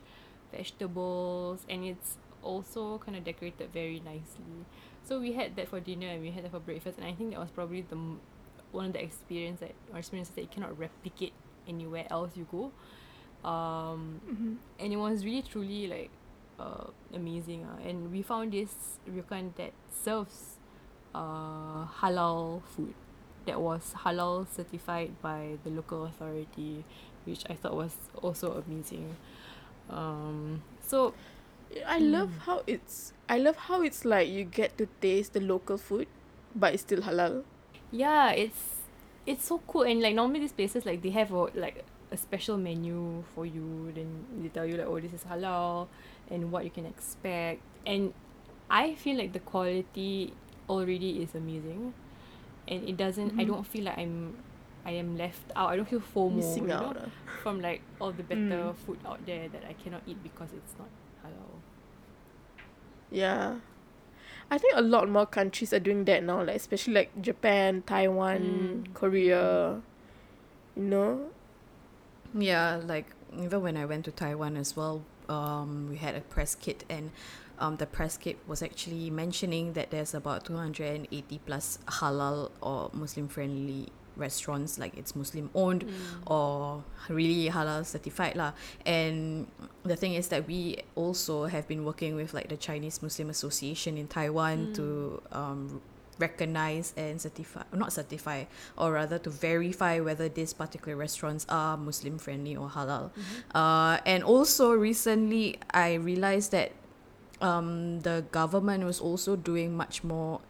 vegetables, 0.52 1.64
and 1.68 1.84
it's 1.84 2.16
also 2.42 2.98
kind 2.98 3.16
of 3.16 3.24
decorated 3.24 3.70
very 3.72 4.00
nicely. 4.00 4.66
So 5.04 5.20
we 5.20 5.32
had 5.32 5.56
that 5.56 5.68
for 5.68 5.80
dinner 5.80 6.08
and 6.08 6.22
we 6.22 6.30
had 6.30 6.44
that 6.44 6.50
for 6.52 6.60
breakfast, 6.60 6.98
and 6.98 7.06
I 7.06 7.12
think 7.12 7.30
that 7.32 7.40
was 7.40 7.50
probably 7.50 7.82
the 7.82 7.96
one 8.72 8.86
of 8.86 8.92
the 8.94 9.02
experience 9.02 9.60
that 9.60 9.72
or 9.92 9.98
experiences 9.98 10.34
that 10.34 10.42
you 10.42 10.48
cannot 10.48 10.78
replicate 10.78 11.32
anywhere 11.68 12.06
else 12.10 12.36
you 12.36 12.46
go. 12.50 12.72
Um, 13.48 14.20
Mhm. 14.26 14.56
and 14.78 14.92
it 14.92 14.96
was 14.96 15.24
really 15.24 15.42
truly 15.42 15.86
like 15.88 16.10
uh, 16.58 16.86
amazing 17.14 17.64
uh. 17.64 17.88
and 17.88 18.12
we 18.12 18.22
found 18.22 18.52
this 18.52 18.98
ryokan 19.08 19.54
that 19.56 19.72
serves 19.90 20.58
uh, 21.14 21.86
halal 22.00 22.62
food 22.62 22.94
that 23.46 23.60
was 23.60 23.94
halal 24.04 24.46
certified 24.48 25.10
by 25.22 25.58
the 25.64 25.70
local 25.70 26.04
authority 26.04 26.84
which 27.24 27.44
I 27.48 27.54
thought 27.54 27.74
was 27.74 27.94
also 28.20 28.62
amazing. 28.66 29.14
Um, 29.90 30.62
so 30.80 31.14
I 31.86 31.98
love 31.98 32.30
Mm. 32.30 32.38
how 32.46 32.62
it's 32.66 33.12
I 33.28 33.38
love 33.38 33.56
how 33.56 33.82
it's 33.82 34.04
like 34.04 34.28
you 34.28 34.44
get 34.44 34.76
to 34.78 34.86
taste 35.00 35.32
the 35.34 35.40
local 35.40 35.78
food, 35.78 36.08
but 36.54 36.74
it's 36.74 36.82
still 36.82 37.00
halal. 37.00 37.44
yeah 37.90 38.30
it's 38.32 38.82
it's 39.26 39.44
so 39.46 39.60
cool. 39.68 39.82
And 39.82 40.00
like 40.02 40.14
normally 40.14 40.40
these 40.40 40.52
places 40.52 40.84
like 40.84 41.02
they 41.02 41.10
have 41.10 41.30
a, 41.32 41.46
like 41.54 41.84
a 42.10 42.16
special 42.16 42.56
menu 42.58 43.22
for 43.34 43.46
you. 43.46 43.92
Then 43.94 44.26
they 44.42 44.48
tell 44.48 44.66
you 44.66 44.76
like 44.76 44.86
oh 44.86 44.98
this 45.00 45.12
is 45.12 45.24
halal 45.24 45.86
and 46.30 46.50
what 46.50 46.64
you 46.64 46.70
can 46.70 46.86
expect. 46.86 47.60
And 47.86 48.12
i 48.70 48.94
feel 48.94 49.18
like 49.18 49.32
the 49.32 49.40
quality 49.40 50.32
already 50.68 51.22
is 51.22 51.34
amazing 51.34 51.92
and 52.72 52.88
it 52.88 52.96
doesn't 52.96 53.30
i 53.38 53.44
Mhm. 53.44 53.48
don't 53.50 53.66
feel 53.72 53.84
like 53.88 53.98
i'm 54.04 54.16
i 54.84 54.92
am 55.02 55.10
left 55.16 55.44
out 55.54 55.68
i 55.72 55.76
don't 55.76 55.88
feel 55.94 56.00
fomo 56.14 56.36
Missing 56.40 56.68
you 56.68 56.74
out. 56.74 56.94
know, 56.96 57.10
from 57.42 57.60
like 57.60 57.80
all 58.00 58.12
the 58.20 58.22
better 58.32 58.62
Mm. 58.72 58.74
food 58.84 58.98
out 59.10 59.20
there 59.26 59.44
that 59.54 59.62
i 59.68 59.74
cannot 59.82 60.02
eat 60.06 60.18
because 60.28 60.50
it's 60.60 60.74
not 60.80 60.88
halal 61.22 61.52
Yeah. 63.10 63.60
I 64.50 64.58
think 64.58 64.74
a 64.76 64.82
lot 64.82 65.08
more 65.08 65.26
countries 65.26 65.72
are 65.72 65.78
doing 65.80 66.04
that 66.04 66.22
now, 66.24 66.42
like 66.44 66.56
especially 66.56 66.94
like 66.94 67.10
Japan, 67.20 67.82
Taiwan, 67.86 68.40
Mm. 68.88 68.94
Korea. 68.94 69.80
You 70.76 70.82
know? 70.82 71.30
Yeah, 72.34 72.80
like 72.84 73.06
even 73.38 73.62
when 73.62 73.76
I 73.76 73.84
went 73.84 74.04
to 74.06 74.12
Taiwan 74.12 74.56
as 74.56 74.76
well, 74.76 75.04
um, 75.28 75.88
we 75.90 75.96
had 75.96 76.14
a 76.14 76.20
press 76.20 76.54
kit 76.54 76.84
and 76.88 77.10
um, 77.62 77.76
the 77.76 77.86
press 77.86 78.16
kit 78.18 78.36
was 78.50 78.60
actually 78.62 79.08
mentioning 79.08 79.72
that 79.78 79.90
there's 79.94 80.14
about 80.14 80.44
280 80.44 81.06
plus 81.46 81.78
halal 81.86 82.50
or 82.60 82.90
Muslim 82.92 83.28
friendly 83.28 83.88
restaurants, 84.16 84.78
like 84.82 84.92
it's 84.98 85.14
Muslim 85.16 85.48
owned 85.54 85.82
or 86.26 86.82
really 87.08 87.48
halal 87.48 87.86
certified 87.86 88.34
lah. 88.36 88.52
And 88.84 89.46
the 89.84 89.96
thing 89.96 90.12
is 90.20 90.26
that 90.28 90.46
we 90.46 90.82
also 90.96 91.46
have 91.46 91.64
been 91.68 91.84
working 91.86 92.14
with 92.18 92.34
like 92.34 92.48
the 92.50 92.58
Chinese 92.58 93.00
Muslim 93.00 93.30
Association 93.30 93.96
in 93.96 94.08
Taiwan 94.08 94.58
Mm. 94.66 94.74
to 94.74 94.86
um, 95.32 95.80
recognize 96.18 96.92
and 96.96 97.20
certify, 97.20 97.62
not 97.72 97.92
certify, 97.92 98.44
or 98.76 98.92
rather 98.92 99.18
to 99.18 99.30
verify 99.30 99.98
whether 99.98 100.28
these 100.28 100.52
particular 100.52 100.96
restaurants 100.96 101.46
are 101.48 101.76
Muslim 101.76 102.18
friendly 102.18 102.54
or 102.54 102.68
halal. 102.68 103.10
Mhm. 103.16 103.24
Uh, 103.54 103.96
and 104.04 104.22
also 104.22 104.72
recently, 104.72 105.58
I 105.72 105.94
realized 105.94 106.52
that 106.52 106.72
um, 107.42 108.00
the 108.00 108.24
government 108.30 108.84
was 108.84 109.00
also 109.00 109.36
doing 109.36 109.76
much 109.76 110.02
more. 110.04 110.40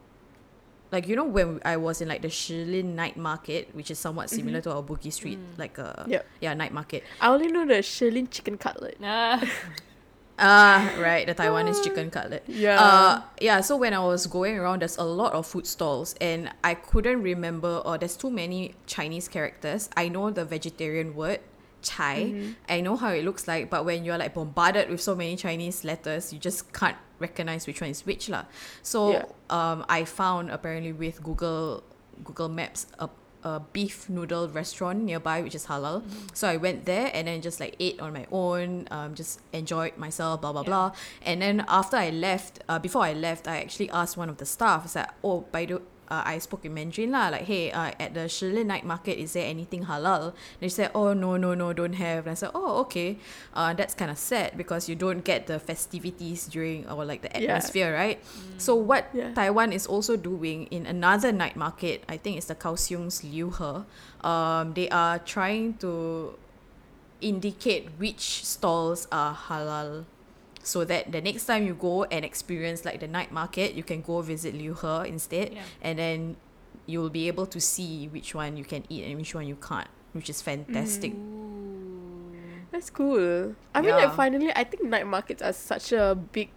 Like 0.93 1.09
you 1.09 1.17
know 1.17 1.25
when 1.25 1.59
I 1.65 1.79
was 1.81 2.01
in 2.05 2.09
like 2.09 2.21
the 2.21 2.29
Shilin 2.29 2.93
night 2.95 3.17
market, 3.17 3.73
which 3.73 3.91
is 3.91 3.99
somewhat 3.99 4.29
similar 4.29 4.61
Mhm. 4.61 4.65
to 4.65 4.71
our 4.77 4.83
Bugis 4.85 5.15
Street, 5.17 5.39
Mm. 5.41 5.57
like 5.59 5.79
a 5.81 6.05
Yep. 6.07 6.27
yeah 6.45 6.53
night 6.53 6.73
market. 6.77 7.03
I 7.19 7.33
only 7.33 7.49
know 7.49 7.65
the 7.65 7.81
Shilin 7.81 8.29
chicken 8.31 8.59
cutlet. 8.61 9.01
Ah. 9.03 9.41
Ah, 10.39 10.91
right, 10.99 11.27
the 11.27 11.35
Taiwanese 11.37 11.85
chicken 11.85 12.11
cutlet. 12.11 12.43
Yeah. 12.49 12.81
Uh, 12.81 13.23
yeah, 13.41 13.61
so 13.61 13.77
when 13.77 13.95
I 13.95 14.01
was 14.01 14.27
going 14.27 14.59
around, 14.59 14.81
there's 14.81 14.97
a 14.97 15.05
lot 15.05 15.35
of 15.35 15.47
food 15.47 15.67
stalls, 15.69 16.17
and 16.21 16.51
I 16.65 16.75
couldn't 16.75 17.23
remember, 17.23 17.81
or 17.85 17.97
there's 17.97 18.17
too 18.17 18.31
many 18.31 18.75
Chinese 18.87 19.29
characters. 19.29 19.89
I 19.97 20.09
know 20.09 20.31
the 20.31 20.45
vegetarian 20.45 21.15
word, 21.15 21.41
chai. 21.83 22.33
Mhm. 22.33 22.55
I 22.69 22.81
know 22.81 22.97
how 22.97 23.11
it 23.11 23.25
looks 23.25 23.47
like, 23.49 23.69
but 23.71 23.85
when 23.85 24.05
you're 24.05 24.19
like 24.19 24.35
bombarded 24.35 24.89
with 24.91 25.01
so 25.01 25.15
many 25.15 25.37
Chinese 25.37 25.85
letters, 25.85 26.33
you 26.33 26.39
just 26.39 26.73
can't 26.73 26.97
recognize 27.19 27.67
which 27.67 27.81
one 27.81 27.91
is 27.91 28.07
which. 28.07 28.29
lah. 28.29 28.45
So 28.83 29.11
Yeah. 29.13 29.25
um, 29.51 29.85
I 29.89 30.05
found 30.05 30.51
apparently 30.51 30.93
with 30.93 31.23
Google 31.23 31.83
Google 32.25 32.49
Maps 32.49 32.87
a, 32.99 33.09
a 33.43 33.59
beef 33.73 34.09
noodle 34.09 34.49
restaurant 34.49 35.03
nearby, 35.03 35.43
which 35.43 35.55
is 35.57 35.67
halal. 35.67 36.03
So 36.33 36.47
I 36.49 36.57
went 36.57 36.85
there 36.85 37.11
and 37.13 37.27
then 37.27 37.43
just 37.43 37.59
like 37.59 37.75
ate 37.81 37.99
on 38.01 38.13
my 38.13 38.27
own, 38.31 38.87
um, 38.91 39.15
just 39.15 39.41
enjoyed 39.53 39.97
myself, 39.99 40.41
blah 40.41 40.53
blah 40.53 40.63
Yeah. 40.63 40.67
blah. 40.69 40.93
And 41.27 41.43
then 41.43 41.65
after 41.67 41.97
I 41.97 42.11
left, 42.11 42.63
uh, 42.69 42.79
before 42.79 43.03
I 43.03 43.13
left, 43.15 43.49
I 43.49 43.59
actually 43.59 43.91
asked 43.91 44.17
one 44.17 44.29
of 44.29 44.37
the 44.39 44.47
staff, 44.47 44.83
I 44.85 44.89
said, 44.89 45.09
"Oh, 45.25 45.41
by 45.51 45.65
the 45.67 45.83
uh, 46.13 46.23
I 46.29 46.37
spoke 46.45 46.69
in 46.69 46.77
Mandarin 46.77 47.09
lah, 47.17 47.33
like, 47.33 47.49
hey, 47.49 47.73
uh, 47.73 47.97
at 47.97 48.13
the 48.13 48.29
Shilin 48.29 48.69
night 48.69 48.85
market, 48.85 49.17
is 49.17 49.33
there 49.33 49.49
anything 49.49 49.89
halal? 49.89 50.37
They 50.61 50.69
said, 50.69 50.91
oh, 50.95 51.17
no, 51.17 51.41
no, 51.41 51.55
no, 51.57 51.73
don't 51.73 51.97
have. 51.97 52.29
And 52.29 52.33
I 52.33 52.35
said, 52.37 52.53
oh, 52.55 52.85
okay. 52.85 53.17
Uh, 53.57 53.73
that's 53.73 53.95
kind 53.97 54.11
of 54.13 54.19
sad 54.21 54.53
because 54.61 54.93
you 54.93 54.95
don't 54.95 55.25
get 55.25 55.47
the 55.49 55.57
festivities 55.57 56.45
during, 56.53 56.85
or 56.93 57.09
like 57.09 57.25
the 57.25 57.33
Yeah. 57.33 57.57
atmosphere, 57.57 57.97
right? 57.97 58.21
So 58.61 58.77
what 58.77 59.09
Yeah. 59.17 59.33
Taiwan 59.33 59.73
is 59.73 59.89
also 59.89 60.21
doing 60.21 60.69
in 60.69 60.85
another 60.85 61.33
night 61.33 61.57
market, 61.57 62.05
I 62.13 62.21
think 62.21 62.37
it's 62.37 62.53
the 62.53 62.59
Kaohsiung's 62.61 63.25
Liu 63.25 63.49
He, 63.49 63.73
um, 64.21 64.77
they 64.77 64.93
are 64.93 65.17
trying 65.19 65.81
to 65.81 66.37
indicate 67.25 67.89
which 67.97 68.45
stalls 68.45 69.09
are 69.11 69.33
halal 69.49 70.05
so 70.63 70.85
that 70.85 71.11
the 71.11 71.21
next 71.21 71.47
time 71.47 71.67
you 71.67 71.75
go 71.75 72.05
and 72.05 72.25
experience 72.25 72.85
like 72.85 73.01
the 73.01 73.09
night 73.09 73.33
market 73.33 73.75
you 73.75 73.83
can 73.83 74.01
go 74.01 74.21
visit 74.23 74.55
Liu 74.55 74.75
He 74.75 75.09
instead 75.09 75.53
Yeah. 75.53 75.63
and 75.83 75.99
then 75.99 76.37
you'll 76.87 77.11
be 77.11 77.27
able 77.29 77.47
to 77.47 77.61
see 77.61 78.09
which 78.09 78.35
one 78.35 78.57
you 78.57 78.65
can 78.65 78.85
eat 78.89 79.05
and 79.05 79.17
which 79.19 79.35
one 79.35 79.47
you 79.47 79.57
can't 79.57 79.89
which 80.13 80.31
is 80.31 80.43
fantastic 80.43 81.13
Ooh. 81.13 81.43
That's 82.73 82.89
cool. 82.89 83.55
I 83.75 83.83
mean, 83.83 83.93
like 83.93 84.15
finally, 84.17 84.49
I 84.57 84.65
think 84.65 84.85
night 84.89 85.07
markets 85.07 85.43
are 85.43 85.53
such 85.53 85.93
a 85.93 86.17
big, 86.17 86.49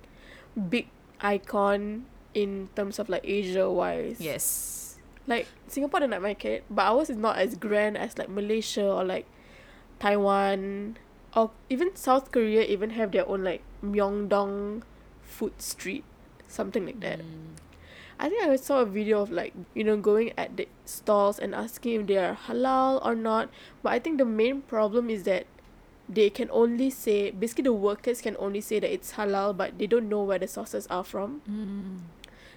big 0.55 0.87
icon 1.19 2.05
in 2.33 2.69
terms 2.73 2.99
of 2.99 3.09
like 3.09 3.19
Asia 3.27 3.69
wise. 3.69 4.21
yes 4.23 4.95
Like 5.27 5.45
Singapore 5.67 5.99
the 5.99 6.07
night 6.07 6.21
market, 6.21 6.63
but 6.71 6.83
ours 6.87 7.09
is 7.09 7.17
not 7.17 7.35
as 7.35 7.55
grand 7.59 7.97
as 7.97 8.17
like 8.17 8.29
Malaysia 8.29 8.87
or 8.87 9.03
like 9.03 9.27
Taiwan 9.99 10.97
or 11.35 11.51
even 11.69 11.95
South 11.95 12.31
Korea. 12.31 12.63
Even 12.63 12.91
have 12.91 13.11
their 13.11 13.27
own 13.27 13.43
like 13.43 13.61
Myeongdong 13.93 14.83
food 15.21 15.61
street, 15.61 16.03
something 16.47 16.85
like 16.85 16.99
that. 17.01 17.19
Mm. 17.19 17.59
I 18.17 18.29
think 18.29 18.47
I 18.47 18.55
saw 18.55 18.79
a 18.79 18.85
video 18.85 19.21
of 19.21 19.31
like 19.31 19.53
you 19.73 19.83
know 19.83 19.97
going 19.97 20.31
at 20.37 20.55
the 20.55 20.67
stalls 20.85 21.37
and 21.37 21.53
asking 21.53 22.01
if 22.01 22.07
they 22.07 22.17
are 22.17 22.37
halal 22.47 23.05
or 23.05 23.15
not. 23.15 23.49
But 23.83 23.93
I 23.93 23.99
think 23.99 24.17
the 24.17 24.25
main 24.25 24.61
problem 24.61 25.09
is 25.09 25.23
that 25.23 25.47
they 26.07 26.29
can 26.29 26.49
only 26.51 26.89
say 26.89 27.31
basically 27.31 27.63
the 27.63 27.73
workers 27.73 28.21
can 28.21 28.37
only 28.39 28.61
say 28.61 28.79
that 28.79 28.91
it's 28.91 29.13
halal, 29.13 29.55
but 29.57 29.77
they 29.77 29.87
don't 29.87 30.07
know 30.07 30.23
where 30.23 30.39
the 30.39 30.47
sources 30.47 30.87
are 30.87 31.03
from. 31.03 31.41
Mm. 31.49 32.07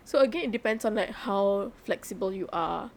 So 0.04 0.20
again, 0.20 0.44
it 0.44 0.52
depends 0.52 0.84
on 0.84 0.94
like 0.94 1.10
how 1.10 1.72
flexible 1.84 2.32
you 2.32 2.48
are. 2.52 2.90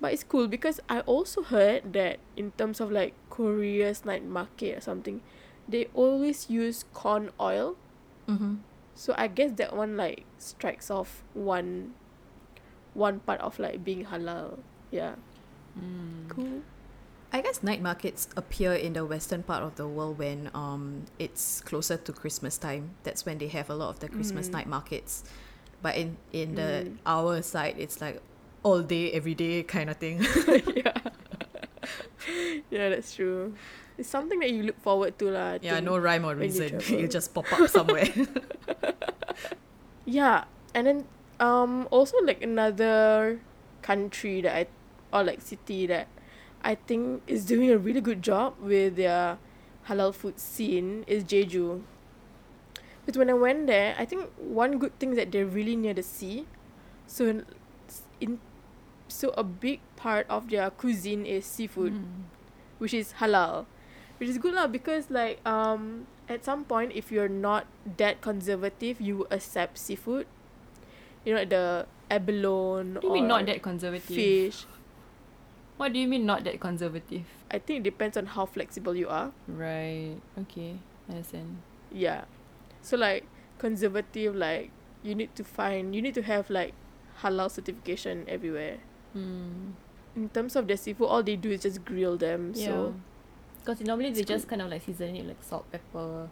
But 0.00 0.12
it's 0.12 0.22
cool 0.22 0.48
because 0.48 0.80
I 0.88 1.00
also 1.00 1.42
heard 1.42 1.92
that 1.92 2.18
in 2.36 2.52
terms 2.52 2.80
of 2.80 2.90
like 2.92 3.14
Korea's 3.30 4.04
night 4.04 4.24
market 4.24 4.78
or 4.78 4.80
something, 4.80 5.22
they 5.68 5.88
always 5.94 6.48
use 6.50 6.84
corn 6.94 7.30
oil. 7.40 7.76
mm-hmm. 8.28 8.56
So 8.94 9.14
I 9.16 9.28
guess 9.28 9.52
that 9.62 9.76
one 9.76 9.96
like 9.96 10.24
strikes 10.38 10.90
off 10.90 11.22
one 11.34 11.94
one 12.94 13.20
part 13.20 13.40
of 13.40 13.58
like 13.60 13.84
being 13.84 14.06
halal. 14.06 14.58
Yeah. 14.90 15.14
Mm. 15.78 16.28
Cool. 16.28 16.62
I 17.30 17.42
guess 17.42 17.62
night 17.62 17.80
markets 17.82 18.26
appear 18.36 18.72
in 18.72 18.94
the 18.94 19.04
western 19.04 19.42
part 19.44 19.62
of 19.62 19.76
the 19.76 19.86
world 19.86 20.18
when 20.18 20.50
um 20.54 21.04
it's 21.18 21.60
closer 21.60 21.96
to 21.96 22.12
Christmas 22.12 22.58
time. 22.58 22.96
That's 23.04 23.24
when 23.24 23.38
they 23.38 23.48
have 23.48 23.70
a 23.70 23.74
lot 23.74 23.90
of 23.90 24.00
the 24.00 24.08
Christmas 24.08 24.48
Mm. 24.48 24.52
night 24.52 24.66
markets. 24.66 25.22
But 25.80 25.94
in 25.96 26.16
in 26.32 26.56
the 26.56 26.90
Mm. 26.90 26.96
our 27.06 27.42
side, 27.42 27.76
it's 27.78 28.00
like 28.00 28.20
all 28.64 28.82
day, 28.82 29.12
every 29.12 29.34
day 29.34 29.62
kind 29.62 29.90
of 29.90 29.96
thing. 29.98 30.18
yeah. 30.74 30.98
yeah, 32.70 32.88
that's 32.90 33.14
true. 33.14 33.54
It's 33.98 34.08
something 34.08 34.38
that 34.40 34.50
you 34.54 34.62
look 34.62 34.78
forward 34.78 35.18
to 35.18 35.26
lah. 35.34 35.58
Yeah, 35.60 35.82
think. 35.82 35.90
no 35.90 35.98
rhyme 35.98 36.24
or 36.24 36.38
you 36.38 36.46
reason. 36.46 36.78
You 37.02 37.08
just 37.10 37.34
pop 37.34 37.50
up 37.52 37.66
somewhere. 37.68 38.06
Yeah, 40.08 40.44
and 40.74 40.86
then 40.86 40.98
um 41.40 41.86
also 41.90 42.16
like 42.24 42.42
another 42.42 43.38
country 43.82 44.40
that 44.40 44.54
I 44.54 44.62
or 45.12 45.22
like 45.24 45.40
city 45.42 45.86
that 45.86 46.08
I 46.64 46.74
think 46.74 47.22
is 47.26 47.44
doing 47.44 47.70
a 47.70 47.78
really 47.78 48.00
good 48.00 48.22
job 48.22 48.56
with 48.60 48.96
their 48.96 49.38
halal 49.86 50.14
food 50.14 50.40
scene 50.40 51.04
is 51.06 51.24
Jeju. 51.24 51.82
Because 53.04 53.16
when 53.18 53.30
I 53.30 53.36
went 53.36 53.66
there, 53.68 53.94
I 53.98 54.04
think 54.04 54.28
one 54.36 54.78
good 54.78 54.96
thing 54.98 55.12
is 55.12 55.16
that 55.16 55.32
they're 55.32 55.46
really 55.48 55.76
near 55.76 55.94
the 55.94 56.02
sea. 56.02 56.44
So 57.06 57.24
in, 57.26 57.44
in 58.20 58.38
so 59.08 59.32
a 59.36 59.44
big 59.44 59.80
part 59.96 60.28
of 60.28 60.50
their 60.52 60.68
cuisine 60.70 61.24
is 61.24 61.44
seafood, 61.48 61.92
Mm. 61.96 62.28
which 62.76 62.92
is 62.92 63.14
halal, 63.20 63.64
which 64.18 64.28
is 64.28 64.38
good 64.38 64.54
lah 64.54 64.66
because 64.66 65.10
like 65.10 65.38
um 65.46 66.06
at 66.28 66.44
some 66.44 66.64
point 66.64 66.92
if 66.94 67.10
you're 67.10 67.30
not 67.30 67.66
that 67.96 68.20
conservative, 68.20 69.00
you 69.00 69.26
accept 69.30 69.78
seafood. 69.78 70.26
You 71.24 71.34
know 71.34 71.44
the 71.44 71.86
abalone 72.10 72.94
What 72.94 73.02
do 73.02 73.06
you 73.06 73.12
or 73.12 73.14
mean 73.14 73.28
not 73.28 73.46
that 73.46 73.62
conservative? 73.62 74.16
fish. 74.16 74.66
What 75.76 75.92
do 75.92 75.98
you 75.98 76.08
mean 76.08 76.26
not 76.26 76.44
that 76.44 76.58
conservative? 76.60 77.24
I 77.50 77.58
think 77.58 77.80
it 77.80 77.84
depends 77.84 78.16
on 78.16 78.26
how 78.26 78.46
flexible 78.46 78.96
you 78.96 79.08
are. 79.08 79.32
Right. 79.46 80.16
Okay. 80.38 80.78
Understand. 81.08 81.58
Yeah. 81.92 82.24
So 82.82 82.96
like 82.96 83.24
conservative 83.58 84.34
like 84.34 84.70
you 85.02 85.14
need 85.14 85.34
to 85.34 85.44
find 85.44 85.94
you 85.94 86.02
need 86.02 86.14
to 86.14 86.22
have 86.22 86.50
like 86.50 86.74
halal 87.22 87.50
certification 87.50 88.24
everywhere. 88.28 88.78
Mm. 89.16 89.72
In 90.16 90.28
terms 90.30 90.56
of 90.56 90.66
their 90.66 90.76
seafood, 90.76 91.08
all 91.08 91.22
they 91.22 91.36
do 91.36 91.50
is 91.50 91.62
just 91.62 91.84
grill 91.84 92.16
them. 92.16 92.52
Yeah. 92.54 92.66
So 92.66 92.94
Because 93.60 93.80
normally 93.80 94.10
they 94.10 94.20
It's 94.20 94.28
just 94.28 94.48
kind 94.48 94.62
of 94.62 94.70
like 94.70 94.82
season 94.84 95.14
it 95.16 95.26
like 95.26 95.42
salt, 95.42 95.70
pepper. 95.70 96.28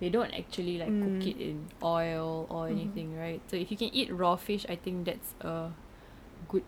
They 0.00 0.08
don't 0.08 0.32
actually 0.32 0.78
like 0.78 0.88
cook 0.88 1.20
Mm. 1.20 1.26
it 1.28 1.36
in 1.40 1.68
oil 1.82 2.46
or 2.48 2.66
Mhm. 2.68 2.70
anything, 2.72 3.08
right? 3.18 3.40
So 3.48 3.56
if 3.56 3.70
you 3.70 3.76
can 3.76 3.92
eat 3.92 4.08
raw 4.12 4.36
fish, 4.36 4.64
I 4.68 4.76
think 4.76 5.04
that's 5.04 5.34
a 5.42 5.70
good 6.48 6.64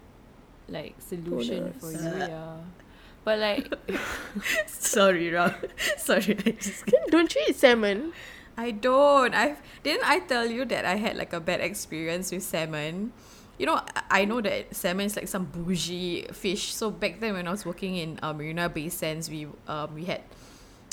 like 0.68 0.94
solution 1.00 1.72
for 1.80 1.92
you. 1.92 1.98
Yeah. 2.28 2.56
But 3.24 3.38
like 3.38 3.72
Sorry, 4.66 5.30
Rob. 5.30 5.54
Sorry, 5.96 6.36
I 6.44 6.50
just 6.60 6.84
don't 7.10 7.32
you 7.34 7.40
eat 7.48 7.56
salmon? 7.56 8.12
I 8.56 8.70
don't. 8.70 9.32
I've 9.34 9.62
didn't 9.82 10.04
I 10.04 10.20
tell 10.20 10.44
you 10.44 10.64
that 10.66 10.84
I 10.84 10.96
had 10.96 11.16
like 11.16 11.32
a 11.32 11.40
bad 11.40 11.60
experience 11.64 12.30
with 12.32 12.42
salmon. 12.42 13.12
You 13.62 13.66
know, 13.66 13.80
I- 14.10 14.24
know 14.24 14.40
that 14.40 14.74
salmon 14.74 15.06
is 15.06 15.14
like 15.14 15.28
some 15.28 15.44
bougie 15.44 16.26
fish. 16.32 16.74
So 16.74 16.90
back 16.90 17.20
then 17.20 17.34
when 17.34 17.46
I 17.46 17.52
was 17.52 17.64
working 17.64 17.94
in 17.96 18.18
uh, 18.20 18.32
Marina 18.32 18.68
Bay 18.68 18.88
Sands, 18.88 19.30
we 19.30 19.46
um 19.68 19.94
we 19.94 20.04
had 20.10 20.22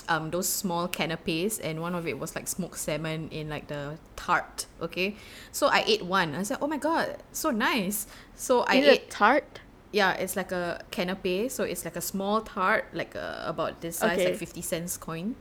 um 0.07 0.30
those 0.30 0.47
small 0.47 0.88
canapes 0.88 1.57
and 1.57 1.82
one 1.82 1.95
of 1.95 2.05
it 2.05 2.20
was 2.20 2.36
like 2.36 2.47
smoked 2.47 2.78
salmon 2.78 3.28
in 3.32 3.49
like 3.49 3.65
the 3.74 3.97
tart. 4.15 4.67
Okay, 4.86 5.15
so 5.51 5.65
I 5.65 5.82
ate 5.88 6.05
one. 6.05 6.36
I 6.36 6.43
said, 6.43 6.59
oh 6.61 6.67
my 6.67 6.78
god, 6.78 7.17
so 7.34 7.49
nice. 7.49 8.05
So 8.36 8.61
I 8.70 8.76
is 8.76 8.88
ate 8.88 9.09
tart? 9.09 9.61
yeah, 9.91 10.13
it's 10.13 10.36
like 10.36 10.51
a 10.51 10.86
canape, 10.91 11.49
so 11.49 11.63
it's 11.63 11.84
like 11.86 11.95
a 11.95 12.01
small 12.01 12.41
tart, 12.41 12.86
like 12.93 13.15
uh, 13.15 13.49
about 13.49 13.82
this 13.82 13.97
size, 13.97 14.20
Okay. 14.20 14.30
like 14.30 14.38
fifty 14.38 14.61
cents 14.61 14.93
coin, 14.95 15.34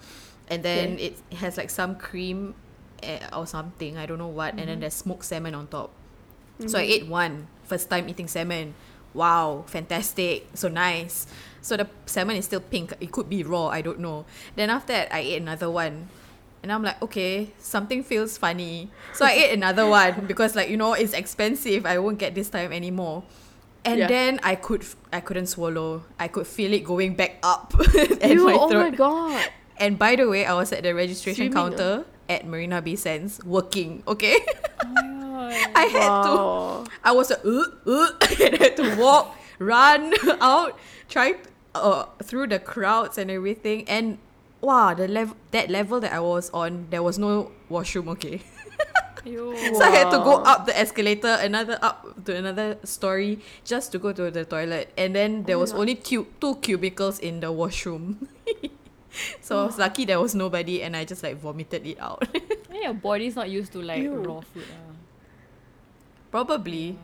and 0.48 0.62
then 0.62 0.96
it 0.98 1.20
has 1.44 1.58
like 1.60 1.68
some 1.68 1.96
cream 1.96 2.54
eh, 3.02 3.20
or 3.36 3.46
something, 3.46 3.98
I 4.00 4.06
don't 4.06 4.16
know 4.16 4.32
what, 4.32 4.54
and 4.56 4.64
then 4.68 4.78
Mhm. 4.78 4.80
there's 4.80 4.94
smoked 4.94 5.26
salmon 5.28 5.52
on 5.54 5.66
top. 5.68 5.92
So 6.66 6.78
I 6.78 6.82
Mhm. 6.86 6.90
ate 6.90 7.06
one 7.06 7.46
first 7.64 7.88
time 7.90 8.08
eating 8.08 8.26
salmon. 8.28 8.74
Wow, 9.14 9.64
fantastic, 9.66 10.46
so 10.54 10.68
nice. 10.68 11.26
So 11.60 11.76
the 11.76 11.86
salmon 12.06 12.36
is 12.36 12.44
still 12.44 12.60
pink. 12.60 12.92
It 13.00 13.10
could 13.12 13.28
be 13.28 13.42
raw, 13.42 13.68
I 13.68 13.80
don't 13.80 13.98
know. 14.00 14.24
Then 14.56 14.70
after 14.70 14.92
that, 14.92 15.12
I 15.14 15.20
ate 15.20 15.40
another 15.42 15.70
one. 15.70 16.08
And 16.62 16.72
I'm 16.72 16.82
like, 16.82 17.00
okay, 17.02 17.50
something 17.58 18.02
feels 18.02 18.36
funny. 18.36 18.90
So 19.14 19.24
I 19.24 19.30
ate 19.32 19.52
another 19.54 19.86
one 20.00 20.26
because 20.26 20.54
like, 20.56 20.68
you 20.68 20.76
know, 20.76 20.92
it's 20.94 21.12
expensive. 21.14 21.86
I 21.86 21.98
won't 21.98 22.18
get 22.18 22.34
this 22.34 22.48
time 22.50 22.72
anymore. 22.72 23.22
And 23.84 23.98
Yeah. 24.00 24.08
then 24.08 24.40
I 24.42 24.56
could 24.56 24.84
I 25.12 25.20
couldn't 25.20 25.46
swallow. 25.46 26.02
I 26.18 26.28
could 26.28 26.46
feel 26.46 26.72
it 26.74 26.84
going 26.84 27.14
back 27.14 27.38
up 27.42 27.72
in 28.20 28.38
Ew, 28.38 28.44
my 28.46 28.54
oh 28.58 28.68
my 28.74 28.90
god. 28.90 29.48
And 29.78 29.98
by 29.98 30.16
the 30.16 30.28
way, 30.28 30.44
I 30.44 30.52
was 30.54 30.72
at 30.72 30.82
the 30.82 30.94
registration 30.94 31.50
Swimming, 31.50 31.52
counter 31.78 32.04
at 32.28 32.46
Marina 32.46 32.80
Bay 32.82 32.96
Sands 32.96 33.40
working, 33.44 34.02
okay? 34.06 34.36
oh. 34.84 35.48
I 35.74 35.84
had 35.88 36.12
to. 36.28 36.90
I 37.02 37.12
was 37.12 37.30
like, 37.30 37.40
uh, 37.44 37.64
uh, 37.88 38.10
I 38.20 38.56
had 38.60 38.76
to 38.76 38.96
walk, 39.00 39.34
run 39.58 40.12
out, 40.40 40.78
try 41.08 41.36
uh, 41.74 42.04
through 42.22 42.48
the 42.48 42.58
crowds 42.58 43.16
and 43.18 43.30
everything. 43.30 43.88
And 43.88 44.18
wow, 44.60 44.92
the 44.94 45.08
level 45.08 45.36
that 45.52 45.70
level 45.70 46.00
that 46.00 46.12
I 46.12 46.20
was 46.20 46.50
on, 46.50 46.86
there 46.90 47.02
was 47.02 47.18
no 47.18 47.52
washroom. 47.68 48.08
Okay, 48.10 48.42
Yo. 49.24 49.54
so 49.72 49.82
I 49.82 49.90
had 49.90 50.10
to 50.10 50.18
go 50.18 50.42
up 50.44 50.66
the 50.66 50.76
escalator, 50.76 51.38
another 51.40 51.78
up 51.80 52.04
to 52.26 52.36
another 52.36 52.76
story 52.84 53.40
just 53.64 53.92
to 53.92 53.98
go 53.98 54.12
to 54.12 54.30
the 54.30 54.44
toilet. 54.44 54.92
And 54.98 55.14
then 55.16 55.44
there 55.44 55.56
Oh 55.56 55.60
was 55.64 55.72
only 55.72 55.94
cu- 55.96 56.26
two 56.40 56.56
cubicles 56.60 57.18
in 57.18 57.40
the 57.40 57.50
washroom. 57.52 58.28
so 59.40 59.62
I 59.62 59.64
was 59.66 59.78
lucky 59.78 60.04
there 60.04 60.20
was 60.20 60.34
nobody, 60.34 60.82
and 60.82 60.96
I 60.96 61.04
just 61.04 61.22
like 61.22 61.36
vomited 61.38 61.86
it 61.86 61.98
out. 62.00 62.26
Yeah, 62.70 62.92
your 62.92 62.94
body's 62.94 63.34
not 63.34 63.48
used 63.50 63.72
to 63.72 63.80
like 63.82 64.02
Ew. 64.02 64.14
raw 64.22 64.40
food. 64.40 64.62
ah. 64.70 64.92
Probably. 66.30 66.98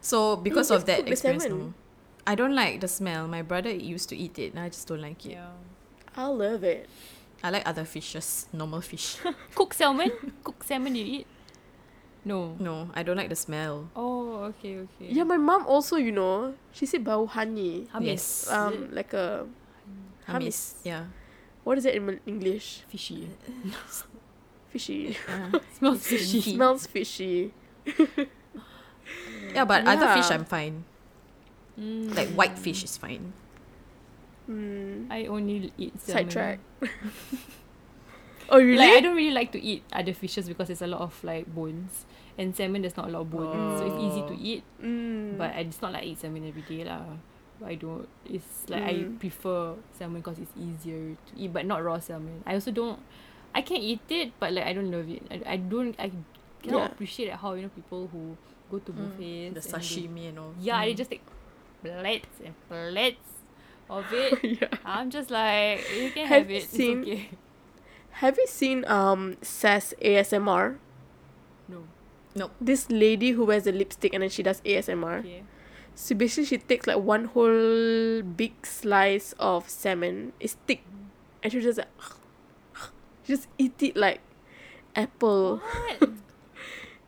So 0.00 0.36
because 0.36 0.70
of 0.70 0.86
that 0.86 1.06
experience, 1.06 1.44
no. 1.46 1.74
I 2.26 2.34
don't 2.34 2.54
like 2.54 2.80
the 2.80 2.88
smell. 2.88 3.28
My 3.28 3.42
brother 3.42 3.70
used 3.70 4.08
to 4.08 4.16
eat 4.16 4.38
it, 4.38 4.52
and 4.54 4.60
I 4.60 4.68
just 4.70 4.88
don't 4.88 5.02
like 5.02 5.24
it. 5.26 5.32
Yeah. 5.32 5.52
I 6.16 6.26
love 6.26 6.64
it. 6.64 6.88
I 7.42 7.50
like 7.50 7.62
other 7.68 7.84
fishes, 7.84 8.48
normal 8.52 8.80
fish. 8.80 9.16
Cooked 9.54 9.76
salmon? 9.76 10.10
Cooked 10.42 10.66
salmon 10.66 10.94
you 10.94 11.04
eat? 11.04 11.26
No. 12.24 12.54
no, 12.58 12.90
I 12.94 13.02
don't 13.02 13.16
like 13.16 13.30
the 13.30 13.36
smell. 13.36 13.88
Oh, 13.96 14.52
okay, 14.52 14.76
okay. 14.76 15.08
Yeah, 15.08 15.24
my 15.24 15.38
mom 15.38 15.66
also, 15.66 15.96
you 15.96 16.12
know, 16.12 16.54
she 16.72 16.84
said 16.84 17.02
bau 17.04 17.24
honey. 17.24 17.88
Hummus. 17.94 18.04
Yes. 18.04 18.50
Um, 18.50 18.88
like 18.92 19.12
a 19.14 19.46
Hummus. 20.28 20.74
Yeah. 20.84 21.04
What 21.64 21.78
is 21.78 21.84
it 21.84 21.94
in 21.94 22.20
English? 22.26 22.82
fishy. 22.88 23.28
Fishy. 24.70 25.16
Uh, 25.28 25.58
Smells 25.74 26.06
fishy. 26.06 26.40
Smells 26.54 26.86
fishy. 26.86 27.50
yeah, 29.54 29.64
but 29.66 29.82
other 29.86 30.06
fish 30.14 30.30
I'm 30.30 30.44
fine. 30.44 30.84
Mm. 31.78 32.14
Like 32.14 32.28
white 32.38 32.54
fish 32.58 32.84
is 32.84 32.96
fine. 32.96 33.32
Hmm. 34.46 35.06
I 35.10 35.26
only 35.26 35.72
eat 35.76 35.98
salmon. 36.00 36.30
Sidetrack. 36.30 36.58
oh 38.48 38.58
really? 38.58 38.78
Like 38.78 38.90
I 38.98 39.00
don't 39.00 39.16
really 39.16 39.34
like 39.34 39.50
to 39.52 39.60
eat 39.62 39.82
other 39.92 40.12
fishes 40.14 40.46
because 40.48 40.68
there's 40.68 40.82
a 40.82 40.86
lot 40.86 41.00
of 41.00 41.18
like 41.24 41.46
bones. 41.52 42.06
And 42.38 42.54
salmon 42.54 42.82
there's 42.82 42.96
not 42.96 43.08
a 43.08 43.10
lot 43.10 43.22
of 43.22 43.30
bones. 43.30 43.80
So 43.80 43.86
it's 43.86 43.98
easy 44.06 44.22
to 44.22 44.34
Oh. 44.34 44.38
eat. 44.54 44.62
Mm. 44.82 45.36
But 45.38 45.50
I- 45.54 45.66
it's 45.66 45.82
not 45.82 45.92
like 45.92 46.02
I 46.02 46.06
eat 46.14 46.20
salmon 46.20 46.46
every 46.46 46.62
day 46.62 46.84
lah. 46.84 47.02
But 47.60 47.68
I 47.68 47.74
don't 47.76 48.08
it's 48.24 48.68
like 48.68 48.82
I 48.82 48.94
Mm. 49.04 49.18
prefer 49.20 49.74
salmon 49.98 50.22
because 50.22 50.38
it's 50.38 50.52
easier 50.56 51.14
to 51.14 51.32
eat 51.36 51.52
but 51.52 51.66
not 51.66 51.84
raw 51.84 51.98
salmon. 52.00 52.42
I 52.46 52.54
also 52.54 52.70
don't 52.70 52.98
I 53.54 53.60
can 53.62 53.76
eat 53.76 54.00
it 54.08 54.32
but 54.40 54.52
like 54.52 54.64
I 54.64 54.72
don't 54.72 54.90
love 54.90 55.08
it. 55.10 55.22
I, 55.30 55.54
I 55.54 55.56
don't 55.58 55.94
I 56.00 56.10
cannot 56.62 56.78
Yeah. 56.78 56.86
appreciate 56.86 57.32
how 57.34 57.52
you 57.54 57.62
know 57.62 57.68
people 57.74 58.08
who 58.12 58.36
go 58.70 58.78
to 58.78 58.92
buffets 58.92 59.20
Mm. 59.20 59.20
The 59.20 59.46
and 59.46 59.56
they- 59.56 59.60
sashimi 59.60 60.28
and 60.30 60.38
all. 60.38 60.54
yeah, 60.58 60.80
they 60.84 60.94
Mm. 60.94 60.96
just 60.96 61.10
take 61.10 61.22
plates 61.82 62.40
and 62.44 62.54
plates 62.68 63.28
of 63.90 64.06
it. 64.12 64.38
yeah. 64.62 64.68
I'm 64.84 65.10
just 65.10 65.30
like 65.30 65.84
you 65.94 66.10
can 66.10 66.26
Have 66.26 66.42
have, 66.46 66.50
you 66.50 66.56
it. 66.58 66.70
seen- 66.70 67.04
It's 67.04 67.08
okay. 67.10 67.30
Have 68.24 68.38
you 68.38 68.46
seen 68.46 68.84
um 68.88 69.36
SAS-ASMR? 69.42 70.76
No 71.68 71.84
no. 72.34 72.50
This 72.60 72.88
lady 72.90 73.30
who 73.32 73.44
wears 73.44 73.66
a 73.66 73.72
lipstick 73.72 74.14
and 74.14 74.22
then 74.22 74.30
she 74.30 74.42
does 74.42 74.60
ASMR. 74.62 75.20
Okay. 75.20 75.42
So 75.94 76.14
basically, 76.14 76.46
she 76.46 76.58
takes 76.58 76.86
like 76.86 76.98
one 76.98 77.26
whole 77.26 78.22
big 78.22 78.54
slice 78.64 79.34
of 79.38 79.68
salmon. 79.68 80.32
It's 80.40 80.56
thick, 80.66 80.82
and 81.42 81.52
she 81.52 81.60
just 81.60 81.78
like, 81.78 81.88
she 83.24 83.32
just 83.34 83.48
eat 83.58 83.76
it 83.82 83.96
like 83.96 84.20
apple. 84.96 85.58
What? 85.58 86.10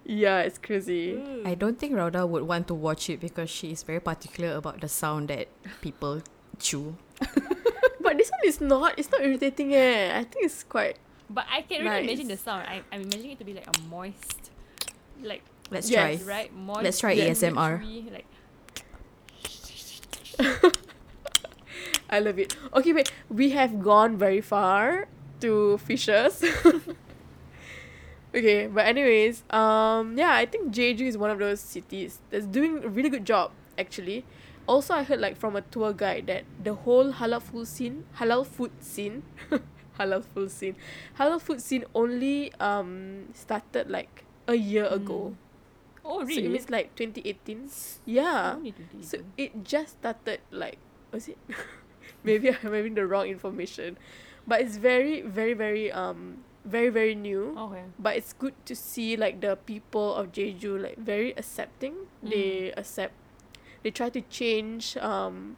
Yeah, 0.05 0.41
it's 0.41 0.59
crazy. 0.59 1.15
I 1.47 1.55
don't 1.55 1.79
think 1.79 1.95
Rhoda 1.95 2.27
would 2.27 2.43
want 2.43 2.67
to 2.67 2.75
watch 2.75 3.09
it 3.09 3.21
because 3.21 3.49
she 3.49 3.71
is 3.71 3.85
very 3.85 4.01
particular 4.01 4.57
about 4.57 4.81
the 4.81 4.89
sound 4.89 5.29
that 5.29 5.47
people 5.81 6.23
chew. 6.59 6.97
But 8.03 8.19
this 8.19 8.29
one 8.29 8.41
is 8.45 8.61
not. 8.61 8.99
It's 8.99 9.09
not 9.13 9.23
irritating. 9.23 9.73
Eh, 9.75 10.11
I 10.11 10.25
think 10.25 10.45
it's 10.47 10.65
quite. 10.65 10.99
But 11.31 11.47
I 11.49 11.63
can 11.63 11.87
really 11.87 12.03
imagine 12.03 12.27
the 12.27 12.37
sound. 12.37 12.67
I, 12.67 12.83
I'm 12.91 13.03
imagining 13.03 13.31
it 13.31 13.39
to 13.39 13.45
be 13.45 13.55
like 13.55 13.69
a 13.71 13.81
moist, 13.89 14.51
like 15.23 15.43
Let's 15.71 15.89
Yes. 15.89 16.25
try. 16.25 16.35
right 16.35 16.51
moist. 16.53 16.83
Let's 16.83 16.99
try 16.99 17.13
yes, 17.13 17.41
ASMR. 17.41 17.81
Like 18.13 18.27
I 22.11 22.19
love 22.21 22.39
it. 22.39 22.57
Okay, 22.75 22.93
wait. 22.93 23.11
We 23.29 23.51
have 23.51 23.83
gone 23.83 24.17
very 24.17 24.41
far 24.41 25.09
to 25.41 25.79
fishes. 25.79 26.45
okay, 28.35 28.67
but 28.67 28.87
anyways, 28.87 29.43
um, 29.51 30.17
yeah, 30.17 30.35
I 30.35 30.47
think 30.47 30.75
Jeju 30.75 31.03
is 31.03 31.17
one 31.17 31.31
of 31.31 31.39
those 31.39 31.61
cities 31.61 32.19
that's 32.31 32.47
doing 32.47 32.85
a 32.85 32.89
really 32.89 33.09
good 33.09 33.25
job 33.25 33.51
actually. 33.79 34.25
Also, 34.67 34.95
I 34.95 35.03
heard 35.03 35.21
like 35.21 35.37
from 35.37 35.57
a 35.57 35.61
tour 35.63 35.93
guide 35.93 36.27
that 36.29 36.45
the 36.63 36.75
whole 36.75 37.13
halal 37.13 37.43
food 37.43 37.67
scene, 37.67 38.05
halal 38.19 38.47
food 38.47 38.71
scene, 38.81 39.23
halal 39.99 40.25
food 40.25 40.51
scene, 40.51 40.77
halal 41.19 41.41
food 41.41 41.61
scene 41.61 41.85
only 41.95 42.53
um 42.61 43.29
started 43.35 43.91
like 43.91 44.25
a 44.47 44.55
year 44.55 44.87
ago. 44.87 45.35
Oh 46.05 46.21
So 46.21 46.27
really? 46.27 46.47
it 46.47 46.51
means 46.51 46.71
like 46.71 46.95
2018. 46.97 47.69
Yeah. 48.07 48.59
2018. 48.63 49.03
So 49.03 49.17
it 49.37 49.65
just 49.65 49.99
started 50.01 50.41
like 50.51 50.79
was 51.13 51.29
it? 51.29 51.39
Maybe 52.25 52.49
I'm 52.51 52.63
having 52.63 52.95
the 52.95 53.07
wrong 53.07 53.27
information, 53.27 53.99
but 54.47 54.61
it's 54.61 54.77
very 54.77 55.23
very 55.23 55.55
very 55.55 55.91
um 55.91 56.43
very 56.65 56.89
very 56.91 57.15
new. 57.15 57.55
okay. 57.59 57.85
But 57.99 58.17
it's 58.17 58.33
good 58.33 58.55
to 58.67 58.75
see 58.75 59.17
like 59.17 59.41
the 59.43 59.57
people 59.59 60.15
of 60.15 60.31
Jeju 60.31 60.79
like 60.83 60.99
very 60.99 61.35
accepting. 61.37 62.07
They 62.23 62.71
accept 62.77 63.15
they 63.83 63.91
try 63.91 64.11
to 64.15 64.23
change 64.31 64.97
um 65.03 65.57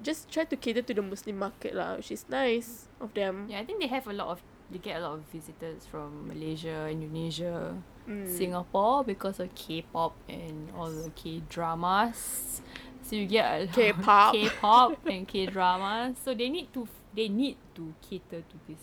just 0.00 0.32
try 0.32 0.48
to 0.48 0.56
cater 0.56 0.80
to 0.80 0.94
the 0.96 1.04
muslim 1.04 1.36
market 1.36 1.76
lah 1.76 2.00
which 2.00 2.08
is 2.08 2.24
nice 2.32 2.88
of 3.04 3.12
them 3.12 3.52
Yeah, 3.52 3.60
I 3.60 3.68
think 3.68 3.84
they 3.84 3.92
have 3.92 4.08
a 4.08 4.16
lot 4.16 4.32
of 4.32 4.40
they 4.72 4.80
get 4.80 4.96
a 4.96 5.04
lot 5.04 5.20
of 5.20 5.28
visitors 5.28 5.84
from 5.84 6.24
Malaysia, 6.24 6.88
Indonesia, 6.88 7.76
Mm. 7.76 7.84
Singapore 8.26 9.04
because 9.04 9.38
of 9.40 9.54
K-pop 9.54 10.14
and 10.28 10.70
all 10.76 10.90
the 10.90 11.10
K-dramas. 11.10 12.60
So 13.02 13.16
you 13.16 13.26
get 13.26 13.44
a 13.60 13.64
lot 13.66 13.74
K-pop. 13.74 14.34
of 14.34 14.40
K-pop 14.40 14.98
and 15.06 15.28
K-dramas. 15.28 16.16
So 16.24 16.34
they 16.34 16.48
need 16.48 16.72
to 16.74 16.86
they 17.14 17.28
need 17.28 17.56
to 17.74 17.92
cater 18.02 18.42
to 18.42 18.56
this 18.68 18.82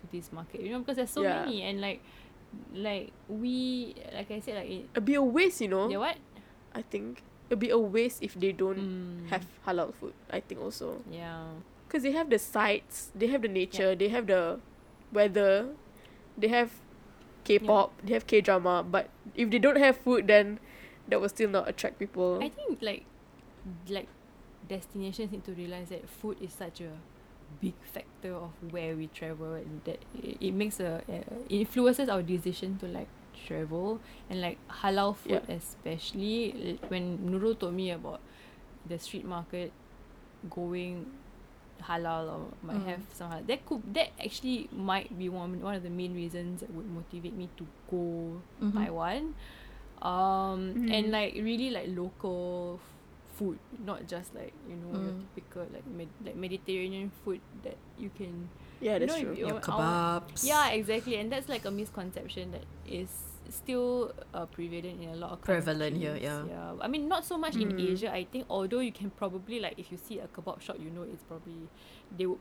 to 0.00 0.06
this 0.10 0.32
market, 0.32 0.60
you 0.62 0.72
know, 0.72 0.78
because 0.80 0.96
there's 0.96 1.10
so 1.10 1.22
Yeah. 1.22 1.44
many 1.44 1.62
and 1.62 1.80
like 1.80 2.00
like 2.74 3.12
we 3.28 3.94
like 4.12 4.30
I 4.30 4.40
said 4.40 4.56
like 4.56 4.70
it, 4.70 4.88
it'd 4.92 5.04
be 5.04 5.14
a 5.14 5.22
waste 5.22 5.60
you 5.60 5.68
know 5.68 5.88
yeah 5.88 5.98
what 5.98 6.16
i 6.74 6.82
think 6.82 7.22
it'd 7.48 7.60
be 7.60 7.70
a 7.70 7.78
waste 7.78 8.18
if 8.26 8.34
they 8.34 8.50
don't 8.50 8.76
Mm. 9.22 9.28
have 9.30 9.46
halal 9.64 9.94
food 9.94 10.14
i 10.34 10.40
think 10.40 10.60
also 10.60 10.98
yeah 11.08 11.46
because 11.86 12.02
they 12.02 12.10
have 12.10 12.28
the 12.28 12.40
sights 12.42 13.10
they 13.14 13.28
have 13.28 13.42
the 13.42 13.48
nature 13.48 13.94
they 13.94 14.08
have 14.08 14.26
the 14.26 14.58
weather 15.12 15.68
they 16.36 16.48
have 16.48 16.72
k-pop 17.44 17.92
they 18.04 18.12
have 18.12 18.26
k-drama 18.26 18.82
but 18.82 19.08
if 19.34 19.50
they 19.50 19.58
don't 19.58 19.78
have 19.78 19.96
food 19.96 20.26
then 20.26 20.58
that 21.10 21.20
will 21.20 21.28
still 21.28 21.50
not 21.50 21.68
attract 21.68 21.98
people. 21.98 22.38
I 22.40 22.48
think 22.48 22.80
like 22.80 23.04
like 23.88 24.08
destinations 24.68 25.32
need 25.32 25.44
to 25.44 25.52
realize 25.52 25.88
that 25.90 26.08
food 26.08 26.38
is 26.40 26.52
such 26.52 26.80
a 26.80 26.92
big 27.60 27.74
factor 27.82 28.34
of 28.34 28.50
where 28.70 28.94
we 28.94 29.08
travel 29.08 29.54
and 29.54 29.82
that 29.84 29.98
it, 30.22 30.38
it 30.40 30.52
makes 30.54 30.78
a 30.78 31.02
uh, 31.10 31.34
influences 31.48 32.08
our 32.08 32.22
decision 32.22 32.78
to 32.78 32.86
like 32.86 33.08
travel 33.34 34.00
and 34.28 34.40
like 34.40 34.58
halal 34.70 35.16
food 35.16 35.42
especially 35.48 36.78
when 36.88 37.18
Nurul 37.18 37.58
told 37.58 37.74
me 37.74 37.90
about 37.90 38.20
the 38.86 38.98
street 38.98 39.24
market 39.24 39.72
going 40.48 41.06
halal 41.82 42.28
or 42.28 42.42
might 42.62 42.76
Mm. 42.76 42.86
have 42.86 43.02
some 43.12 43.30
halal, 43.30 43.46
that 43.46 43.64
could 43.66 43.82
that 43.94 44.08
actually 44.22 44.68
might 44.72 45.10
be 45.18 45.28
one 45.28 45.60
one 45.60 45.74
of 45.74 45.82
the 45.82 45.90
main 45.90 46.14
reasons 46.14 46.60
that 46.60 46.70
would 46.72 46.88
motivate 46.90 47.34
me 47.34 47.48
to 47.56 47.66
go 47.90 48.40
Mhm. 48.60 48.72
Taiwan 48.74 49.34
um 50.02 50.74
Mm. 50.74 50.92
and 50.92 51.04
like 51.12 51.34
really 51.34 51.70
like 51.70 51.88
local 51.92 52.80
f- 52.80 53.36
food 53.36 53.58
not 53.84 54.06
just 54.08 54.34
like 54.34 54.52
you 54.68 54.76
know 54.76 54.92
your 54.98 55.12
Mm. 55.12 55.24
typical 55.34 55.66
like 55.72 55.86
med- 55.86 56.16
like 56.24 56.36
Mediterranean 56.36 57.10
food 57.24 57.40
that 57.64 57.76
you 57.98 58.10
can 58.16 58.48
yeah 58.80 58.98
that's 58.98 59.16
you 59.20 59.24
know, 59.28 59.34
true 59.34 59.48
Your 59.48 59.60
kebabs. 59.60 60.44
yeah 60.46 60.70
exactly 60.72 61.16
and 61.16 61.30
that's 61.32 61.48
like 61.48 61.64
a 61.64 61.70
misconception 61.70 62.50
that 62.52 62.64
is 62.88 63.29
still 63.50 64.12
uh, 64.34 64.46
prevalent 64.46 65.02
in 65.02 65.08
a 65.10 65.16
lot 65.16 65.32
of 65.32 65.40
countries. 65.42 65.64
Prevalent 65.64 65.96
here, 65.96 66.10
countries. 66.18 66.50
yeah. 66.50 66.72
I 66.80 66.88
mean 66.88 67.08
not 67.08 67.24
so 67.24 67.36
much 67.38 67.56
in 67.56 67.72
Mm. 67.72 67.92
Asia 67.92 68.10
I 68.12 68.24
think 68.24 68.46
although 68.48 68.80
you 68.80 68.92
can 68.92 69.10
probably 69.10 69.60
like 69.60 69.78
if 69.78 69.90
you 69.92 69.98
see 69.98 70.18
a 70.18 70.26
kebab 70.28 70.60
shop 70.60 70.76
you 70.78 70.90
know 70.90 71.02
it's 71.02 71.22
probably 71.24 71.68
they 72.16 72.26
would 72.26 72.38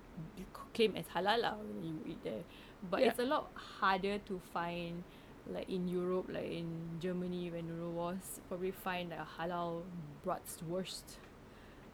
claim 0.73 0.95
as 0.95 1.05
halal 1.15 1.41
lah 1.41 1.53
when 1.57 1.83
you 1.83 1.95
eat 2.05 2.23
there 2.23 2.43
but 2.89 3.01
Yeah. 3.01 3.07
it's 3.09 3.19
a 3.19 3.25
lot 3.25 3.51
harder 3.79 4.17
to 4.29 4.39
find 4.53 5.03
like 5.49 5.67
in 5.69 5.87
Europe 5.87 6.27
like 6.29 6.49
in 6.51 6.69
Germany 6.99 7.49
when 7.49 7.65
Nurul 7.69 7.91
was 7.93 8.39
probably 8.47 8.71
find 8.71 9.11
a 9.13 9.25
halal 9.37 9.81
bratwurst 10.25 11.17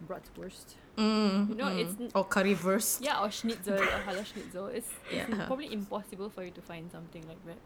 bratwurst 0.07 0.75
Mm, 0.97 1.49
You 1.49 1.55
know, 1.55 1.65
mm. 1.65 1.79
it's 1.83 2.15
or 2.15 2.23
currywurst. 2.23 3.01
yeah 3.03 3.19
or 3.21 3.29
schnitzel 3.29 3.75
halal 4.07 4.23
schnitzel 4.25 4.67
it's, 4.67 4.87
it's 5.11 5.27
Yeah. 5.29 5.45
probably 5.45 5.67
impossible 5.73 6.29
for 6.29 6.43
you 6.43 6.51
to 6.51 6.61
find 6.61 6.89
something 6.89 7.23
like 7.27 7.43
that 7.45 7.57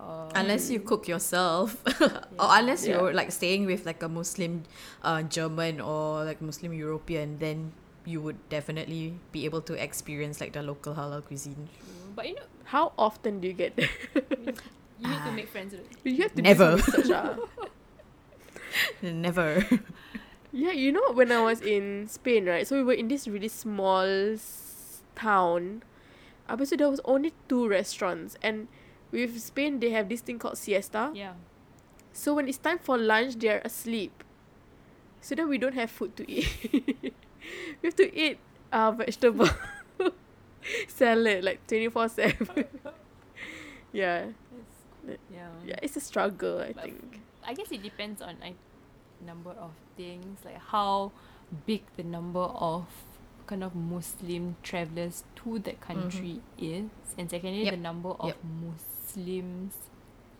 uh, 0.00 0.28
Unless 0.34 0.70
you 0.70 0.80
cook 0.80 1.06
yourself, 1.08 1.76
or 2.38 2.48
unless 2.58 2.86
Yeah. 2.86 3.00
you're 3.00 3.12
like 3.12 3.30
staying 3.32 3.66
with 3.66 3.86
like 3.86 4.02
a 4.02 4.08
Muslim, 4.08 4.64
uh, 5.02 5.22
German 5.22 5.80
or 5.80 6.24
like 6.24 6.40
Muslim 6.42 6.72
European, 6.72 7.38
then 7.38 7.72
you 8.04 8.20
would 8.20 8.36
definitely 8.50 9.14
be 9.30 9.44
able 9.44 9.60
to 9.62 9.74
experience 9.78 10.40
like 10.40 10.52
the 10.52 10.62
local 10.62 10.94
halal 10.94 11.22
cuisine. 11.24 11.68
true. 11.78 12.10
but 12.18 12.26
you 12.28 12.34
know 12.34 12.48
how 12.64 12.92
often 12.98 13.38
do 13.40 13.46
you 13.46 13.54
get 13.54 13.76
there 13.78 13.88
you 14.12 15.06
need 15.06 15.22
to 15.22 15.30
Ah. 15.30 15.34
make 15.34 15.46
friends 15.54 15.72
with 15.72 15.86
it 15.86 15.96
you 16.02 16.20
have 16.26 16.34
to 16.34 16.42
Never. 16.42 16.76
do 16.76 16.82
research 16.82 17.10
ah. 17.14 17.38
Never. 19.02 19.64
Yeah, 20.52 20.72
you 20.72 20.92
know 20.92 21.12
when 21.14 21.32
I 21.32 21.40
was 21.40 21.60
in 21.60 22.08
Spain, 22.08 22.46
right? 22.46 22.66
So 22.66 22.76
we 22.76 22.82
were 22.82 22.92
in 22.98 23.08
this 23.08 23.26
really 23.26 23.48
small 23.48 24.04
s- 24.36 25.00
town. 25.16 25.82
Habis 26.48 26.70
tu 26.70 26.76
there 26.76 26.90
was 26.90 27.00
only 27.08 27.32
two 27.48 27.64
restaurants 27.68 28.36
and 28.42 28.68
with 29.12 29.38
Spain 29.40 29.78
they 29.80 29.90
have 29.90 30.08
this 30.08 30.20
thing 30.20 30.38
called 30.38 30.56
siesta. 30.58 31.10
yeah 31.14 31.34
So 32.12 32.34
when 32.34 32.48
it's 32.48 32.58
time 32.58 32.78
for 32.78 32.96
lunch 32.98 33.36
they 33.38 33.48
are 33.48 33.62
asleep. 33.64 34.24
So 35.20 35.34
then 35.34 35.48
we 35.48 35.56
don't 35.58 35.74
have 35.74 35.90
food 35.90 36.16
to 36.16 36.24
eat. 36.30 36.48
we 37.80 37.84
have 37.84 37.96
to 37.96 38.08
eat 38.10 38.38
uh 38.72 38.90
vegetable 38.92 39.48
salad 40.88 41.44
like 41.44 41.60
24/7. 41.66 42.66
yeah. 43.92 44.26
it's, 45.06 45.18
yeah 45.32 45.48
Yeah, 45.64 45.76
it's 45.82 45.96
a 45.96 46.00
struggle, 46.00 46.60
I 46.60 46.72
But 46.72 46.84
think. 46.84 47.20
I 47.44 47.54
guess 47.54 47.70
it 47.72 47.82
depends 47.82 48.22
on 48.22 48.36
like 48.40 48.56
number 49.24 49.50
of 49.50 49.70
things 49.96 50.38
like 50.44 50.58
how 50.58 51.12
big 51.66 51.82
the 51.96 52.02
number 52.02 52.40
of 52.40 52.86
kind 53.46 53.62
of 53.62 53.74
Muslim 53.74 54.56
travelers 54.62 55.24
to 55.36 55.58
that 55.60 55.80
country 55.80 56.40
is 56.58 56.90
and 57.18 57.28
secondly 57.30 57.64
Yep. 57.64 57.74
the 57.74 57.80
number 57.80 58.10
of 58.10 58.26
Yep. 58.34 58.38
Muslims 58.42 58.91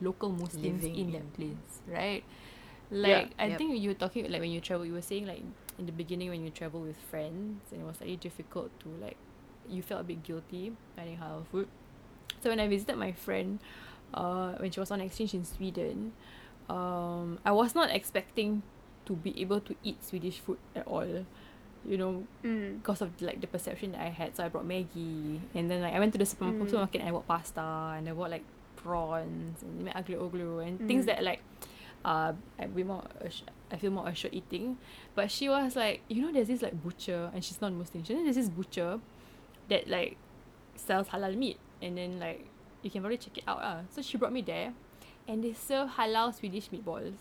local 0.01 0.31
Muslims 0.31 0.83
Living 0.83 0.95
in 0.97 1.07
in- 1.07 1.13
that 1.13 1.33
place 1.35 1.81
right 1.87 2.25
like 2.91 3.31
I 3.39 3.47
Yep. 3.49 3.59
think 3.59 3.81
you 3.81 3.89
were 3.91 3.95
talking 3.95 4.31
like 4.31 4.41
when 4.41 4.51
you 4.51 4.61
travel 4.61 4.85
you 4.85 4.93
were 4.93 5.03
saying 5.03 5.27
like 5.27 5.43
in 5.79 5.87
the 5.87 5.93
beginning 5.93 6.29
when 6.29 6.43
you 6.45 6.51
travel 6.51 6.81
with 6.81 6.97
friends 7.11 7.63
and 7.73 7.81
it 7.81 7.85
was 7.85 7.97
slightly 7.99 8.17
difficult 8.17 8.69
to 8.81 8.89
like 9.01 9.17
you 9.69 9.81
felt 9.83 10.01
a 10.03 10.05
bit 10.05 10.23
guilty 10.23 10.73
finding 10.97 11.17
halal 11.17 11.47
food 11.51 11.69
so 12.43 12.51
when 12.51 12.61
I 12.61 12.69
visited 12.69 12.97
my 12.97 13.13
friend 13.13 13.61
uh, 14.13 14.53
when 14.61 14.71
she 14.71 14.81
was 14.81 14.91
on 14.91 15.01
exchange 15.01 15.33
in 15.35 15.45
Sweden 15.45 16.13
um, 16.69 17.39
I 17.45 17.53
was 17.53 17.75
not 17.75 17.91
expecting 17.91 18.63
to 19.07 19.15
be 19.17 19.41
able 19.41 19.61
to 19.61 19.75
eat 19.83 20.05
Swedish 20.05 20.39
food 20.41 20.59
at 20.77 20.87
all 20.87 21.07
you 21.85 21.97
know 21.97 22.25
Mm. 22.45 22.79
because 22.83 23.01
of 23.01 23.11
like 23.23 23.41
the 23.41 23.47
perception 23.47 23.93
that 23.93 24.01
I 24.03 24.11
had 24.11 24.37
so 24.37 24.45
I 24.45 24.49
brought 24.49 24.67
Maggi 24.67 25.41
and 25.55 25.71
then 25.71 25.81
like 25.83 25.95
I 25.95 25.99
went 25.99 26.13
to 26.13 26.19
the 26.19 26.27
super- 26.27 26.45
Mm. 26.53 26.67
supermarket 26.69 27.01
and 27.01 27.09
I 27.09 27.13
bought 27.13 27.27
pasta 27.27 27.95
and 27.97 28.09
I 28.09 28.13
bought 28.13 28.31
like 28.31 28.45
prawns 28.83 29.63
and 29.63 29.89
aglio 29.95 30.21
olio 30.21 30.59
and 30.59 30.79
things 30.89 31.05
Mm. 31.05 31.07
that 31.07 31.23
like 31.25 31.41
uh 32.05 32.33
I 32.59 32.67
be 32.67 32.83
more 32.83 33.05
assu- 33.25 33.47
I 33.71 33.77
feel 33.77 33.91
more 33.93 34.09
assured 34.09 34.35
eating 34.35 34.77
but 35.15 35.31
she 35.31 35.49
was 35.49 35.77
like 35.77 36.01
you 36.09 36.23
know 36.23 36.33
there's 36.33 36.49
this 36.49 36.63
like 36.63 36.75
butcher 36.83 37.31
and 37.33 37.45
she's 37.45 37.61
not 37.61 37.73
Muslim 37.73 38.03
she 38.05 38.15
there's 38.15 38.37
this 38.37 38.49
butcher 38.49 38.99
that 39.69 39.89
like 39.89 40.17
sells 40.75 41.09
halal 41.09 41.37
meat 41.37 41.59
and 41.81 41.97
then 41.97 42.19
like 42.19 42.45
you 42.83 42.91
can 42.91 43.01
probably 43.03 43.19
check 43.19 43.39
it 43.39 43.45
out 43.47 43.61
ah 43.63 43.81
so 43.91 44.03
she 44.03 44.17
brought 44.19 44.33
me 44.33 44.43
there 44.43 44.73
and 45.29 45.45
they 45.45 45.53
serve 45.55 45.91
halal 45.91 46.35
Swedish 46.35 46.69
meatballs 46.71 47.15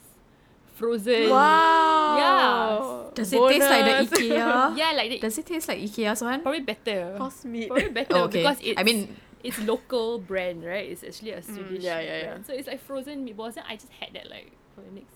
frozen 0.74 1.30
Wow. 1.30 2.18
Yeah. 2.18 3.14
Does 3.14 3.34
it 3.34 3.42
taste 3.50 3.70
like 3.70 4.10
the 4.10 4.16
IKEA? 4.18 4.78
yeah 4.82 4.92
like 4.96 5.10
they, 5.12 5.20
Does 5.20 5.38
it 5.38 5.46
taste 5.46 5.68
like 5.68 5.80
IKEA's 5.80 6.22
one? 6.22 6.42
probably 6.42 6.62
better 6.62 7.18
Horse 7.18 7.46
meat. 7.46 7.68
probably 7.70 7.90
better 7.90 8.16
Oh, 8.16 8.24
okay. 8.26 8.42
because 8.42 8.58
it's 8.62 8.80
I 8.80 8.84
mean, 8.84 9.16
it's 9.44 9.60
local 9.60 10.20
brand 10.20 10.64
right 10.64 10.90
it's 10.90 11.04
actually 11.04 11.32
a 11.32 11.42
Swedish 11.42 11.84
yeah, 11.84 12.00
yeah, 12.00 12.18
yeah. 12.18 12.24
brand 12.28 12.46
so 12.46 12.54
it's 12.54 12.68
like 12.68 12.80
frozen 12.82 13.26
meatballs 13.28 13.56
and 13.58 13.66
I 13.68 13.76
just 13.76 13.92
had 14.00 14.14
that 14.14 14.30
like 14.30 14.52
for 14.76 14.82
the 14.82 14.92
next 14.92 15.16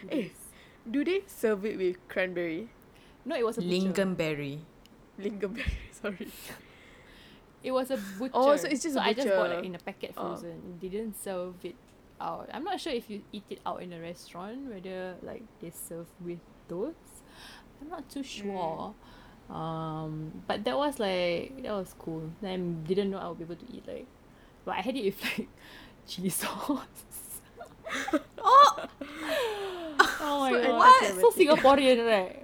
few 0.00 0.10
Eh. 0.20 0.28
Do 0.90 1.04
they 1.04 1.22
serve 1.26 1.64
it 1.64 1.76
with 1.78 1.96
cranberry? 2.08 2.68
no 3.24 3.34
it 3.34 3.44
was 3.44 3.58
a 3.58 3.60
butcher. 3.60 3.72
lingonberry. 3.74 4.58
Lingonberry, 5.20 5.72
sorry. 6.02 6.28
it 7.62 7.72
was 7.72 7.90
a 7.90 7.96
butcher 8.18 8.30
Oh, 8.34 8.56
so 8.56 8.68
it's 8.68 8.82
just 8.82 8.96
i 8.96 9.12
just 9.12 9.28
bought 9.28 9.50
it 9.50 9.56
like 9.56 9.64
in 9.64 9.74
a 9.74 9.78
packet 9.78 10.12
Oh. 10.16 10.28
frozen 10.28 10.78
they 10.80 10.88
didn't 10.88 11.16
serve 11.20 11.54
it 11.64 11.74
out 12.20 12.48
I'm 12.52 12.64
not 12.64 12.80
sure 12.80 12.92
if 12.92 13.10
you 13.10 13.22
eat 13.32 13.44
it 13.50 13.60
out 13.66 13.82
in 13.82 13.92
a 13.92 14.00
restaurant 14.00 14.70
whether 14.72 15.16
like 15.22 15.42
they 15.60 15.70
serve 15.70 16.06
with 16.24 16.38
those 16.68 16.94
I'm 17.80 17.88
not 17.90 18.08
too 18.08 18.22
sure 18.22 18.94
um 19.48 20.32
but 20.48 20.64
that 20.64 20.76
was 20.76 20.98
like 20.98 21.62
that 21.62 21.72
was 21.72 21.94
cool 21.98 22.30
I 22.42 22.56
didn't 22.56 23.10
know 23.10 23.18
I 23.18 23.28
would 23.28 23.38
be 23.38 23.44
able 23.44 23.56
to 23.56 23.72
eat 23.72 23.86
like 23.86 24.06
but 24.64 24.72
I 24.76 24.80
had 24.80 24.96
it 24.96 25.04
with 25.04 25.22
like 25.22 25.48
chili 26.06 26.30
sauce 26.30 26.88
Oh, 28.38 28.86
Oh 30.20 30.40
my 30.40 30.50
So 30.52 30.62
god. 30.62 30.82
anti-Semitic. 30.82 31.20
So 31.22 31.30
Singaporean, 31.30 31.98
right? 32.06 32.42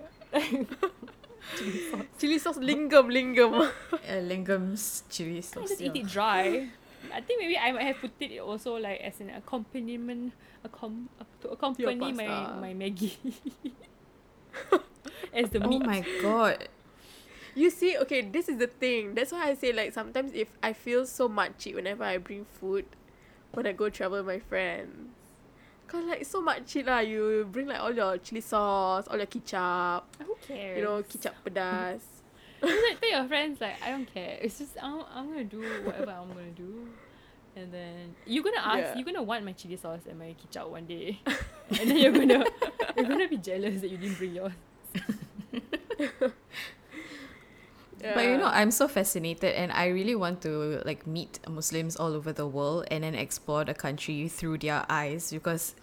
Chili 1.58 1.78
sauce 1.90 2.06
chilli 2.18 2.38
sauce 2.40 2.58
Lingham 2.58 3.10
Lingham. 3.10 3.54
uh, 3.92 4.20
Lingham's 4.22 5.02
chili 5.10 5.40
sauce 5.42 5.64
I 5.64 5.66
just 5.66 5.80
eat 5.82 5.96
it 5.96 6.06
dry. 6.06 6.68
I 7.12 7.20
think 7.20 7.40
maybe 7.42 7.58
I 7.58 7.72
might 7.72 7.82
have 7.82 7.98
put 7.98 8.12
it 8.20 8.38
also 8.38 8.76
like 8.78 9.00
as 9.00 9.20
an 9.20 9.30
accompaniment 9.30 10.32
accom- 10.64 11.08
to 11.42 11.50
accompany 11.50 12.12
my, 12.12 12.46
my 12.60 12.72
Maggi. 12.72 13.12
as 15.34 15.50
the 15.50 15.60
meat. 15.60 15.82
Oh 15.82 15.86
my 15.86 16.04
god. 16.22 16.68
You 17.54 17.70
see, 17.70 17.96
okay, 17.98 18.22
this 18.22 18.48
is 18.48 18.56
the 18.58 18.66
thing. 18.66 19.14
That's 19.14 19.32
why 19.32 19.48
I 19.50 19.54
say 19.54 19.72
like 19.72 19.92
sometimes 19.92 20.32
if 20.34 20.48
I 20.62 20.72
feel 20.72 21.06
so 21.06 21.28
muchy 21.28 21.74
whenever 21.74 22.04
I 22.04 22.18
bring 22.18 22.44
food 22.44 22.86
when 23.52 23.66
I 23.66 23.72
go 23.72 23.88
travel 23.90 24.18
with 24.18 24.26
my 24.26 24.38
friends. 24.38 25.10
Cause 25.86 26.04
like 26.04 26.24
so 26.24 26.40
much 26.40 26.74
lah. 26.76 27.00
You 27.00 27.46
bring 27.52 27.66
like 27.66 27.80
all 27.80 27.92
your 27.92 28.16
chili 28.16 28.40
sauce, 28.40 29.06
all 29.08 29.16
your 29.18 29.26
ketchup. 29.26 30.04
Who 30.24 30.36
cares? 30.40 30.78
You 30.78 30.84
know, 30.84 31.02
ketchup 31.02 31.34
pedas. 31.44 32.00
Like 32.62 33.00
tell 33.00 33.10
your 33.10 33.28
friends 33.28 33.60
like 33.60 33.76
I 33.82 33.90
don't 33.90 34.06
care. 34.06 34.38
It's 34.40 34.58
just 34.58 34.76
I'm 34.80 35.02
I'm 35.12 35.28
gonna 35.28 35.44
do 35.44 35.60
whatever 35.84 36.12
I'm 36.12 36.28
gonna 36.28 36.54
do. 36.56 36.88
And 37.54 37.70
then 37.70 38.14
you're 38.24 38.42
gonna 38.42 38.64
ask, 38.64 38.78
Yeah. 38.78 38.94
you're 38.96 39.04
gonna 39.04 39.22
want 39.22 39.44
my 39.44 39.52
chili 39.52 39.76
sauce 39.76 40.06
and 40.08 40.18
my 40.18 40.34
ketchup 40.40 40.70
one 40.70 40.86
day, 40.86 41.20
and 41.78 41.90
then 41.90 41.98
you're 41.98 42.12
gonna 42.12 42.44
you're 42.96 43.04
gonna 43.04 43.28
be 43.28 43.36
jealous 43.36 43.82
that 43.82 43.90
you 43.90 43.98
didn't 43.98 44.16
bring 44.16 44.34
yours. 44.36 44.52
But 48.02 48.24
you 48.24 48.36
know, 48.36 48.50
I'm 48.50 48.70
so 48.70 48.88
fascinated 48.88 49.54
and 49.54 49.70
I 49.70 49.86
really 49.86 50.14
want 50.14 50.42
to 50.42 50.82
like 50.84 51.06
meet 51.06 51.38
Muslims 51.48 51.96
all 51.96 52.14
over 52.14 52.32
the 52.32 52.46
world 52.46 52.86
and 52.90 53.04
then 53.04 53.14
explore 53.14 53.64
the 53.64 53.74
country 53.74 54.28
through 54.28 54.58
their 54.58 54.84
eyes 54.90 55.30
because 55.30 55.74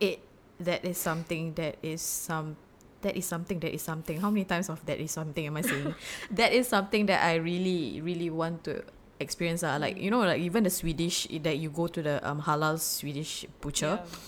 it 0.00 0.20
that 0.60 0.84
is 0.84 0.98
something 0.98 1.54
that 1.54 1.76
is 1.82 2.02
some 2.02 2.56
that 3.02 3.16
is 3.16 3.26
something 3.26 3.58
that 3.60 3.74
is 3.74 3.82
something. 3.82 4.20
How 4.20 4.30
many 4.30 4.44
times 4.44 4.68
of 4.68 4.84
that 4.86 5.00
is 5.00 5.10
something 5.10 5.46
am 5.46 5.56
I 5.56 5.62
saying? 5.62 5.94
that 6.30 6.52
is 6.52 6.68
something 6.68 7.06
that 7.06 7.24
I 7.24 7.34
really, 7.36 8.00
really 8.00 8.30
want 8.30 8.64
to 8.64 8.84
experience. 9.18 9.62
Uh. 9.62 9.78
Like, 9.80 9.98
you 9.98 10.10
know, 10.10 10.20
like 10.20 10.40
even 10.40 10.64
the 10.64 10.70
Swedish 10.70 11.26
that 11.42 11.58
you 11.58 11.70
go 11.70 11.86
to 11.86 12.02
the 12.02 12.28
um 12.28 12.42
halal 12.42 12.78
Swedish 12.78 13.46
butcher. 13.60 14.00
Yeah. 14.00 14.18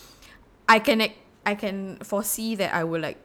I 0.68 0.78
can 0.78 1.08
I 1.46 1.54
can 1.54 1.98
foresee 1.98 2.54
that 2.56 2.74
I 2.74 2.84
will 2.84 3.00
like 3.00 3.18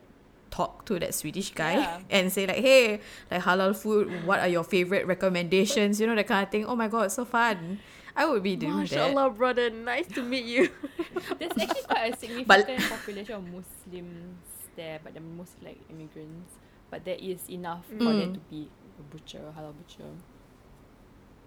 talk 0.52 0.86
to 0.86 1.00
that 1.00 1.14
Swedish 1.14 1.54
guy 1.54 1.74
Yeah. 1.74 2.00
and 2.10 2.32
say 2.32 2.48
like, 2.48 2.58
hey, 2.58 3.00
like 3.32 3.42
halal 3.44 3.76
food, 3.76 4.26
what 4.26 4.40
are 4.40 4.48
your 4.48 4.64
favorite 4.64 5.06
recommendations? 5.08 6.00
You 6.02 6.08
know 6.08 6.16
that 6.16 6.28
kind 6.28 6.44
of 6.44 6.52
thing. 6.52 6.66
Oh 6.66 6.76
my 6.76 6.88
god, 6.88 7.12
so 7.12 7.26
fun! 7.26 7.80
I 8.16 8.26
would 8.26 8.44
be 8.44 8.56
doing 8.56 8.74
that. 8.74 8.92
Mashallah, 8.92 9.30
brother. 9.32 9.70
Nice 9.70 10.08
to 10.08 10.22
meet 10.24 10.44
you. 10.46 10.70
There's 11.40 11.52
actually 11.58 11.84
quite 11.84 12.14
a 12.14 12.18
significant 12.18 12.82
population 12.90 13.36
of 13.36 13.44
Muslims 13.48 14.40
there, 14.76 15.00
but 15.04 15.14
they're 15.14 15.22
mostly 15.24 15.68
like 15.70 15.80
immigrants. 15.90 16.54
But 16.90 17.06
there 17.06 17.18
is 17.20 17.48
enough 17.50 17.86
for 17.86 18.12
there 18.12 18.28
Mm. 18.28 18.34
to 18.34 18.40
be 18.50 18.68
a 19.00 19.04
butcher, 19.04 19.40
a 19.48 19.54
halal 19.58 19.74
butcher. 19.78 20.10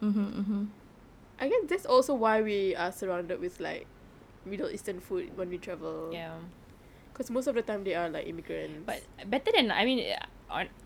Mm-hmm, 0.03 0.41
mm-hmm. 0.41 0.65
I 1.41 1.49
guess 1.49 1.63
that's 1.69 1.87
also 1.87 2.15
why 2.15 2.43
we 2.43 2.75
are 2.77 2.93
surrounded 2.93 3.41
with 3.41 3.61
like 3.61 3.87
Middle 4.47 4.71
Eastern 4.71 5.01
food 5.01 5.37
when 5.37 5.49
we 5.51 5.59
travel. 5.59 6.11
Yeah. 6.13 6.39
Because 7.23 7.31
most 7.31 7.47
of 7.47 7.55
the 7.55 7.63
time 7.63 7.85
they 7.85 7.95
are 7.95 8.11
like 8.11 8.27
immigrants. 8.27 8.83
But 8.85 9.03
better 9.31 9.53
than 9.55 9.71
I 9.71 9.85
mean, 9.85 10.13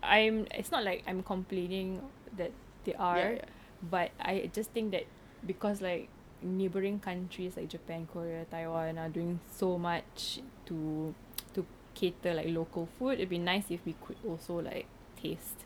I'm. 0.03 0.45
It's 0.53 0.69
not 0.69 0.83
like 0.83 1.01
I'm 1.07 1.23
complaining 1.23 1.99
that 2.37 2.51
they 2.83 2.93
are, 2.93 3.17
yeah, 3.17 3.31
yeah. 3.31 3.45
but 3.89 4.11
I 4.21 4.51
just 4.53 4.69
think 4.69 4.91
that 4.91 5.05
because 5.47 5.81
like 5.81 6.09
neighboring 6.43 6.99
countries 6.99 7.57
like 7.57 7.69
Japan, 7.69 8.07
Korea, 8.13 8.45
Taiwan 8.45 8.99
are 8.99 9.09
doing 9.09 9.39
so 9.49 9.79
much 9.79 10.41
to 10.67 11.15
to 11.55 11.65
cater 11.95 12.35
like 12.35 12.49
local 12.49 12.87
food, 12.99 13.13
it'd 13.13 13.29
be 13.29 13.39
nice 13.39 13.71
if 13.71 13.81
we 13.83 13.95
could 14.05 14.17
also 14.23 14.61
like 14.61 14.85
taste 15.19 15.65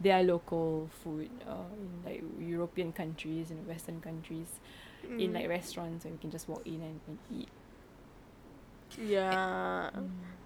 their 0.00 0.22
local 0.22 0.88
food 1.02 1.30
uh, 1.48 1.66
in 1.74 1.90
like 2.06 2.22
European 2.38 2.92
countries 2.92 3.50
and 3.50 3.66
Western 3.66 4.00
countries 4.00 4.60
in 5.18 5.32
Mm. 5.32 5.34
like 5.34 5.48
restaurants 5.48 6.04
and 6.04 6.14
we 6.14 6.18
can 6.20 6.30
just 6.30 6.48
walk 6.48 6.62
in 6.64 6.80
and, 6.80 7.00
and 7.08 7.18
eat. 7.34 7.48
Yeah. 8.98 9.90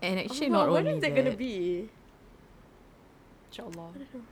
And 0.02 0.18
Oh 0.18 0.22
actually, 0.22 0.48
my 0.50 0.58
not 0.58 0.66
God, 0.66 0.72
when 0.72 0.86
only 0.86 0.98
is 0.98 1.02
that 1.02 1.14
that. 1.14 1.24
gonna 1.24 1.36
be? 1.36 1.88
Inshallah. 3.50 3.70
I 3.94 3.98
don't 3.98 4.14
know. 4.14 4.22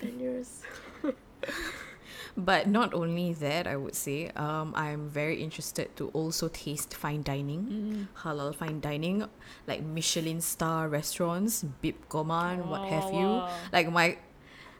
Ten 0.00 0.20
years. 0.20 0.62
But 2.36 2.66
not 2.66 2.94
only 2.94 3.34
that, 3.34 3.66
I 3.66 3.76
would 3.76 3.94
say, 3.94 4.30
um, 4.36 4.72
I'm 4.74 5.10
very 5.10 5.42
interested 5.42 5.94
to 5.96 6.08
also 6.14 6.48
taste 6.48 6.94
fine 6.94 7.22
dining. 7.22 8.08
Mm. 8.16 8.22
halal 8.22 8.54
fine 8.54 8.80
dining, 8.80 9.28
like 9.66 9.82
Michelin 9.82 10.40
star 10.40 10.88
restaurants, 10.88 11.62
Bib 11.62 11.94
Gourmand, 12.08 12.64
what 12.70 12.88
have 12.88 13.12
you. 13.12 13.26
wow. 13.36 13.50
Like 13.70 13.92
my, 13.92 14.16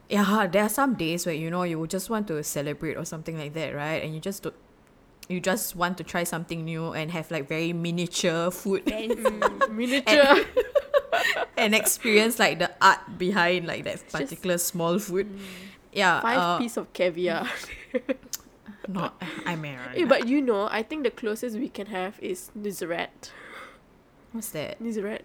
yeah, 0.09 0.47
there 0.51 0.63
are 0.63 0.69
some 0.69 0.95
days 0.95 1.27
where 1.27 1.35
you 1.35 1.51
know 1.51 1.61
you 1.61 1.85
just 1.85 2.09
want 2.09 2.27
to 2.29 2.43
celebrate 2.43 2.95
or 2.97 3.05
something 3.05 3.37
like 3.37 3.53
that, 3.53 3.75
right? 3.75 4.01
And 4.01 4.15
you 4.15 4.19
just 4.19 4.41
don't, 4.43 4.55
you 5.29 5.39
just 5.39 5.75
want 5.75 5.97
to 5.97 6.03
try 6.03 6.23
something 6.23 6.65
new 6.65 6.91
and 6.93 7.11
have 7.11 7.31
like 7.31 7.47
very 7.47 7.71
miniature 7.73 8.51
food 8.51 8.83
Fancy. 8.85 9.15
Mm, 9.23 9.69
Miniature. 9.71 10.45
and 11.57 11.73
experience 11.73 12.39
like 12.39 12.59
the 12.59 12.69
art 12.81 12.99
behind 13.17 13.65
like 13.67 13.83
that 13.85 14.01
just- 14.03 14.11
particular 14.11 14.57
small 14.57 14.99
food. 14.99 15.27
Mm. 15.31 15.39
Yeah, 15.93 16.21
Five 16.21 16.37
uh, 16.39 16.57
piece 16.57 16.75
of 16.77 16.91
caviar. 16.91 17.47
Not, 18.87 19.21
I 19.45 19.55
mean, 19.55 19.77
Eh, 19.95 20.05
but 20.05 20.27
you 20.27 20.41
know, 20.41 20.67
I 20.69 20.81
think 20.83 21.03
the 21.03 21.11
closest 21.11 21.55
we 21.57 21.69
can 21.69 21.85
have 21.87 22.19
is 22.19 22.49
Nusr-Et. 22.57 23.31
what's 24.33 24.49
that? 24.51 24.81
Nusr-Et. 24.81 25.23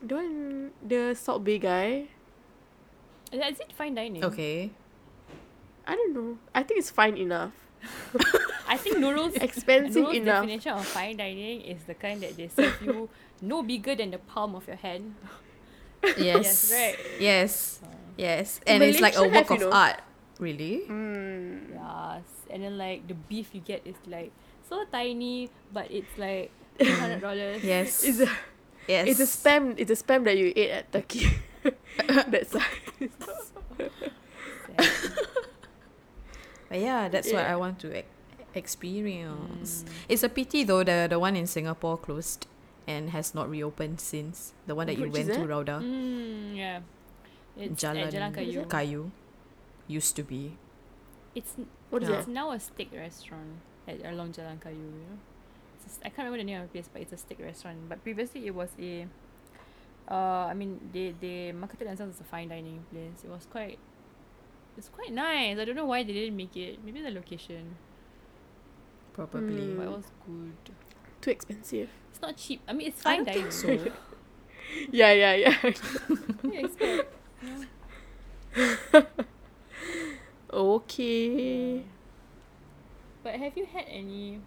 The 0.00 0.14
one, 0.14 0.70
the 0.86 1.14
Salt 1.14 1.44
Bae 1.44 1.58
guy. 1.58 2.06
Is 3.32 3.60
it 3.60 3.72
fine 3.74 3.94
dining? 3.96 4.24
Okay. 4.24 4.70
I 5.86 5.96
don't 5.96 6.14
know. 6.14 6.38
I 6.54 6.62
think 6.62 6.78
it's 6.78 6.90
fine 6.90 7.16
enough. 7.18 7.52
I 8.68 8.76
think 8.76 8.98
Nurul's 8.98 9.34
Expensive 9.36 10.04
Nurul's 10.04 10.16
enough. 10.16 10.42
definition 10.44 10.72
of 10.72 10.86
fine 10.86 11.16
dining 11.16 11.62
is 11.62 11.82
the 11.84 11.94
kind 11.94 12.20
that 12.22 12.36
they 12.36 12.48
serve 12.48 12.76
you 12.82 13.08
no 13.40 13.62
bigger 13.62 13.94
than 13.94 14.10
the 14.10 14.18
palm 14.18 14.54
of 14.54 14.66
your 14.66 14.76
hand. 14.76 15.14
Yes. 16.04 16.18
Yes, 16.18 16.72
right. 16.72 16.96
Yes. 17.20 17.80
Uh, 17.82 17.88
Yes. 18.18 18.60
And 18.66 18.82
it's 18.82 19.00
like 19.00 19.14
a 19.16 19.22
work 19.28 19.48
of 19.50 19.60
know. 19.60 19.70
art. 19.70 20.02
Really? 20.40 20.82
Mm. 20.90 21.74
yes. 21.74 22.26
And 22.50 22.62
then 22.62 22.76
like 22.76 23.06
the 23.06 23.14
beef 23.14 23.54
you 23.54 23.60
get 23.60 23.86
is 23.86 23.94
like 24.06 24.32
so 24.68 24.84
tiny, 24.90 25.50
but 25.72 25.90
it's 25.90 26.18
like 26.18 26.50
two 26.78 26.92
hundred 26.94 27.20
dollars. 27.22 27.62
Yes. 27.62 28.02
It's 28.02 28.18
a, 28.20 28.28
yes. 28.88 29.06
it's 29.06 29.20
a 29.20 29.26
spam. 29.30 29.74
It's 29.78 29.90
a 29.90 29.96
spam 29.96 30.24
that 30.24 30.36
you 30.36 30.52
ate 30.54 30.70
at 30.70 30.92
Turkey. 30.92 31.30
That's 32.06 32.50
size. 32.50 32.62
But 36.68 36.80
yeah, 36.80 37.08
that's 37.08 37.32
what 37.32 37.46
I 37.46 37.56
want 37.56 37.78
to 37.80 37.96
experience. 38.58 39.84
Mm. 39.86 39.92
It's 40.10 40.22
a 40.22 40.28
pity 40.28 40.64
though 40.64 40.82
the 40.84 41.06
the 41.08 41.18
one 41.18 41.36
in 41.36 41.46
Singapore 41.46 41.96
closed 41.96 42.46
and 42.86 43.10
has 43.10 43.34
not 43.34 43.48
reopened 43.48 44.00
since. 44.00 44.52
The 44.66 44.74
one 44.74 44.86
that 44.90 44.98
you 44.98 45.08
Which 45.08 45.22
is 45.22 45.28
went 45.28 45.38
to, 45.38 45.46
that? 45.46 45.52
Rauda. 45.54 45.76
Mm, 45.80 46.56
yeah. 46.56 46.80
It's 47.56 47.82
Jalan, 47.82 48.06
at 48.08 48.12
Jalan 48.14 48.32
Kayu. 48.34 48.66
Kayu. 48.66 49.10
Used 49.88 50.14
to 50.16 50.22
be. 50.22 50.56
It's 51.34 51.56
What 51.90 52.02
is 52.02 52.08
Yeah. 52.12 52.18
it's 52.20 52.28
now 52.28 52.50
a 52.52 52.60
steak 52.60 52.90
restaurant 52.92 53.60
at 53.88 54.04
along 54.04 54.32
Jalan 54.36 54.60
Kayu. 54.60 54.76
You 54.76 55.04
know, 55.08 55.18
it's 55.76 55.86
a 55.86 55.90
s- 55.96 56.00
I 56.04 56.08
can't 56.12 56.28
remember 56.28 56.38
the 56.44 56.48
name 56.50 56.60
of 56.60 56.68
the 56.68 56.72
place, 56.76 56.88
but 56.92 57.00
it's 57.02 57.12
a 57.16 57.20
steak 57.20 57.40
restaurant. 57.40 57.88
But 57.88 58.02
previously 58.04 58.44
it 58.46 58.54
was 58.54 58.68
a, 58.78 59.06
uh, 60.10 60.48
I 60.48 60.54
mean 60.54 60.80
they 60.92 61.14
they 61.20 61.52
marketed 61.52 61.88
themselves 61.88 62.16
as 62.16 62.20
a 62.20 62.28
fine 62.28 62.48
dining 62.48 62.84
place. 62.92 63.24
It 63.24 63.30
was 63.30 63.44
quite, 63.48 63.78
it's 64.76 64.88
quite 64.88 65.12
nice. 65.12 65.58
I 65.58 65.64
don't 65.64 65.76
know 65.76 65.88
why 65.88 66.02
they 66.04 66.12
didn't 66.12 66.36
make 66.36 66.56
it. 66.56 66.80
Maybe 66.84 67.00
the 67.02 67.10
location, 67.10 67.76
Probably. 69.18 69.74
but 69.74 69.82
it 69.82 69.88
Mm. 69.88 69.96
was 69.96 70.04
good. 70.26 70.74
Too 71.20 71.30
expensive. 71.30 71.88
It's 72.10 72.22
not 72.22 72.36
cheap. 72.36 72.60
I 72.68 72.72
mean 72.72 72.86
it's 72.88 73.02
fine 73.02 73.24
dining. 73.24 73.50
so. 73.50 73.68
Yeah, 74.92 75.12
yeah, 75.12 75.34
yeah. 75.34 75.54
What 75.62 76.42
do 76.42 76.48
you 76.52 76.60
expect? 76.60 77.14
okay. 80.52 81.84
But 83.22 83.34
have 83.36 83.56
you 83.56 83.66
had 83.66 83.84
any? 83.88 84.40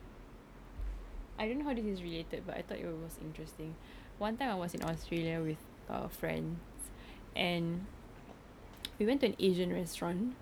I 1.39 1.47
don't 1.47 1.59
know 1.59 1.65
how 1.65 1.73
this 1.73 1.85
is 1.85 2.01
related, 2.03 2.43
but 2.45 2.55
I 2.57 2.61
thought 2.61 2.77
it 2.77 2.85
was 2.85 3.17
interesting. 3.21 3.75
One 4.19 4.37
time 4.37 4.49
I 4.51 4.55
was 4.55 4.73
in 4.73 4.83
Australia 4.83 5.41
with 5.41 5.57
uh, 5.89 6.07
friends, 6.07 6.59
and 7.35 7.85
we 8.99 9.05
went 9.05 9.21
to 9.21 9.27
an 9.27 9.35
Asian 9.39 9.73
restaurant. 9.73 10.35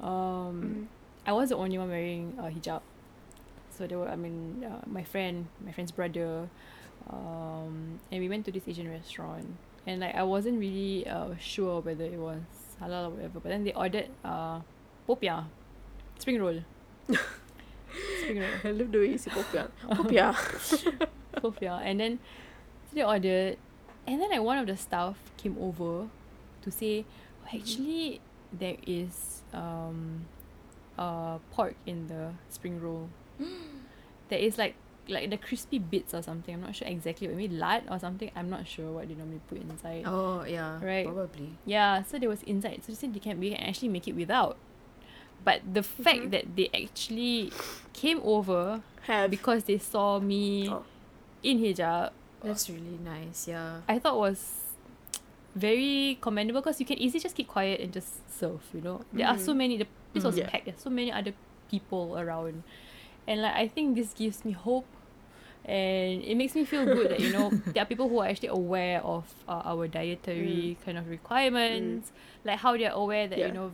Um, 0.00 0.08
Mm. 0.62 0.86
I 1.24 1.32
was 1.32 1.50
the 1.50 1.56
only 1.56 1.78
one 1.78 1.88
wearing 1.88 2.34
a 2.38 2.50
hijab, 2.50 2.80
so 3.76 3.86
there 3.86 3.98
were. 3.98 4.08
I 4.08 4.16
mean, 4.16 4.64
uh, 4.64 4.82
my 4.86 5.02
friend, 5.02 5.46
my 5.64 5.72
friend's 5.72 5.92
brother, 5.92 6.48
um, 7.10 8.00
and 8.10 8.20
we 8.20 8.28
went 8.28 8.44
to 8.46 8.52
this 8.52 8.62
Asian 8.66 8.90
restaurant, 8.90 9.46
and 9.86 10.00
like 10.00 10.14
I 10.14 10.22
wasn't 10.22 10.58
really 10.58 11.06
uh, 11.06 11.34
sure 11.40 11.80
whether 11.80 12.04
it 12.04 12.18
was 12.18 12.40
halal 12.80 13.06
or 13.06 13.10
whatever. 13.10 13.40
But 13.40 13.48
then 13.50 13.64
they 13.64 13.72
ordered 13.72 14.08
uh, 14.24 14.60
popia, 15.08 15.44
spring 16.18 16.40
roll. 16.40 16.60
spring 17.06 18.38
roll. 18.38 18.48
I 18.64 18.70
love 18.70 18.92
the 18.92 18.98
way 18.98 19.10
you 19.10 19.18
say 19.18 19.30
popiah. 19.30 19.70
Popiah. 19.88 20.34
Popia. 21.34 21.80
And 21.82 22.00
then 22.00 22.18
so 22.88 22.96
they 22.96 23.04
ordered 23.04 23.56
and 24.06 24.20
then 24.20 24.30
like 24.30 24.42
one 24.42 24.58
of 24.58 24.66
the 24.66 24.76
staff 24.76 25.16
came 25.36 25.56
over 25.58 26.08
to 26.62 26.70
say 26.70 27.04
oh, 27.42 27.56
actually 27.56 28.20
there 28.52 28.76
is 28.86 29.42
um 29.52 30.26
uh 30.98 31.38
pork 31.52 31.74
in 31.86 32.06
the 32.08 32.32
spring 32.50 32.80
roll. 32.80 33.08
there 34.28 34.38
is 34.38 34.58
like 34.58 34.74
like 35.08 35.30
the 35.30 35.36
crispy 35.36 35.78
bits 35.78 36.14
or 36.14 36.22
something. 36.22 36.54
I'm 36.54 36.60
not 36.60 36.76
sure 36.76 36.86
exactly. 36.88 37.26
Maybe 37.28 37.48
lard 37.48 37.82
or 37.90 37.98
something. 37.98 38.30
I'm 38.36 38.48
not 38.48 38.66
sure 38.68 38.92
what 38.92 39.08
they 39.08 39.14
normally 39.14 39.40
put 39.48 39.58
inside. 39.60 40.04
Oh 40.06 40.44
yeah. 40.44 40.78
Right. 40.84 41.04
Probably. 41.06 41.50
Yeah, 41.66 42.02
so 42.04 42.18
there 42.18 42.28
was 42.28 42.42
inside. 42.44 42.82
So 42.84 42.92
they 42.92 42.96
said 42.96 43.12
they 43.14 43.18
can 43.20 43.40
we 43.40 43.50
can 43.50 43.60
actually 43.60 43.88
make 43.88 44.06
it 44.06 44.14
without. 44.14 44.56
But 45.44 45.60
the 45.74 45.82
fact 45.82 46.20
Mhm. 46.20 46.30
that 46.30 46.44
they 46.56 46.70
actually 46.72 47.50
came 47.92 48.20
over 48.22 48.80
Have. 49.10 49.28
because 49.30 49.64
they 49.64 49.78
saw 49.78 50.20
me 50.20 50.68
Oh. 50.70 50.84
in 51.42 51.58
hijab, 51.58 52.12
That's 52.42 52.70
really 52.70 52.98
nice. 53.02 53.48
Yeah. 53.48 53.80
I 53.88 53.98
thought 53.98 54.18
was 54.18 54.70
very 55.54 56.16
commendable 56.20 56.60
because 56.60 56.80
you 56.80 56.86
can 56.86 56.98
easily 56.98 57.20
just 57.20 57.34
keep 57.34 57.48
quiet 57.48 57.80
and 57.80 57.92
just 57.92 58.22
serve. 58.32 58.62
You 58.72 58.80
know, 58.80 59.00
there 59.12 59.26
are 59.28 59.38
so 59.38 59.52
Mhm. 59.52 59.56
many. 59.56 59.76
The 59.78 59.86
this 60.14 60.24
was 60.24 60.36
Yeah. 60.38 60.48
packed. 60.48 60.66
There's 60.66 60.80
so 60.80 60.90
many 60.90 61.10
other 61.10 61.32
people 61.70 62.18
around, 62.18 62.62
and 63.26 63.42
like 63.42 63.54
I 63.54 63.68
think 63.68 63.96
this 63.96 64.12
gives 64.14 64.44
me 64.44 64.52
hope, 64.52 64.86
and 65.64 66.22
it 66.22 66.34
makes 66.36 66.54
me 66.54 66.64
feel 66.64 66.84
good 66.84 67.10
that 67.10 67.20
you 67.20 67.32
know 67.32 67.50
there 67.66 67.82
are 67.82 67.86
people 67.86 68.08
who 68.08 68.18
are 68.20 68.28
actually 68.28 68.48
aware 68.48 69.00
of 69.02 69.24
uh, 69.48 69.62
our 69.64 69.86
dietary 69.88 70.76
kind 70.84 70.98
of 70.98 71.08
requirements, 71.08 72.12
like 72.44 72.58
how 72.58 72.76
they're 72.76 72.90
aware 72.92 73.28
that 73.28 73.38
Yeah. 73.38 73.46
you 73.48 73.52
know, 73.52 73.70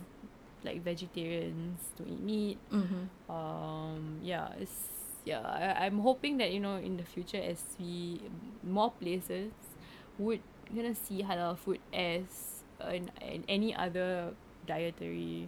like 0.63 0.83
vegetarians 0.83 1.79
don't 1.97 2.09
eat 2.09 2.21
meat. 2.21 2.57
Mm-hmm. 2.71 3.31
Um, 3.31 4.19
yeah, 4.23 4.49
it's 4.59 4.89
yeah. 5.25 5.41
I, 5.41 5.85
I'm 5.85 5.99
hoping 5.99 6.37
that 6.37 6.51
you 6.51 6.59
know 6.59 6.75
in 6.75 6.97
the 6.97 7.03
future 7.03 7.41
as 7.41 7.63
we 7.79 8.21
more 8.63 8.91
places 8.91 9.51
would 10.17 10.41
gonna 10.75 10.93
see 10.93 11.23
halal 11.23 11.57
food 11.57 11.79
as 11.93 12.61
an, 12.79 13.09
an 13.21 13.43
any 13.47 13.73
other 13.75 14.33
dietary 14.67 15.47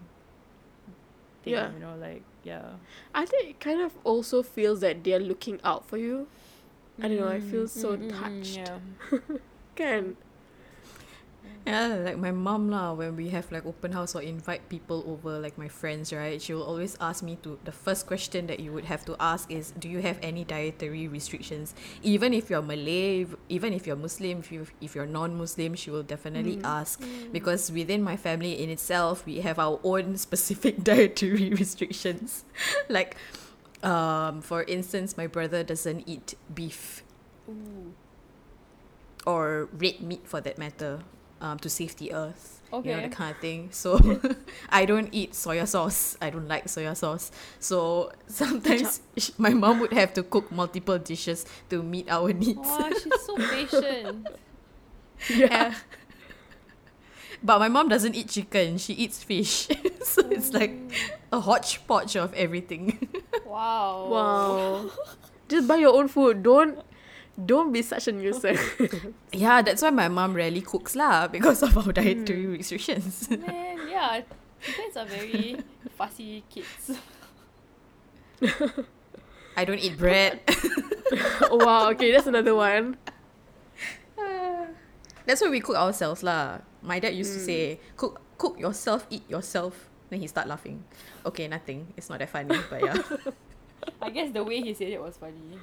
thing. 1.43 1.53
Yeah. 1.53 1.71
You 1.73 1.79
know, 1.79 1.95
like 1.99 2.23
yeah. 2.43 2.77
I 3.13 3.25
think 3.25 3.49
it 3.49 3.59
kind 3.59 3.81
of 3.81 3.93
also 4.03 4.41
feels 4.43 4.79
that 4.81 5.03
they're 5.03 5.19
looking 5.19 5.59
out 5.63 5.85
for 5.87 5.97
you. 5.97 6.27
I 7.01 7.07
don't 7.07 7.17
know, 7.17 7.27
I 7.29 7.39
feel 7.39 7.67
so 7.67 7.97
Mm, 7.97 8.09
mm, 8.09 8.11
mm, 8.11 8.19
touched. 8.21 8.57
Yeah. 8.57 8.77
Kan? 9.75 10.17
Yeah, 11.65 12.01
like 12.01 12.17
my 12.17 12.31
mom 12.33 12.73
lah. 12.73 12.93
When 12.97 13.15
we 13.15 13.29
have 13.29 13.45
like 13.51 13.69
open 13.69 13.93
house 13.93 14.17
or 14.17 14.21
invite 14.25 14.65
people 14.67 15.05
over, 15.05 15.37
like 15.37 15.61
my 15.61 15.69
friends, 15.69 16.09
right? 16.11 16.41
She 16.41 16.57
will 16.57 16.65
always 16.65 16.97
ask 16.99 17.21
me 17.21 17.37
to. 17.45 17.59
The 17.65 17.71
first 17.71 18.09
question 18.09 18.49
that 18.49 18.59
you 18.59 18.73
would 18.73 18.85
have 18.89 19.05
to 19.05 19.13
ask 19.21 19.45
is, 19.53 19.69
"Do 19.77 19.85
you 19.85 20.01
have 20.01 20.17
any 20.25 20.41
dietary 20.41 21.05
restrictions?" 21.05 21.77
Even 22.01 22.33
if 22.33 22.49
you're 22.49 22.65
Malay, 22.65 23.29
even 23.47 23.77
if 23.77 23.85
you're 23.85 23.95
Muslim, 23.95 24.41
if 24.41 24.49
you 24.51 24.65
if 24.81 24.97
you're 24.97 25.05
non-Muslim, 25.05 25.77
she 25.77 25.93
will 25.93 26.01
definitely 26.01 26.57
Mhm. 26.57 26.65
ask 26.65 26.97
because 27.29 27.69
within 27.69 28.01
my 28.01 28.17
family 28.17 28.57
in 28.57 28.73
itself, 28.73 29.21
we 29.29 29.45
have 29.45 29.61
our 29.61 29.77
own 29.85 30.17
specific 30.27 30.81
dietary 30.89 31.53
restrictions. 31.53 32.41
like, 32.89 33.13
um, 33.85 34.41
for 34.41 34.65
instance, 34.65 35.13
my 35.13 35.29
brother 35.29 35.61
doesn't 35.61 36.09
eat 36.09 36.33
beef 36.49 37.05
Ooh. 37.45 37.93
or 39.29 39.69
red 39.77 40.01
meat 40.01 40.25
for 40.25 40.41
that 40.41 40.57
matter 40.57 41.05
um, 41.41 41.59
to 41.59 41.69
save 41.69 41.97
the 41.97 42.13
earth. 42.13 42.59
You 42.71 42.77
know, 42.77 42.79
Okay. 42.79 43.01
that 43.01 43.11
kind 43.11 43.31
of 43.35 43.41
thing. 43.41 43.67
So 43.71 43.99
I 44.69 44.85
don't 44.85 45.09
eat 45.11 45.33
soya 45.33 45.67
sauce. 45.67 46.15
I 46.21 46.29
don't 46.29 46.47
like 46.47 46.67
soya 46.67 46.95
sauce. 46.95 47.29
So 47.59 48.13
sometimes 48.27 49.01
sh- 49.17 49.31
my 49.37 49.49
mom 49.51 49.81
would 49.81 49.91
have 49.91 50.13
to 50.13 50.23
cook 50.23 50.49
multiple 50.53 50.97
dishes 50.97 51.43
to 51.69 51.83
meet 51.83 52.07
our 52.09 52.31
needs. 52.43 52.63
Oh, 52.63 52.89
she's 52.95 53.21
so 53.27 53.35
patient. 53.35 54.27
Yeah. 55.29 55.75
But 57.43 57.59
my 57.59 57.67
mom 57.67 57.89
doesn't 57.89 58.15
eat 58.15 58.29
chicken. 58.29 58.77
She 58.77 58.93
eats 58.93 59.23
fish. 59.23 59.67
so 60.03 60.21
it's 60.29 60.53
like 60.53 60.71
a 61.33 61.39
hodgepodge 61.41 62.15
of 62.15 62.33
everything. 62.35 63.09
Wow. 63.45 64.07
Wow. 64.07 64.91
Just 65.49 65.67
buy 65.67 65.77
your 65.77 65.93
own 65.93 66.07
food. 66.07 66.43
Don't 66.43 66.79
don't 67.45 67.71
be 67.71 67.81
such 67.81 68.07
a 68.07 68.11
nuisance. 68.11 68.61
yeah, 69.31 69.61
that's 69.61 69.81
why 69.81 69.89
my 69.89 70.07
mom 70.07 70.33
rarely 70.33 70.61
cooks 70.61 70.95
lah 70.95 71.27
because 71.27 71.63
of 71.63 71.77
our 71.77 71.91
dietary 71.91 72.45
hmm. 72.45 72.53
restrictions. 72.53 73.29
Man, 73.29 73.79
yeah. 73.89 74.21
kids 74.61 74.97
are 74.97 75.05
very 75.05 75.57
fussy 75.97 76.43
kids. 76.49 76.97
I 79.57 79.65
don't 79.65 79.79
eat 79.79 79.97
bread. 79.97 80.39
wow, 81.51 81.89
okay, 81.91 82.11
that's 82.11 82.27
another 82.27 82.55
one. 82.55 82.97
That's 85.25 85.39
why 85.39 85.49
we 85.49 85.59
cook 85.59 85.75
ourselves 85.75 86.23
lah. 86.23 86.65
My 86.81 86.97
dad 86.97 87.13
used 87.13 87.33
to 87.33 87.39
hmm. 87.39 87.45
say, 87.45 87.79
"Cook, 87.95 88.17
cook 88.41 88.57
yourself, 88.57 89.05
eat 89.11 89.29
yourself." 89.29 89.91
Then 90.09 90.19
he 90.19 90.27
start 90.27 90.47
laughing. 90.47 90.83
Okay, 91.25 91.47
nothing. 91.47 91.93
It's 91.95 92.09
not 92.09 92.19
that 92.19 92.29
funny, 92.33 92.57
but 92.69 92.81
yeah, 92.81 92.97
I 94.01 94.09
guess 94.09 94.33
the 94.33 94.43
way 94.43 94.61
he 94.61 94.73
said 94.73 94.89
it 94.89 95.01
was 95.01 95.17
funny. 95.17 95.61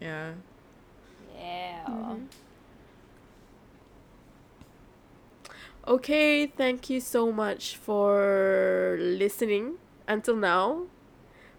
Yeah. 0.00 0.32
Yeah. 1.36 1.84
Mm-hmm. 1.88 2.24
Okay, 5.86 6.46
thank 6.46 6.90
you 6.90 6.98
so 7.00 7.30
much 7.30 7.76
for 7.76 8.96
listening 8.98 9.78
until 10.08 10.34
now. 10.34 10.90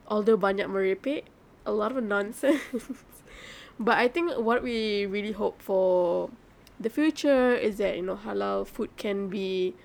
Although 0.07 0.35
banyak 0.35 0.67
merepek, 0.67 1.31
a 1.65 1.71
lot 1.71 1.95
of 1.95 2.03
nonsense. 2.03 2.59
but 3.79 3.95
I 3.95 4.07
think 4.11 4.35
what 4.35 4.63
we 4.63 5.05
really 5.05 5.31
hope 5.31 5.61
for 5.61 6.29
the 6.79 6.89
future 6.89 7.55
is 7.55 7.77
that 7.79 7.95
you 7.95 8.03
know 8.03 8.19
halal 8.19 8.67
food 8.67 8.91
can 8.99 9.31
be 9.31 9.75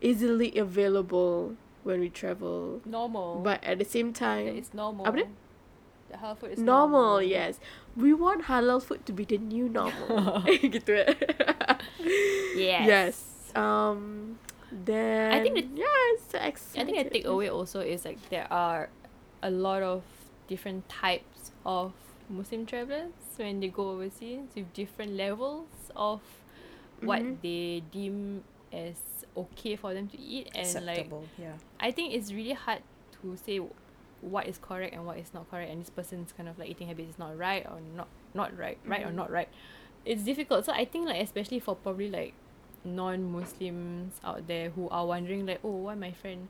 easily 0.00 0.54
available 0.54 1.58
when 1.82 1.98
we 1.98 2.08
travel. 2.08 2.80
Normal. 2.86 3.42
But 3.42 3.62
at 3.64 3.78
the 3.78 3.84
same 3.84 4.12
time, 4.12 4.46
is 4.46 4.70
normal. 4.74 5.10
Apa 6.08 6.16
dia? 6.16 6.16
The 6.16 6.16
halal 6.16 6.36
food 6.40 6.50
is 6.52 6.58
normal, 6.60 7.20
yes. 7.22 7.60
We 7.96 8.12
want 8.14 8.44
halal 8.48 8.80
food 8.80 9.04
to 9.06 9.12
be 9.12 9.24
the 9.24 9.38
new 9.38 9.68
normal. 9.68 10.40
gitu 10.74 11.04
eh. 11.04 11.12
Yes. 12.56 12.84
Yes. 12.88 13.16
Um. 13.54 14.36
Then 14.68 15.32
I 15.32 15.40
think 15.40 15.56
the- 15.56 15.80
yeah, 15.80 16.12
it's 16.12 16.28
so 16.32 16.38
I 16.38 16.52
exciting. 16.52 16.92
think 16.92 17.12
the 17.12 17.24
takeaway 17.24 17.48
also 17.48 17.80
is 17.80 18.04
like 18.04 18.20
there 18.28 18.44
are 18.52 18.92
a 19.40 19.48
lot 19.50 19.80
of 19.80 20.04
different 20.44 20.84
types 20.88 21.52
of 21.64 21.92
Muslim 22.28 22.66
travelers 22.68 23.12
when 23.40 23.60
they 23.64 23.68
go 23.72 23.96
overseas 23.96 24.44
with 24.52 24.68
different 24.76 25.16
levels 25.16 25.72
of 25.96 26.20
what 27.00 27.24
Mhm. 27.24 27.40
they 27.40 27.80
deem 27.88 28.44
as 28.68 29.24
okay 29.32 29.72
for 29.80 29.96
them 29.96 30.04
to 30.12 30.18
eat 30.20 30.52
and 30.52 30.68
like 30.84 31.08
Acceptable. 31.08 31.24
yeah. 31.40 31.56
I 31.80 31.88
think 31.88 32.12
it's 32.12 32.28
really 32.36 32.52
hard 32.52 32.84
to 33.24 33.32
say 33.40 33.64
what 34.20 34.46
is 34.46 34.58
correct 34.58 34.94
and 34.94 35.06
what 35.06 35.16
is 35.18 35.32
not 35.34 35.48
correct 35.50 35.70
and 35.70 35.80
this 35.80 35.90
person's 35.90 36.32
kind 36.32 36.48
of 36.48 36.58
like 36.58 36.68
eating 36.68 36.88
habits 36.88 37.10
is 37.10 37.18
not 37.18 37.36
right 37.38 37.64
or 37.66 37.78
not 37.96 38.08
not 38.34 38.56
right 38.58 38.78
right 38.84 39.04
or 39.06 39.10
Mhm. 39.10 39.14
not 39.14 39.30
right 39.30 39.48
it's 40.04 40.22
difficult 40.22 40.64
so 40.64 40.72
I 40.72 40.84
think 40.84 41.06
like 41.06 41.22
especially 41.22 41.60
for 41.60 41.74
probably 41.76 42.10
like 42.10 42.34
non-Muslims 42.84 44.14
out 44.24 44.46
there 44.46 44.70
who 44.70 44.88
are 44.88 45.06
wondering 45.06 45.46
like 45.46 45.60
oh 45.64 45.70
why 45.70 45.94
my 45.94 46.12
friend 46.12 46.48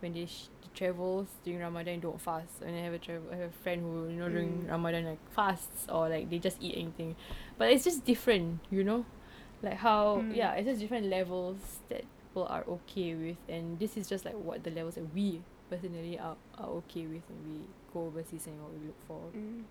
when 0.00 0.12
they 0.14 0.26
sh- 0.26 0.48
travels 0.74 1.26
during 1.44 1.60
Ramadan 1.60 1.98
don't 2.00 2.20
fast 2.20 2.62
and 2.64 2.74
I 2.76 2.80
have 2.80 2.92
a 2.92 2.98
travel 2.98 3.28
I 3.32 3.36
have 3.36 3.50
a 3.50 3.62
friend 3.64 3.82
who 3.82 4.08
you 4.08 4.16
know 4.18 4.28
during 4.28 4.64
Mm. 4.64 4.70
Ramadan 4.70 5.04
like 5.06 5.30
fasts 5.32 5.86
or 5.88 6.08
like 6.08 6.30
they 6.30 6.38
just 6.38 6.58
eat 6.60 6.74
anything 6.76 7.16
but 7.56 7.70
it's 7.72 7.84
just 7.84 8.04
different 8.04 8.60
you 8.70 8.84
know 8.84 9.04
like 9.62 9.74
how 9.78 10.18
Mm. 10.22 10.36
yeah 10.36 10.52
it's 10.54 10.66
just 10.68 10.80
different 10.80 11.06
levels 11.06 11.56
that 11.88 12.04
people 12.22 12.46
are 12.48 12.64
okay 12.68 13.14
with 13.14 13.36
and 13.48 13.78
this 13.80 13.96
is 13.96 14.08
just 14.08 14.24
like 14.24 14.34
what 14.34 14.62
the 14.62 14.70
levels 14.70 14.94
that 14.94 15.12
we 15.14 15.42
personally 15.70 16.18
are, 16.18 16.36
are 16.58 16.68
okay 16.68 17.06
with 17.06 17.22
when 17.28 17.42
we 17.46 17.66
go 17.92 18.06
overseas 18.06 18.46
and 18.46 18.60
what 18.60 18.72
we 18.72 18.86
look 18.86 18.96
for 19.06 19.20
Mm. 19.36 19.64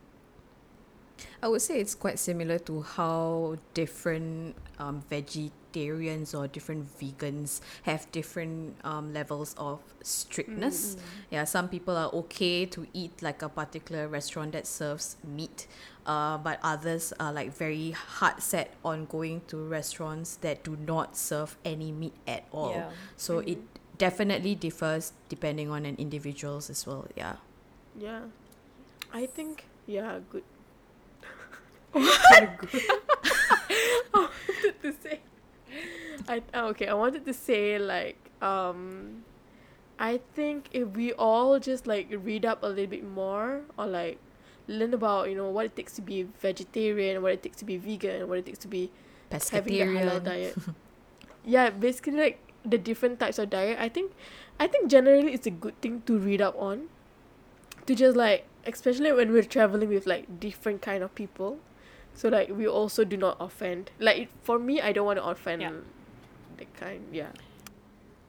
I 1.41 1.47
would 1.47 1.61
say 1.61 1.79
it's 1.79 1.95
quite 1.95 2.19
similar 2.19 2.59
to 2.59 2.81
how 2.81 3.57
different 3.73 4.55
um, 4.79 5.03
vegetarians 5.09 6.33
or 6.33 6.47
different 6.47 6.87
vegans 6.99 7.61
have 7.83 8.11
different 8.11 8.75
um, 8.83 9.13
levels 9.13 9.55
of 9.57 9.79
strictness. 10.03 10.97
Yeah, 11.31 11.43
some 11.45 11.69
people 11.69 11.95
are 11.95 12.09
okay 12.13 12.65
to 12.67 12.87
eat 12.93 13.21
like 13.21 13.41
a 13.41 13.49
particular 13.49 14.07
restaurant 14.07 14.51
that 14.53 14.67
serves 14.67 15.17
meat, 15.23 15.67
uh, 16.05 16.37
but 16.37 16.59
others 16.63 17.13
are 17.19 17.33
like 17.33 17.53
very 17.53 17.91
hard 17.91 18.41
set 18.41 18.73
on 18.83 19.05
going 19.05 19.41
to 19.47 19.57
restaurants 19.57 20.35
that 20.37 20.63
do 20.63 20.77
not 20.85 21.17
serve 21.17 21.57
any 21.65 21.91
meat 21.91 22.13
at 22.27 22.45
all. 22.51 22.71
yeah 22.71 22.89
So 23.15 23.39
it 23.39 23.59
definitely 23.97 24.55
differs 24.55 25.13
depending 25.29 25.69
on 25.69 25.85
an 25.85 25.95
individual's 25.97 26.69
as 26.69 26.85
well. 26.85 27.07
Yeah. 27.15 27.35
Yeah. 27.97 28.21
I 29.13 29.25
think 29.25 29.65
yeah, 29.85 30.19
good. 30.29 30.43
What? 31.91 32.09
I 34.13 34.29
wanted 34.29 34.81
to 34.81 34.93
say 35.01 35.19
I 36.27 36.41
oh, 36.53 36.67
okay, 36.69 36.87
I 36.87 36.93
wanted 36.93 37.25
to 37.25 37.33
say 37.33 37.79
like 37.79 38.17
um 38.41 39.23
I 39.99 40.19
think 40.35 40.69
if 40.71 40.89
we 40.89 41.13
all 41.13 41.59
just 41.59 41.87
like 41.87 42.07
read 42.11 42.45
up 42.45 42.61
a 42.63 42.67
little 42.67 42.87
bit 42.87 43.03
more 43.03 43.61
or 43.77 43.87
like 43.87 44.19
learn 44.67 44.93
about, 44.93 45.29
you 45.29 45.35
know, 45.35 45.49
what 45.49 45.65
it 45.65 45.75
takes 45.75 45.93
to 45.93 46.01
be 46.01 46.27
vegetarian, 46.39 47.21
what 47.21 47.33
it 47.33 47.43
takes 47.43 47.57
to 47.57 47.65
be 47.65 47.77
vegan, 47.77 48.27
what 48.27 48.37
it 48.39 48.45
takes 48.45 48.59
to 48.59 48.67
be 48.67 48.91
having 49.31 49.73
the 49.73 49.79
halal 49.79 50.23
diet. 50.23 50.55
yeah, 51.45 51.69
basically 51.69 52.13
like 52.13 52.46
the 52.69 52.77
different 52.77 53.19
types 53.19 53.39
of 53.39 53.49
diet. 53.49 53.77
I 53.79 53.89
think 53.89 54.11
I 54.59 54.67
think 54.67 54.89
generally 54.89 55.33
it's 55.33 55.47
a 55.47 55.51
good 55.51 55.79
thing 55.81 56.01
to 56.05 56.17
read 56.17 56.41
up 56.41 56.55
on. 56.59 56.89
To 57.85 57.95
just 57.95 58.17
like 58.17 58.45
especially 58.65 59.11
when 59.13 59.31
we're 59.31 59.43
traveling 59.43 59.89
with 59.89 60.05
like 60.05 60.39
different 60.39 60.81
kind 60.81 61.03
of 61.03 61.15
people. 61.15 61.59
So 62.13 62.29
like 62.29 62.49
we 62.49 62.67
also 62.67 63.03
do 63.05 63.15
not 63.15 63.37
offend. 63.39 63.91
Like 63.99 64.17
it, 64.17 64.29
for 64.43 64.59
me 64.59 64.81
I 64.81 64.91
don't 64.91 65.05
want 65.05 65.19
to 65.19 65.25
offend 65.25 65.61
Yeah. 65.61 65.71
the 66.57 66.65
kind 66.79 67.05
yeah. 67.11 67.31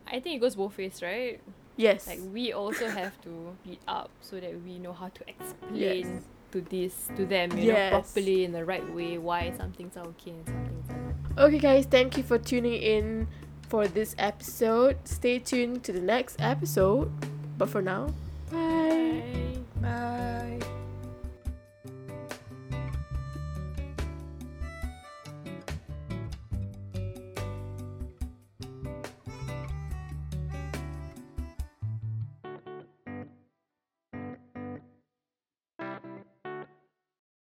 I 0.07 0.21
think 0.21 0.37
it 0.37 0.41
goes 0.41 0.55
both 0.57 0.77
ways 0.79 1.03
right 1.03 1.41
Yes. 1.77 2.07
like 2.07 2.21
we 2.33 2.53
also 2.53 2.89
have 2.89 3.21
to 3.23 3.57
read 3.67 3.79
up 3.87 4.11
so 4.21 4.41
that 4.41 4.53
we 4.65 4.79
know 4.79 4.93
how 4.93 5.09
to 5.09 5.21
explain 5.29 5.75
Yes. 5.75 6.23
to 6.53 6.61
this 6.63 7.09
to 7.17 7.25
them, 7.27 7.57
you 7.59 7.73
Yes. 7.73 7.93
know, 7.93 8.01
properly 8.01 8.45
in 8.45 8.53
the 8.53 8.65
right 8.65 8.87
way. 8.95 9.19
Why 9.19 9.53
some 9.57 9.73
things 9.73 9.97
are 9.97 10.07
okay 10.17 10.31
and 10.33 10.47
some 10.47 10.65
things 10.67 10.91
are 10.91 10.97
not. 11.37 11.47
Okay, 11.49 11.59
guys, 11.59 11.87
thank 11.87 12.17
you 12.17 12.23
for 12.23 12.39
tuning 12.39 12.75
in 12.83 13.29
for 13.69 13.87
this 13.87 14.15
episode. 14.19 14.97
Stay 15.05 15.39
tuned 15.39 15.85
to 15.85 15.93
the 15.93 16.01
next 16.01 16.37
episode. 16.41 17.11
But 17.57 17.69
for 17.69 17.83
now, 17.83 18.15
bye. 18.51 19.23
Bye. 19.81 20.59
Bye. 20.61 20.78